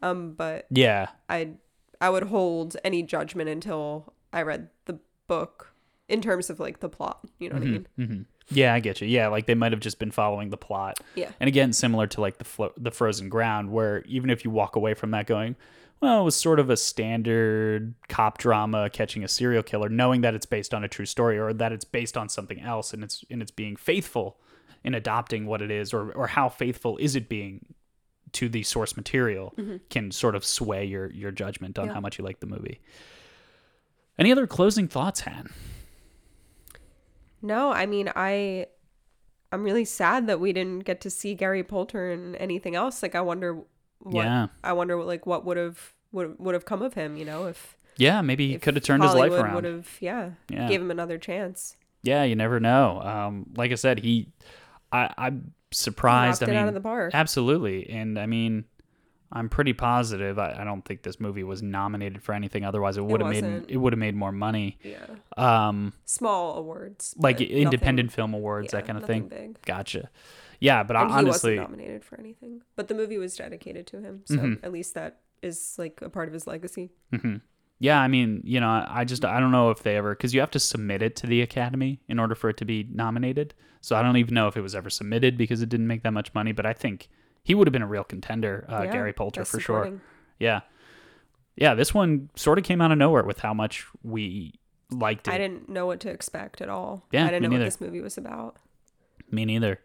Um, 0.00 0.32
but 0.34 0.66
Yeah, 0.70 1.08
I 1.28 1.50
I 2.00 2.10
would 2.10 2.24
hold 2.24 2.76
any 2.84 3.02
judgment 3.02 3.48
until 3.50 4.14
I 4.32 4.42
read 4.42 4.68
the 4.84 5.00
book 5.26 5.72
in 6.08 6.22
terms 6.22 6.48
of 6.48 6.60
like 6.60 6.78
the 6.80 6.88
plot. 6.88 7.18
You 7.40 7.48
know 7.50 7.56
what 7.56 7.62
I 7.64 7.70
mean? 7.70 7.86
hmm 7.96 8.22
Yeah, 8.50 8.72
I 8.72 8.80
get 8.80 9.00
you. 9.00 9.08
Yeah, 9.08 9.26
like 9.28 9.46
they 9.46 9.54
might 9.56 9.72
have 9.72 9.80
just 9.80 9.98
been 9.98 10.12
following 10.12 10.50
the 10.50 10.56
plot. 10.56 11.00
Yeah. 11.16 11.32
And 11.40 11.48
again, 11.48 11.72
similar 11.72 12.06
to 12.06 12.20
like 12.20 12.38
the 12.38 12.44
flo- 12.44 12.72
the 12.76 12.92
Frozen 12.92 13.28
Ground, 13.28 13.72
where 13.72 14.02
even 14.06 14.30
if 14.30 14.44
you 14.44 14.50
walk 14.52 14.76
away 14.76 14.94
from 14.94 15.10
that 15.10 15.26
going, 15.26 15.56
well, 16.00 16.20
it 16.20 16.24
was 16.24 16.36
sort 16.36 16.60
of 16.60 16.70
a 16.70 16.76
standard 16.76 17.94
cop 18.08 18.38
drama 18.38 18.88
catching 18.90 19.24
a 19.24 19.28
serial 19.28 19.62
killer, 19.62 19.88
knowing 19.88 20.20
that 20.22 20.34
it's 20.34 20.46
based 20.46 20.72
on 20.74 20.84
a 20.84 20.88
true 20.88 21.06
story 21.06 21.38
or 21.38 21.52
that 21.52 21.72
it's 21.72 21.84
based 21.84 22.16
on 22.16 22.28
something 22.28 22.60
else, 22.60 22.92
and 22.92 23.02
it's 23.02 23.24
and 23.30 23.42
it's 23.42 23.50
being 23.50 23.76
faithful 23.76 24.38
in 24.84 24.94
adopting 24.94 25.46
what 25.46 25.60
it 25.62 25.70
is, 25.70 25.92
or 25.92 26.12
or 26.12 26.26
how 26.28 26.48
faithful 26.48 26.96
is 26.98 27.16
it 27.16 27.28
being 27.28 27.74
to 28.32 28.48
the 28.48 28.62
source 28.62 28.96
material, 28.96 29.54
can 29.90 30.10
sort 30.10 30.34
of 30.36 30.44
sway 30.44 30.84
your 30.84 31.10
your 31.12 31.30
judgment 31.30 31.78
on 31.78 31.84
Mm-hmm. 31.84 31.90
Yeah. 31.90 31.94
how 31.94 32.00
much 32.00 32.18
you 32.18 32.24
like 32.24 32.40
the 32.40 32.46
movie. 32.46 32.80
Any 34.18 34.30
other 34.32 34.46
closing 34.46 34.86
thoughts, 34.88 35.20
Han? 35.20 35.48
No, 37.40 37.70
I 37.72 37.86
mean 37.86 38.10
I 38.14 38.66
I'm 39.50 39.62
really 39.62 39.84
sad 39.84 40.26
that 40.26 40.40
we 40.40 40.52
didn't 40.52 40.80
get 40.80 41.00
to 41.02 41.10
see 41.10 41.34
Gary 41.34 41.62
Poulter 41.62 42.10
in 42.10 42.34
anything 42.36 42.74
else. 42.74 43.02
Like 43.02 43.14
I 43.14 43.20
wonder 43.20 43.58
what 44.00 44.24
Yeah. 44.24 44.46
I 44.64 44.72
wonder 44.72 44.96
what 44.96 45.06
like 45.06 45.26
what 45.26 45.44
would 45.44 45.56
have 45.56 45.94
would 46.12 46.38
would 46.38 46.54
have 46.54 46.64
come 46.64 46.82
of 46.82 46.94
him, 46.94 47.16
you 47.16 47.24
know, 47.24 47.46
if 47.46 47.76
Yeah, 47.96 48.20
maybe 48.22 48.52
he 48.52 48.58
could 48.58 48.74
have 48.76 48.84
turned 48.84 49.02
his 49.02 49.14
life 49.14 49.32
around. 49.32 49.54
Would 49.56 49.64
have 49.64 49.96
yeah, 50.00 50.30
Yeah. 50.48 50.68
gave 50.68 50.80
him 50.80 50.90
another 50.90 51.18
chance. 51.18 51.76
Yeah, 52.02 52.22
you 52.22 52.36
never 52.36 52.60
know. 52.60 53.00
Um, 53.02 53.46
like 53.56 53.72
I 53.72 53.74
said, 53.74 53.98
he, 53.98 54.28
I, 54.92 55.12
I'm 55.18 55.52
surprised. 55.72 56.42
I 56.42 56.46
mean, 56.46 56.56
out 56.56 56.68
of 56.68 56.74
the 56.74 56.80
park. 56.80 57.10
absolutely, 57.12 57.90
and 57.90 58.16
I 58.18 58.26
mean, 58.26 58.64
I'm 59.32 59.48
pretty 59.48 59.72
positive. 59.74 60.38
I, 60.38 60.56
I 60.60 60.64
don't 60.64 60.82
think 60.84 61.02
this 61.02 61.18
movie 61.20 61.42
was 61.42 61.60
nominated 61.60 62.22
for 62.22 62.32
anything. 62.34 62.64
Otherwise, 62.64 62.96
it 62.96 63.04
would 63.04 63.20
have 63.20 63.28
made 63.30 63.64
it 63.68 63.76
would 63.76 63.92
have 63.92 63.98
made 63.98 64.14
more 64.14 64.30
money. 64.32 64.78
Yeah. 64.82 65.04
Um, 65.36 65.92
Small 66.04 66.56
awards. 66.56 67.14
like 67.18 67.40
independent 67.40 68.06
nothing- 68.06 68.14
film 68.16 68.32
awards, 68.32 68.72
yeah, 68.72 68.78
that 68.80 68.86
kind 68.86 68.96
of 68.98 69.04
thing. 69.04 69.26
big. 69.28 69.60
Gotcha. 69.62 70.08
Yeah, 70.60 70.82
but 70.82 70.96
I, 70.96 71.02
And 71.02 71.10
he 71.10 71.16
honestly, 71.18 71.56
wasn't 71.58 71.70
nominated 71.70 72.04
for 72.04 72.18
anything. 72.18 72.62
But 72.76 72.88
the 72.88 72.94
movie 72.94 73.18
was 73.18 73.36
dedicated 73.36 73.86
to 73.88 74.00
him, 74.00 74.22
so 74.24 74.36
Mm-hmm. 74.36 74.64
at 74.64 74.72
least 74.72 74.94
that 74.94 75.20
is 75.42 75.76
like 75.78 76.00
a 76.02 76.08
part 76.10 76.26
of 76.28 76.34
his 76.34 76.46
legacy. 76.46 76.90
Yeah, 77.80 78.00
I 78.00 78.08
mean, 78.08 78.40
you 78.44 78.58
know, 78.58 78.84
I 78.88 79.04
just 79.04 79.24
I 79.24 79.38
don't 79.38 79.52
know 79.52 79.70
if 79.70 79.84
they 79.84 79.96
ever 79.96 80.12
because 80.16 80.34
you 80.34 80.40
have 80.40 80.50
to 80.50 80.58
submit 80.58 81.00
it 81.00 81.14
to 81.16 81.28
the 81.28 81.42
Academy 81.42 82.00
in 82.08 82.18
order 82.18 82.34
for 82.34 82.50
it 82.50 82.56
to 82.56 82.64
be 82.64 82.88
nominated. 82.92 83.54
So 83.82 83.94
I 83.94 84.02
don't 84.02 84.16
even 84.16 84.34
know 84.34 84.48
if 84.48 84.56
it 84.56 84.62
was 84.62 84.74
ever 84.74 84.90
submitted 84.90 85.38
because 85.38 85.62
it 85.62 85.68
didn't 85.68 85.86
make 85.86 86.02
that 86.02 86.12
much 86.12 86.34
money. 86.34 86.50
But 86.50 86.66
I 86.66 86.72
think 86.72 87.08
he 87.44 87.54
would 87.54 87.68
have 87.68 87.72
been 87.72 87.82
a 87.82 87.86
real 87.86 88.02
contender, 88.02 88.66
uh, 88.68 88.82
Yeah, 88.82 88.90
Gary 88.92 89.12
Poulter 89.12 89.44
for 89.44 89.60
sure. 89.60 89.92
Yeah, 90.40 90.62
yeah. 91.54 91.74
This 91.74 91.94
one 91.94 92.30
sort 92.34 92.58
of 92.58 92.64
came 92.64 92.80
out 92.80 92.90
of 92.90 92.98
nowhere 92.98 93.22
with 93.22 93.38
how 93.38 93.54
much 93.54 93.86
we 94.02 94.54
liked 94.90 95.28
it. 95.28 95.34
I 95.34 95.38
didn't 95.38 95.68
know 95.68 95.86
what 95.86 96.00
to 96.00 96.10
expect 96.10 96.60
at 96.60 96.68
all. 96.68 97.06
Yeah, 97.12 97.26
I 97.26 97.30
didn't 97.30 97.44
know 97.44 97.48
neither. 97.50 97.60
what 97.60 97.64
this 97.66 97.80
movie 97.80 98.00
was 98.00 98.18
about. 98.18 98.56
Me 99.30 99.44
neither. 99.44 99.78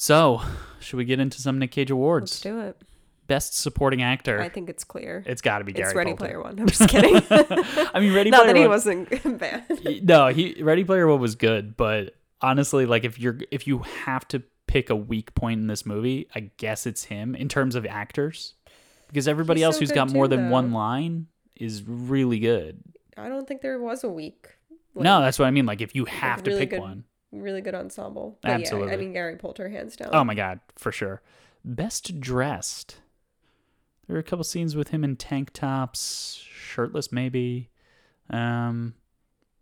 So, 0.00 0.40
should 0.78 0.96
we 0.96 1.04
get 1.04 1.20
into 1.20 1.42
some 1.42 1.58
Nick 1.58 1.72
Cage 1.72 1.90
awards? 1.90 2.32
Let's 2.32 2.40
do 2.40 2.58
it. 2.60 2.82
Best 3.26 3.54
supporting 3.54 4.00
actor. 4.00 4.40
I 4.40 4.48
think 4.48 4.70
it's 4.70 4.82
clear. 4.82 5.22
it's 5.26 5.42
got 5.42 5.58
to 5.58 5.64
be 5.64 5.74
Gary 5.74 5.88
it's 5.88 5.94
Ready 5.94 6.12
Poulter. 6.12 6.24
Player 6.24 6.42
One. 6.42 6.58
I'm 6.58 6.66
just 6.66 6.88
kidding. 6.88 7.16
I 7.30 8.00
mean, 8.00 8.14
Ready 8.14 8.30
Not 8.30 8.44
Player 8.44 8.66
One. 8.66 8.80
Not 8.80 9.10
that 9.10 9.20
he 9.20 9.26
wasn't 9.26 9.38
bad. 9.38 10.02
no, 10.02 10.28
he 10.28 10.62
Ready 10.62 10.84
Player 10.84 11.06
One 11.06 11.20
was 11.20 11.34
good, 11.34 11.76
but 11.76 12.14
honestly, 12.40 12.86
like 12.86 13.04
if 13.04 13.20
you're 13.20 13.40
if 13.50 13.66
you 13.66 13.80
have 13.80 14.26
to 14.28 14.42
pick 14.66 14.88
a 14.88 14.96
weak 14.96 15.34
point 15.34 15.60
in 15.60 15.66
this 15.66 15.84
movie, 15.84 16.30
I 16.34 16.50
guess 16.56 16.86
it's 16.86 17.04
him 17.04 17.34
in 17.34 17.50
terms 17.50 17.74
of 17.74 17.84
actors, 17.84 18.54
because 19.08 19.28
everybody 19.28 19.60
He's 19.60 19.66
else 19.66 19.76
so 19.76 19.80
who's 19.80 19.92
got 19.92 20.10
more 20.10 20.24
too, 20.28 20.34
than 20.34 20.48
one 20.48 20.72
line 20.72 21.26
is 21.56 21.82
really 21.86 22.38
good. 22.38 22.80
I 23.18 23.28
don't 23.28 23.46
think 23.46 23.60
there 23.60 23.78
was 23.78 24.02
a 24.02 24.08
weak. 24.08 24.48
like, 24.94 25.04
no, 25.04 25.20
that's 25.20 25.38
what 25.38 25.44
I 25.44 25.50
mean. 25.50 25.66
Like 25.66 25.82
if 25.82 25.94
you 25.94 26.06
have 26.06 26.42
to 26.44 26.52
really 26.52 26.66
pick 26.66 26.80
one, 26.80 27.04
really 27.32 27.60
good 27.60 27.74
ensemble. 27.74 28.38
But 28.42 28.52
Absolutely. 28.52 28.88
Yeah, 28.88 28.94
I 28.94 28.96
mean 28.98 29.12
Gary 29.12 29.36
Poulter 29.36 29.68
hands 29.68 29.96
down. 29.96 30.10
oh 30.12 30.24
my 30.24 30.34
god, 30.34 30.60
for 30.76 30.92
sure. 30.92 31.22
Best 31.64 32.20
dressed. 32.20 32.96
There 34.06 34.16
are 34.16 34.20
a 34.20 34.24
couple 34.24 34.44
scenes 34.44 34.74
with 34.74 34.88
him 34.88 35.04
in 35.04 35.16
tank 35.16 35.52
tops, 35.52 36.42
shirtless 36.52 37.12
maybe. 37.12 37.68
Um, 38.28 38.94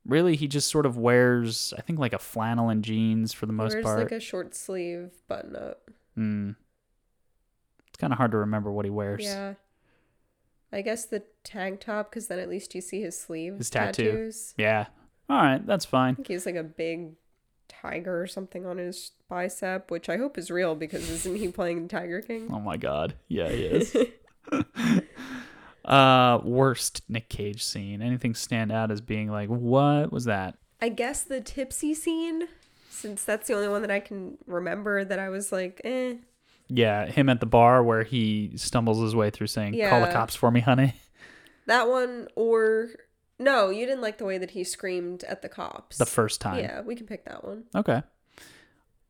really, 0.07 0.37
he 0.37 0.49
just 0.49 0.69
sort 0.71 0.87
of 0.87 0.97
wears, 0.97 1.75
I 1.77 1.83
think, 1.83 1.99
like 1.99 2.13
a 2.15 2.19
flannel 2.19 2.71
and 2.71 2.83
jeans 2.83 3.33
for 3.33 3.47
the 3.47 3.53
most 3.53 3.75
Wears 3.75 3.85
part. 3.85 3.99
like 3.99 4.13
a 4.13 4.21
short 4.21 4.55
sleeve 4.55 5.13
button 5.29 5.55
up. 5.57 5.91
Mm. 6.17 6.57
It's 7.89 7.97
kind 7.99 8.13
of 8.13 8.17
hard 8.19 8.31
to 8.31 8.39
remember 8.39 8.73
what 8.73 8.85
he 8.87 8.91
wears. 8.91 9.25
Yeah. 9.25 9.55
I 10.73 10.83
guess 10.83 11.05
the 11.07 11.23
tank 11.45 11.81
top, 11.81 12.11
because 12.11 12.29
then 12.29 12.39
at 12.39 12.49
least 12.49 12.75
you 12.75 12.81
see 12.81 13.01
his 13.01 13.19
sleeves. 13.19 13.59
His 13.59 13.71
tattoo. 13.71 14.05
tattoos. 14.05 14.55
Yeah. 14.57 14.87
All 15.29 15.37
right, 15.37 15.67
that's 15.67 15.85
fine. 15.85 16.13
I 16.13 16.17
think 16.17 16.29
he 16.29 16.35
has 16.35 16.47
like 16.47 16.57
a 16.57 16.63
big 16.63 17.13
tiger 17.69 18.21
or 18.21 18.27
something 18.27 18.67
on 18.67 18.79
his 18.79 19.13
bicep, 19.29 19.91
which 19.91 20.09
I 20.09 20.17
hope 20.17 20.39
is 20.39 20.51
real 20.51 20.75
because 20.75 21.09
isn't 21.09 21.37
he 21.37 21.49
playing 21.49 21.89
Tiger 21.89 22.21
King? 22.21 22.49
Oh 22.53 22.61
my 22.61 22.77
god. 22.77 23.15
Yeah, 23.29 23.49
he 23.49 23.63
is. 23.65 23.97
uh 25.85 26.41
worst 26.43 27.03
Nick 27.09 27.29
Cage 27.29 27.63
scene. 27.65 28.03
Anything 28.03 28.35
stand 28.35 28.73
out 28.73 28.91
as 28.91 29.01
being 29.01 29.31
like, 29.31 29.49
what 29.49 30.13
was 30.13 30.25
that? 30.25 30.57
I 30.81 30.89
guess 30.89 31.23
the 31.23 31.41
tipsy 31.41 31.95
scene, 31.95 32.45
since 32.89 33.25
that's 33.25 33.49
the 33.49 33.55
only 33.55 33.69
one 33.69 33.83
that 33.83 33.91
I 33.91 34.01
can 34.01 34.39
remember 34.47 35.05
that 35.05 35.19
I 35.19 35.29
was 35.29 35.51
like, 35.51 35.81
eh. 35.85 36.15
Yeah, 36.69 37.07
him 37.07 37.29
at 37.29 37.41
the 37.41 37.47
bar 37.47 37.83
where 37.83 38.03
he 38.03 38.53
stumbles 38.57 39.01
his 39.01 39.17
way 39.17 39.31
through 39.31 39.47
saying, 39.47 39.81
Call 39.89 40.03
the 40.03 40.13
cops 40.13 40.35
for 40.35 40.51
me, 40.51 40.61
honey. 40.61 40.95
That 41.67 41.89
one 41.89 42.29
or 42.37 42.91
no, 43.39 43.71
you 43.71 43.87
didn't 43.87 44.01
like 44.03 44.19
the 44.19 44.25
way 44.25 44.39
that 44.39 44.51
he 44.53 44.65
screamed 44.65 45.25
at 45.25 45.43
the 45.43 45.49
cops. 45.49 45.99
The 45.99 46.07
first 46.07 46.41
time. 46.41 46.59
Yeah, 46.59 46.81
we 46.83 46.95
can 46.97 47.07
pick 47.07 47.25
that 47.27 47.45
one. 47.45 47.65
Okay. 47.75 48.03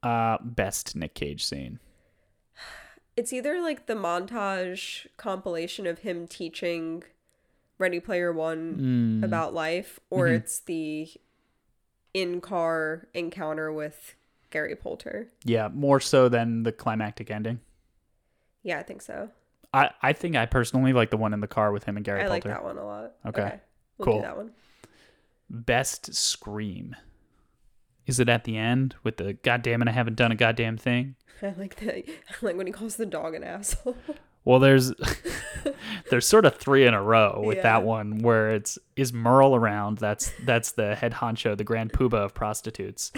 Uh 0.03 0.39
best 0.43 0.95
Nick 0.97 1.15
Cage 1.15 1.45
scene. 1.45 1.81
It's 3.17 3.33
either 3.33 3.61
like 3.61 3.87
the 3.87 3.95
montage 3.95 5.07
compilation 5.17 5.87
of 5.89 6.01
him 6.01 6.29
teaching 6.29 7.03
Ready 7.79 7.99
Player 8.01 8.33
One 8.33 9.21
Mm. 9.21 9.25
about 9.25 9.55
life, 9.55 9.99
or 10.11 10.27
Mm-hmm. 10.27 10.35
it's 10.37 10.61
the 10.61 11.09
in 12.15 12.41
car 12.41 13.09
encounter 13.15 13.73
with 13.73 14.15
Gary 14.51 14.75
Poulter. 14.77 15.29
Yeah, 15.45 15.69
more 15.69 16.01
so 16.01 16.29
than 16.29 16.63
the 16.63 16.73
climactic 16.73 17.31
ending. 17.31 17.61
Yeah, 18.63 18.79
I 18.79 18.83
think 18.83 19.03
so. 19.03 19.31
I, 19.75 19.91
I 20.01 20.13
think 20.15 20.35
I 20.37 20.47
personally 20.47 20.93
like 20.93 21.11
the 21.11 21.17
one 21.19 21.35
in 21.35 21.41
the 21.41 21.47
car 21.49 21.73
with 21.73 21.85
him 21.85 21.97
and 21.97 22.05
Gary 22.05 22.23
I 22.23 22.29
like 22.29 22.45
Poulter. 22.45 22.57
that 22.57 22.65
one 22.65 22.79
a 22.79 22.85
lot. 22.87 23.13
Okay. 23.27 23.61
We'll 23.99 24.07
Cool. 24.07 24.17
do 24.17 24.23
that 24.23 24.37
one. 24.37 24.51
Best 25.51 26.15
scream. 26.15 26.95
Is 28.07 28.19
it 28.21 28.29
at 28.29 28.45
the 28.45 28.57
end 28.57 28.95
with 29.03 29.17
the 29.19 29.35
goddamn 29.35 29.83
it 29.83 29.89
I 29.89 29.93
haven't 29.93 30.17
done 30.17 30.33
a 30.33 30.37
goddamn 30.37 30.77
thing? 30.79 31.17
I 31.43 31.55
like 31.59 31.77
that. 31.77 31.95
I 32.09 32.35
like 32.43 32.57
when 32.57 32.67
he 32.67 32.73
calls 32.73 32.97
the 32.97 33.07
dog 33.07 33.35
an 33.35 33.45
asshole. 33.45 33.97
Well, 34.45 34.61
there's 34.61 34.95
there's 36.11 36.27
sort 36.27 36.47
of 36.47 36.57
three 36.57 36.87
in 36.87 36.95
a 36.95 37.03
row 37.03 37.43
with 37.45 37.59
Yeah. 37.59 37.65
that 37.65 37.83
one 37.83 38.21
where 38.21 38.55
it's 38.55 38.79
is 38.97 39.13
Merle 39.13 39.55
around? 39.55 39.99
That's 39.99 40.33
that's 40.47 40.73
the 40.73 40.95
head 40.95 41.13
honcho, 41.13 41.55
the 41.55 41.65
grand 41.65 41.93
poobah 41.93 42.25
of 42.25 42.33
prostitutes, 42.35 43.13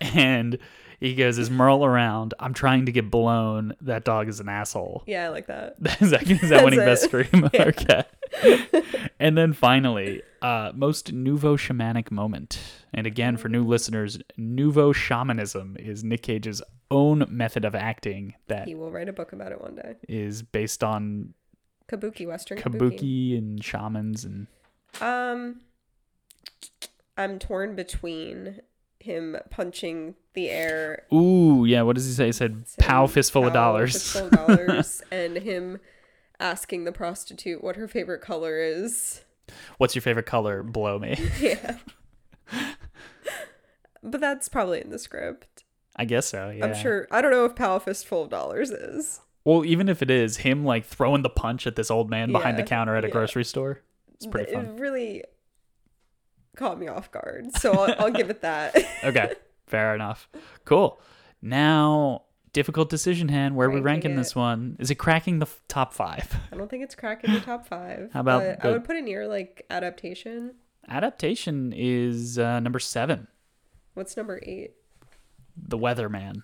and 0.00 0.58
he 0.98 1.14
goes, 1.14 1.38
"Is 1.38 1.48
Merle 1.50 1.86
around? 1.86 2.34
I'm 2.38 2.52
trying 2.52 2.84
to 2.86 2.92
get 2.92 3.10
blown. 3.10 3.74
That 3.80 4.04
dog 4.04 4.28
is 4.28 4.40
an 4.40 4.50
asshole." 4.50 5.04
yeah, 5.06 5.24
I 5.24 5.28
like 5.28 5.46
that. 5.46 5.76
is 6.00 6.10
that, 6.10 6.28
is 6.30 6.50
that 6.50 6.64
winning 6.64 6.80
That's 6.80 7.06
best 7.06 7.26
scream? 7.26 7.44
okay. 7.54 8.04
And 9.18 9.36
then 9.36 9.52
finally, 9.52 10.22
uh, 10.42 10.72
most 10.74 11.12
nouveau 11.12 11.56
shamanic 11.56 12.10
moment. 12.10 12.60
And 12.94 13.06
again, 13.06 13.36
for 13.36 13.48
new 13.48 13.64
listeners, 13.64 14.18
nouveau 14.36 14.92
shamanism 14.92 15.76
is 15.78 16.02
Nick 16.04 16.22
Cage's 16.22 16.62
own 16.90 17.24
method 17.28 17.64
of 17.64 17.74
acting 17.74 18.34
that 18.48 18.66
He 18.66 18.74
will 18.74 18.90
write 18.90 19.08
a 19.08 19.12
book 19.12 19.32
about 19.32 19.52
it 19.52 19.60
one 19.60 19.76
day. 19.76 19.94
is 20.08 20.42
based 20.42 20.82
on 20.82 21.34
Kabuki, 21.88 22.26
Western 22.26 22.58
Kabuki. 22.58 22.98
kabuki 22.98 23.38
and 23.38 23.62
shamans 23.64 24.24
and 24.24 24.46
Um, 25.00 25.60
I'm 27.16 27.38
torn 27.38 27.74
between 27.76 28.60
him 28.98 29.36
punching 29.50 30.14
the 30.34 30.50
air, 30.50 31.04
ooh 31.12 31.64
yeah 31.64 31.82
what 31.82 31.96
does 31.96 32.06
he 32.06 32.12
say 32.12 32.26
he 32.26 32.32
said 32.32 32.64
pow 32.78 33.06
fistful 33.06 33.46
of 33.46 33.52
"Pow, 33.52 33.72
dollars 33.72 33.92
fistful 33.94 34.26
of 34.26 34.30
dollars, 34.30 35.02
and 35.10 35.36
him 35.38 35.80
asking 36.40 36.84
the 36.84 36.92
prostitute 36.92 37.62
what 37.62 37.76
her 37.76 37.86
favorite 37.86 38.20
color 38.22 38.58
is. 38.58 39.22
what's 39.78 39.94
your 39.94 40.02
favorite 40.02 40.26
color 40.26 40.62
blow 40.62 40.98
me 40.98 41.16
Yeah. 41.40 41.76
but 44.02 44.20
that's 44.20 44.48
probably 44.48 44.80
in 44.80 44.90
the 44.90 44.98
script. 44.98 45.64
i 45.96 46.04
guess 46.04 46.26
so 46.26 46.50
yeah 46.50 46.64
I'm 46.66 46.74
sure. 46.74 47.06
I 47.10 47.20
don't 47.22 47.30
know 47.30 47.44
if 47.44 47.54
Pow 47.54 47.78
Fistful 47.78 48.22
of 48.24 48.30
Dollars 48.30 48.70
is. 48.70 49.20
well 49.44 49.64
even 49.64 49.88
if 49.88 50.02
it 50.02 50.10
is 50.10 50.38
him 50.38 50.64
like 50.64 50.84
throwing 50.84 51.22
the 51.22 51.30
punch 51.30 51.66
at 51.66 51.76
this 51.76 51.90
old 51.90 52.10
man 52.10 52.32
behind 52.32 52.58
the 52.58 52.62
counter 52.62 52.96
at 52.96 53.04
a 53.04 53.08
yeah. 53.08 53.12
grocery 53.12 53.44
store 53.44 53.80
it's 54.14 54.26
pretty 54.26 54.50
it 54.50 54.54
fun 54.54 54.76
really 54.76 55.22
caught 56.56 56.78
me 56.78 56.88
off 56.88 57.10
guard. 57.10 57.56
So 57.56 57.72
I'll, 57.72 57.94
I'll 57.98 58.10
give 58.10 58.28
it 58.30 58.42
that. 58.42 58.76
okay 59.04 59.34
fair 59.66 59.94
enough 59.94 60.28
cool 60.64 61.00
now 61.40 62.22
difficult 62.52 62.90
decision 62.90 63.28
hand 63.28 63.54
where 63.56 63.68
are 63.68 63.70
we 63.70 63.76
Ranking 63.80 64.10
ranking 64.12 64.16
this 64.16 64.34
one 64.34 64.76
is 64.80 64.90
it 64.90 64.96
cracking 64.96 65.38
the 65.38 65.46
f- 65.46 65.62
top 65.68 65.92
five 65.92 66.34
I 66.52 66.56
don't 66.56 66.68
think 66.68 66.82
it's 66.82 66.94
cracking 66.94 67.32
the 67.32 67.40
top 67.40 67.66
five. 67.66 68.10
How 68.14 68.20
about 68.20 68.42
but 68.60 68.64
I 68.68 68.72
would 68.72 68.84
put 68.84 68.96
it 68.96 69.04
near 69.04 69.28
like 69.28 69.64
adaptation. 69.70 70.54
adaptation 70.88 71.72
is 71.76 72.38
uh, 72.38 72.58
number 72.60 72.78
seven 72.78 73.28
What's 73.94 74.16
number 74.16 74.40
eight? 74.44 74.72
the 75.56 75.78
weatherman 75.78 76.42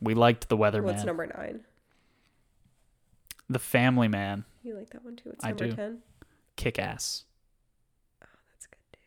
we 0.00 0.14
liked 0.14 0.48
the 0.48 0.56
weatherman 0.56 0.84
What's 0.84 1.04
number 1.04 1.26
nine? 1.26 1.60
the 3.50 3.58
family 3.58 4.08
man 4.08 4.44
You 4.62 4.74
like 4.76 4.90
that 4.90 5.04
one 5.04 5.16
too? 5.16 5.30
What's 5.30 5.44
I 5.44 5.48
number 5.48 5.68
do. 5.68 5.72
ten? 5.76 5.98
kick 6.56 6.78
ass 6.78 7.24
Oh, 8.22 8.26
That's 8.52 8.66
good 8.66 8.78
too. 8.92 8.98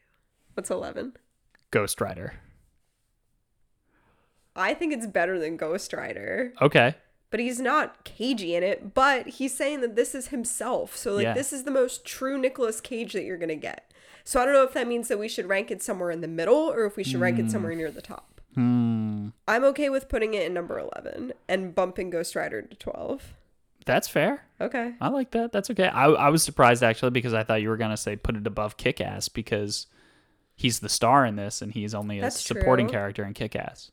What's 0.53 0.69
eleven? 0.69 1.13
ghost 1.71 1.99
rider 2.01 2.33
I 4.57 4.73
think 4.73 4.91
it's 4.93 5.07
better 5.07 5.39
than 5.39 5.55
Ghost 5.57 5.93
Rider, 5.93 6.53
okay 6.61 6.95
but 7.29 7.41
he's 7.41 7.59
not 7.59 8.05
cagey 8.05 8.55
in 8.55 8.63
it. 8.63 8.93
But 8.93 9.27
he's 9.27 9.53
saying 9.53 9.81
that 9.81 9.97
this 9.97 10.15
is 10.15 10.29
himself, 10.29 10.95
so 10.95 11.13
like 11.13 11.23
Yeah. 11.23 11.33
this 11.33 11.51
is 11.51 11.63
the 11.65 11.71
most 11.71 12.05
true 12.05 12.37
Nicolas 12.37 12.79
Cage 12.79 13.11
that 13.11 13.23
you're 13.25 13.37
gonna 13.37 13.55
get. 13.57 13.91
So 14.23 14.41
I 14.41 14.45
don't 14.45 14.53
know 14.53 14.63
if 14.63 14.71
that 14.73 14.87
means 14.87 15.09
that 15.09 15.19
we 15.19 15.27
should 15.27 15.45
rank 15.45 15.69
it 15.69 15.83
somewhere 15.83 16.09
in 16.09 16.21
the 16.21 16.27
middle 16.29 16.55
or 16.71 16.85
if 16.85 16.95
we 16.95 17.03
should 17.03 17.19
rank 17.19 17.37
it 17.37 17.51
somewhere 17.51 17.75
near 17.75 17.91
the 17.91 18.01
top. 18.01 18.39
hmm 18.55 19.29
I'm 19.45 19.63
okay 19.65 19.89
with 19.89 20.07
putting 20.07 20.33
it 20.35 20.43
in 20.45 20.53
number 20.53 20.79
eleven 20.79 21.33
and 21.49 21.75
bumping 21.75 22.09
Ghost 22.09 22.33
Rider 22.35 22.61
to 22.61 22.75
twelve. 22.77 23.33
that's 23.85 24.07
fair 24.07 24.43
Okay. 24.61 24.93
I 25.01 25.09
like 25.09 25.31
that. 25.31 25.51
That's 25.51 25.69
okay. 25.71 25.87
I, 25.89 26.05
I 26.07 26.29
was 26.29 26.43
surprised 26.43 26.81
actually 26.81 27.11
because 27.11 27.33
I 27.33 27.43
thought 27.43 27.61
you 27.61 27.67
were 27.69 27.77
gonna 27.77 27.97
say 27.97 28.15
put 28.15 28.35
it 28.37 28.47
above 28.47 28.77
Kick 28.77 29.01
Ass 29.01 29.27
because 29.27 29.87
he's 30.55 30.79
the 30.79 30.89
star 30.89 31.25
in 31.25 31.35
this 31.35 31.61
and 31.61 31.73
he's 31.73 31.93
only 31.93 32.19
a 32.19 32.21
That's 32.21 32.39
supporting 32.41 32.87
true. 32.87 32.93
character 32.93 33.25
in 33.25 33.33
Kick 33.33 33.55
Ass. 33.55 33.91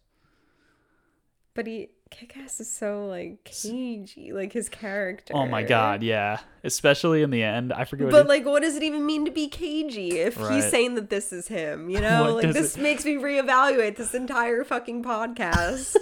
But 1.54 1.66
he 1.68 1.88
Kick-Ass 2.10 2.60
is 2.60 2.72
so 2.72 3.06
like 3.06 3.42
cagey, 3.44 4.32
like 4.32 4.52
his 4.52 4.68
character. 4.68 5.34
Oh 5.36 5.46
my 5.46 5.62
god, 5.62 6.02
yeah. 6.02 6.38
Especially 6.62 7.22
in 7.22 7.30
the 7.30 7.42
end. 7.42 7.72
I 7.72 7.84
forget 7.84 8.06
what 8.06 8.12
But 8.12 8.22
he- 8.24 8.28
like, 8.28 8.44
what 8.46 8.62
does 8.62 8.76
it 8.76 8.82
even 8.82 9.04
mean 9.06 9.24
to 9.24 9.30
be 9.32 9.48
cagey 9.48 10.18
if 10.20 10.38
Right. 10.40 10.54
he's 10.54 10.68
saying 10.70 10.94
that 10.94 11.10
this 11.10 11.32
is 11.32 11.48
him? 11.48 11.90
You 11.90 12.00
know, 12.02 12.34
like 12.36 12.52
this 12.52 12.76
it- 12.76 12.82
makes 12.82 13.04
me 13.04 13.14
reevaluate 13.14 13.96
this 13.96 14.14
entire 14.14 14.62
fucking 14.64 15.02
podcast. 15.02 15.96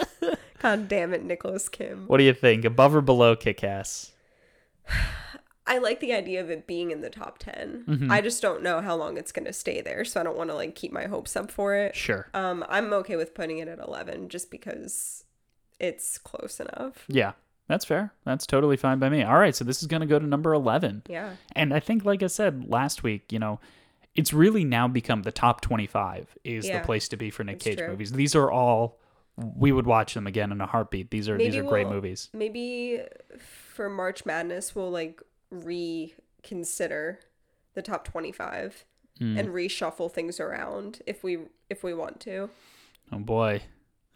God 0.60 0.88
damn 0.88 1.12
it, 1.14 1.24
Nicholas 1.24 1.68
Kim. 1.68 2.04
what 2.08 2.18
do 2.18 2.24
you 2.24 2.34
think? 2.34 2.64
Above 2.64 2.94
or 2.94 3.00
below 3.00 3.34
Kick 3.36 3.62
Ass? 3.64 4.12
I 5.68 5.78
like 5.78 6.00
the 6.00 6.12
idea 6.14 6.40
of 6.40 6.50
it 6.50 6.66
being 6.66 6.90
in 6.90 7.00
the 7.02 7.10
top 7.10 7.38
10. 7.38 7.84
Mm-hmm. 7.86 8.10
I 8.10 8.20
just 8.20 8.42
don't 8.42 8.62
know 8.62 8.80
how 8.80 8.96
long 8.96 9.16
it's 9.18 9.30
going 9.32 9.44
to 9.46 9.52
stay 9.52 9.80
there, 9.80 10.04
so 10.04 10.20
I 10.20 10.24
don't 10.24 10.36
want 10.36 10.50
to 10.50 10.54
like 10.56 10.74
keep 10.74 10.92
my 10.92 11.04
hopes 11.06 11.36
up 11.36 11.50
for 11.50 11.74
it. 11.76 11.94
Sure. 11.94 12.28
Um 12.34 12.64
I'm 12.68 12.92
okay 12.94 13.16
with 13.16 13.34
putting 13.34 13.58
it 13.58 13.68
at 13.68 13.78
11 13.78 14.28
just 14.30 14.50
because 14.50 15.24
it's 15.78 16.18
close 16.18 16.58
enough. 16.58 17.04
Yeah. 17.08 17.32
That's 17.68 17.84
fair. 17.84 18.12
That's 18.24 18.46
totally 18.46 18.78
fine 18.78 18.98
by 18.98 19.10
me. 19.10 19.22
All 19.22 19.38
right, 19.38 19.54
so 19.54 19.62
this 19.62 19.82
is 19.82 19.86
gonna 19.88 20.06
go 20.06 20.18
to 20.18 20.26
number 20.26 20.54
eleven. 20.54 21.02
Yeah. 21.06 21.36
And 21.54 21.74
I 21.74 21.80
think, 21.80 22.02
like 22.04 22.22
I 22.22 22.26
said 22.28 22.64
last 22.68 23.02
week, 23.02 23.30
you 23.30 23.38
know, 23.38 23.60
it's 24.14 24.32
really 24.32 24.64
now 24.64 24.88
become 24.88 25.22
the 25.22 25.30
top 25.30 25.60
25 25.60 26.34
is 26.44 26.66
Yeah, 26.66 26.80
the 26.80 26.84
place 26.86 27.08
to 27.10 27.16
be 27.18 27.28
for 27.30 27.44
Nick 27.44 27.56
it's 27.56 27.64
Cage 27.64 27.78
true. 27.78 27.88
movies. 27.88 28.10
These 28.12 28.34
are 28.34 28.50
all, 28.50 28.98
we 29.36 29.70
would 29.70 29.86
watch 29.86 30.14
them 30.14 30.26
again 30.26 30.50
in 30.50 30.60
a 30.62 30.66
heartbeat. 30.66 31.10
These 31.10 31.28
are 31.28 31.36
these 31.36 31.56
are 31.56 31.62
great 31.62 31.84
we'll- 31.86 31.96
movies. 31.96 32.30
Maybe 32.32 33.00
for 33.38 33.90
March 33.90 34.24
Madness 34.24 34.74
we'll 34.74 34.90
like 34.90 35.20
reconsider 35.50 37.20
the 37.74 37.82
top 37.82 38.04
25 38.04 38.84
Hmm. 39.18 39.36
and 39.36 39.48
reshuffle 39.48 40.12
things 40.12 40.38
around 40.38 41.02
if 41.04 41.24
we 41.24 41.38
if 41.68 41.82
we 41.82 41.92
want 41.92 42.20
to. 42.20 42.50
Oh 43.10 43.18
boy, 43.18 43.62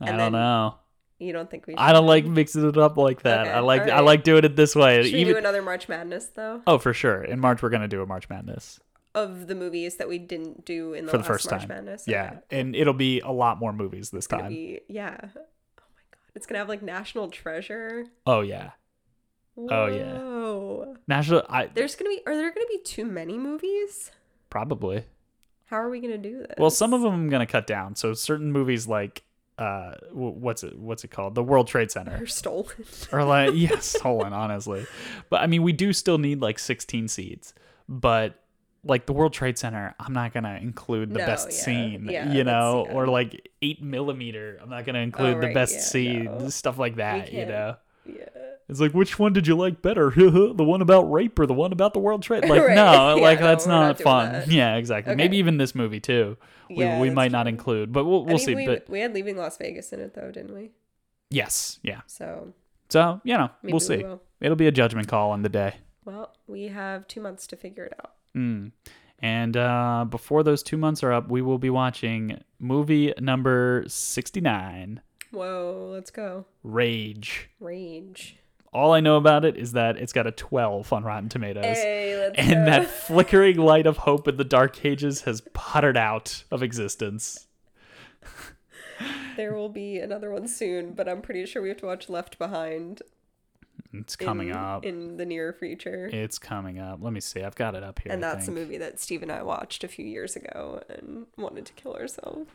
I 0.00 0.08
And 0.10 0.18
don't 0.18 0.30
know. 0.32 0.76
You 1.18 1.32
don't 1.32 1.50
think 1.50 1.66
we 1.66 1.72
should? 1.72 1.80
I 1.80 1.92
don't 1.92 2.06
like 2.06 2.24
mixing 2.24 2.68
it 2.68 2.76
up 2.78 2.96
like 2.96 3.22
that. 3.22 3.40
Okay, 3.48 3.50
I 3.50 3.58
like 3.60 3.82
I 3.88 3.98
like 4.00 4.22
doing 4.22 4.44
it 4.44 4.54
this 4.54 4.76
way. 4.76 5.02
Should 5.02 5.12
we 5.14 5.18
Even 5.22 5.32
do 5.34 5.38
another 5.38 5.60
March 5.62 5.88
Madness 5.88 6.26
though? 6.26 6.62
oh, 6.68 6.78
for 6.78 6.92
sure. 6.94 7.20
In 7.24 7.40
March, 7.40 7.62
we're 7.62 7.70
gonna 7.70 7.88
do 7.88 8.00
a 8.00 8.06
March 8.06 8.28
Madness 8.28 8.78
Of 9.12 9.48
the 9.48 9.56
movies 9.56 9.96
that 9.96 10.08
we 10.08 10.18
didn't 10.18 10.64
do 10.64 10.94
in 10.94 11.06
the 11.06 11.10
for 11.10 11.16
the 11.16 11.22
last 11.22 11.28
first 11.28 11.50
March 11.50 11.62
time. 11.62 11.68
Madness. 11.70 12.04
Yeah, 12.06 12.26
Okay. 12.46 12.60
and 12.60 12.76
it'll 12.76 12.94
be 12.94 13.18
a 13.20 13.32
lot 13.32 13.58
more 13.58 13.72
movies 13.72 14.10
this 14.10 14.28
time. 14.28 14.50
be 14.50 14.82
yeah. 14.88 15.16
Oh 15.20 15.26
my 15.34 16.02
god. 16.12 16.30
It's 16.36 16.46
gonna 16.46 16.60
have 16.60 16.68
like 16.68 16.82
National 16.82 17.28
Treasure. 17.28 18.06
Oh 18.24 18.40
yeah, 18.40 18.70
Oh, 19.56 19.86
yeah. 19.86 20.18
Whoa. 20.18 20.96
National. 21.06 21.42
I 21.48 21.66
There's 21.66 21.94
gonna 21.94 22.10
be 22.10 22.20
are 22.26 22.34
there 22.36 22.50
gonna 22.52 22.66
be 22.70 22.80
too 22.84 23.04
many 23.04 23.38
movies? 23.38 24.10
probably. 24.50 25.04
How 25.66 25.76
are 25.78 25.88
we 25.88 26.00
gonna 26.00 26.18
do 26.18 26.38
this? 26.40 26.54
Well, 26.58 26.70
some 26.70 26.92
of 26.92 27.00
them 27.00 27.14
I'm 27.14 27.28
gonna 27.30 27.46
cut 27.46 27.66
down. 27.66 27.94
So 27.96 28.12
certain 28.14 28.52
movies 28.52 28.86
like 28.86 29.22
uh, 29.58 29.94
what's 30.12 30.64
it 30.64 30.78
what's 30.78 31.04
it 31.04 31.10
called? 31.10 31.34
The 31.34 31.42
World 31.42 31.68
Trade 31.68 31.90
Center. 31.90 32.22
are 32.22 32.26
stolen. 32.26 32.72
or 33.12 33.24
like 33.24 33.50
yeah 33.54 33.78
stolen 33.78 34.32
honestly 34.32 34.86
but 35.28 35.42
i 35.42 35.46
mean 35.46 35.62
we 35.62 35.72
do 35.72 35.92
still 35.92 36.16
need 36.18 36.40
like 36.40 36.58
16 36.58 37.06
seeds 37.08 37.52
but 37.88 38.38
like 38.84 39.06
the 39.06 39.12
World 39.12 39.32
Trade 39.32 39.56
Center, 39.58 39.94
I'm 40.00 40.12
not 40.12 40.32
gonna 40.34 40.58
include 40.60 41.10
the 41.14 41.20
No, 41.20 41.26
best 41.26 41.50
yeah, 41.52 41.56
scene, 41.56 42.08
yeah, 42.10 42.32
you 42.32 42.42
know, 42.42 42.84
yeah. 42.88 42.94
or 42.94 43.06
like 43.06 43.48
eight 43.62 43.80
millimeter. 43.80 44.58
I'm 44.60 44.70
not 44.70 44.84
gonna 44.84 44.98
include 44.98 45.36
the 45.40 45.46
right, 45.46 45.54
best 45.54 45.74
yeah, 45.74 45.80
scene, 45.82 46.24
no. 46.24 46.48
stuff 46.48 46.78
like 46.78 46.96
that, 46.96 47.32
you 47.32 47.46
know. 47.46 47.76
Yeah. 48.06 48.24
It's 48.68 48.80
like, 48.80 48.92
which 48.92 49.18
one 49.18 49.32
did 49.32 49.46
you 49.46 49.54
like 49.56 49.82
better? 49.82 50.10
the 50.16 50.54
one 50.64 50.80
about 50.82 51.10
rape 51.10 51.38
or 51.38 51.46
the 51.46 51.54
one 51.54 51.72
about 51.72 51.92
the 51.94 52.00
World 52.00 52.22
Trade? 52.22 52.44
Like, 52.48 52.62
Right. 52.62 52.74
no, 52.74 53.16
Yeah, 53.16 53.22
like 53.22 53.40
no, 53.40 53.46
that's 53.46 53.66
not, 53.66 53.80
not 53.98 54.00
fun. 54.00 54.32
that. 54.32 54.48
Yeah, 54.48 54.76
exactly. 54.76 55.14
Maybe 55.14 55.36
even 55.38 55.56
this 55.58 55.74
movie 55.74 56.00
too. 56.00 56.36
Yeah, 56.70 56.98
we, 57.00 57.08
we 57.08 57.14
might 57.14 57.32
not 57.32 57.46
include, 57.48 57.92
but 57.92 58.04
we'll 58.04 58.24
we'll 58.24 58.34
I 58.36 58.38
mean, 58.38 58.46
see. 58.46 58.54
we, 58.54 58.66
but 58.66 58.88
we 58.88 59.00
had 59.00 59.12
Leaving 59.14 59.36
Las 59.36 59.58
Vegas 59.58 59.92
in 59.92 60.00
it 60.00 60.14
though, 60.14 60.30
didn't 60.30 60.54
we? 60.54 60.70
yes, 61.30 61.78
yeah. 61.82 62.00
So, 62.06 62.52
So 62.88 63.20
you 63.24 63.36
know, 63.36 63.50
we'll 63.62 63.74
we 63.74 63.80
see. 63.80 63.96
will. 63.98 64.22
It'll 64.40 64.56
be 64.56 64.66
a 64.68 64.72
judgment 64.72 65.06
call 65.08 65.30
on 65.32 65.42
the 65.42 65.48
day. 65.48 65.74
well, 66.04 66.34
we 66.46 66.64
have 66.68 67.06
two 67.08 67.20
months 67.20 67.46
to 67.48 67.56
figure 67.56 67.84
it 67.84 67.92
out. 68.02 68.12
Mm. 68.36 68.72
And 69.20 69.56
uh, 69.56 70.04
before 70.08 70.42
those 70.42 70.62
two 70.64 70.76
months 70.76 71.02
are 71.04 71.12
up, 71.12 71.30
we 71.30 71.42
will 71.42 71.58
be 71.58 71.70
watching 71.70 72.42
movie 72.58 73.12
number 73.20 73.84
69, 73.86 75.00
Whoa, 75.32 75.90
let's 75.92 76.10
go. 76.10 76.46
Rage. 76.62 77.48
Rage. 77.58 78.36
All 78.72 78.92
I 78.92 79.00
know 79.00 79.16
about 79.16 79.44
it 79.44 79.56
is 79.56 79.72
that 79.72 79.96
it's 79.98 80.12
got 80.14 80.26
a 80.26 80.30
12 80.30 80.92
on 80.92 81.04
Rotten 81.04 81.28
Tomatoes. 81.28 81.64
Hey, 81.64 82.16
let's 82.16 82.38
and 82.38 82.64
go. 82.64 82.70
that 82.70 82.86
flickering 83.06 83.58
light 83.58 83.86
of 83.86 83.98
hope 83.98 84.26
in 84.28 84.36
the 84.36 84.44
dark 84.44 84.82
ages 84.84 85.22
has 85.22 85.42
puttered 85.52 85.96
out 85.96 86.44
of 86.50 86.62
existence. 86.62 87.48
There 89.36 89.54
will 89.54 89.68
be 89.70 89.98
another 89.98 90.30
one 90.30 90.46
soon, 90.46 90.92
but 90.92 91.08
I'm 91.08 91.22
pretty 91.22 91.44
sure 91.46 91.60
we 91.62 91.68
have 91.68 91.78
to 91.78 91.86
watch 91.86 92.08
Left 92.08 92.38
Behind 92.38 93.02
It's 93.92 94.14
coming 94.14 94.48
in, 94.48 94.54
up. 94.56 94.84
in 94.84 95.16
the 95.16 95.24
near 95.26 95.52
future. 95.52 96.08
It's 96.12 96.38
coming 96.38 96.78
up. 96.78 96.98
Let 97.02 97.12
me 97.12 97.20
see. 97.20 97.42
I've 97.42 97.54
got 97.56 97.74
it 97.74 97.82
up 97.82 97.98
here. 98.00 98.12
and 98.12 98.22
that's 98.22 98.46
a 98.48 98.52
movie 98.52 98.78
that 98.78 99.00
Steve 99.00 99.22
and 99.22 99.32
I 99.32 99.42
watched 99.42 99.84
a 99.84 99.88
few 99.88 100.04
years 100.06 100.36
ago 100.36 100.82
and 100.88 101.26
wanted 101.36 101.64
to 101.66 101.72
kill 101.72 101.94
ourselves 101.94 102.48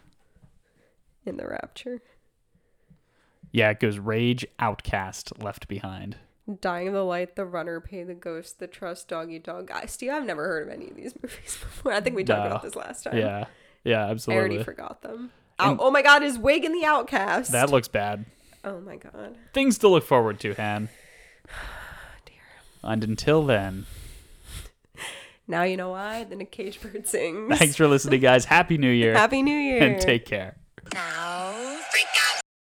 in 1.26 1.38
the 1.38 1.48
rapture. 1.48 2.02
Yeah, 3.52 3.70
it 3.70 3.80
goes 3.80 3.98
Rage, 3.98 4.46
Outcast, 4.60 5.42
Left 5.42 5.68
Behind. 5.68 6.18
Dying 6.62 6.88
of 6.88 6.94
the 6.94 7.04
Light, 7.04 7.36
The 7.36 7.46
Runner, 7.46 7.82
Pay 7.82 8.04
the 8.04 8.14
Ghost, 8.14 8.60
The 8.60 8.68
Trust, 8.68 9.08
Dog 9.10 9.32
Eat 9.32 9.44
Dog. 9.44 9.70
I, 9.72 9.86
Steve, 9.86 10.12
I've 10.12 10.26
never 10.26 10.46
heard 10.46 10.68
of 10.68 10.74
any 10.74 10.90
of 10.90 10.96
these 10.96 11.14
movies 11.22 11.58
before. 11.60 11.92
I 11.94 12.00
think 12.02 12.16
we 12.16 12.24
talked 12.24 12.42
No. 12.42 12.48
about 12.48 12.62
this 12.64 12.76
last 12.76 13.04
time. 13.04 13.18
Yeah. 13.18 13.46
Yeah, 13.84 14.06
absolutely. 14.06 14.36
I 14.38 14.40
already 14.40 14.64
forgot 14.64 15.02
them. 15.02 15.32
Oh, 15.60 15.76
oh 15.80 15.92
my 15.92 16.02
god, 16.02 16.24
is 16.24 16.38
wig 16.38 16.64
in 16.66 16.72
the 16.74 16.86
outcast. 16.86 17.52
That 17.52 17.70
looks 17.72 17.88
bad. 17.88 18.26
oh 18.64 18.80
my 18.82 18.96
god. 18.98 19.38
Things 19.54 19.78
to 19.80 19.88
look 19.88 20.04
forward 20.06 20.40
to, 20.42 20.54
Han. 20.54 20.90
Dear. 22.26 22.36
And 22.84 23.04
until 23.04 23.44
then, 23.46 23.86
Now 25.48 25.64
you 25.64 25.78
know 25.78 25.90
why 25.92 26.26
the 26.26 26.36
Nick 26.36 26.52
Cage 26.52 26.80
bird 26.82 27.08
sings. 27.08 27.58
thanks 27.58 27.76
for 27.78 27.88
listening, 27.88 28.20
guys. 28.22 28.46
Happy 28.46 28.78
New 28.78 28.92
Year. 28.92 29.14
Happy 29.16 29.42
New 29.42 29.58
Year. 29.58 29.82
And 29.82 30.02
take 30.02 30.26
care. 30.26 30.58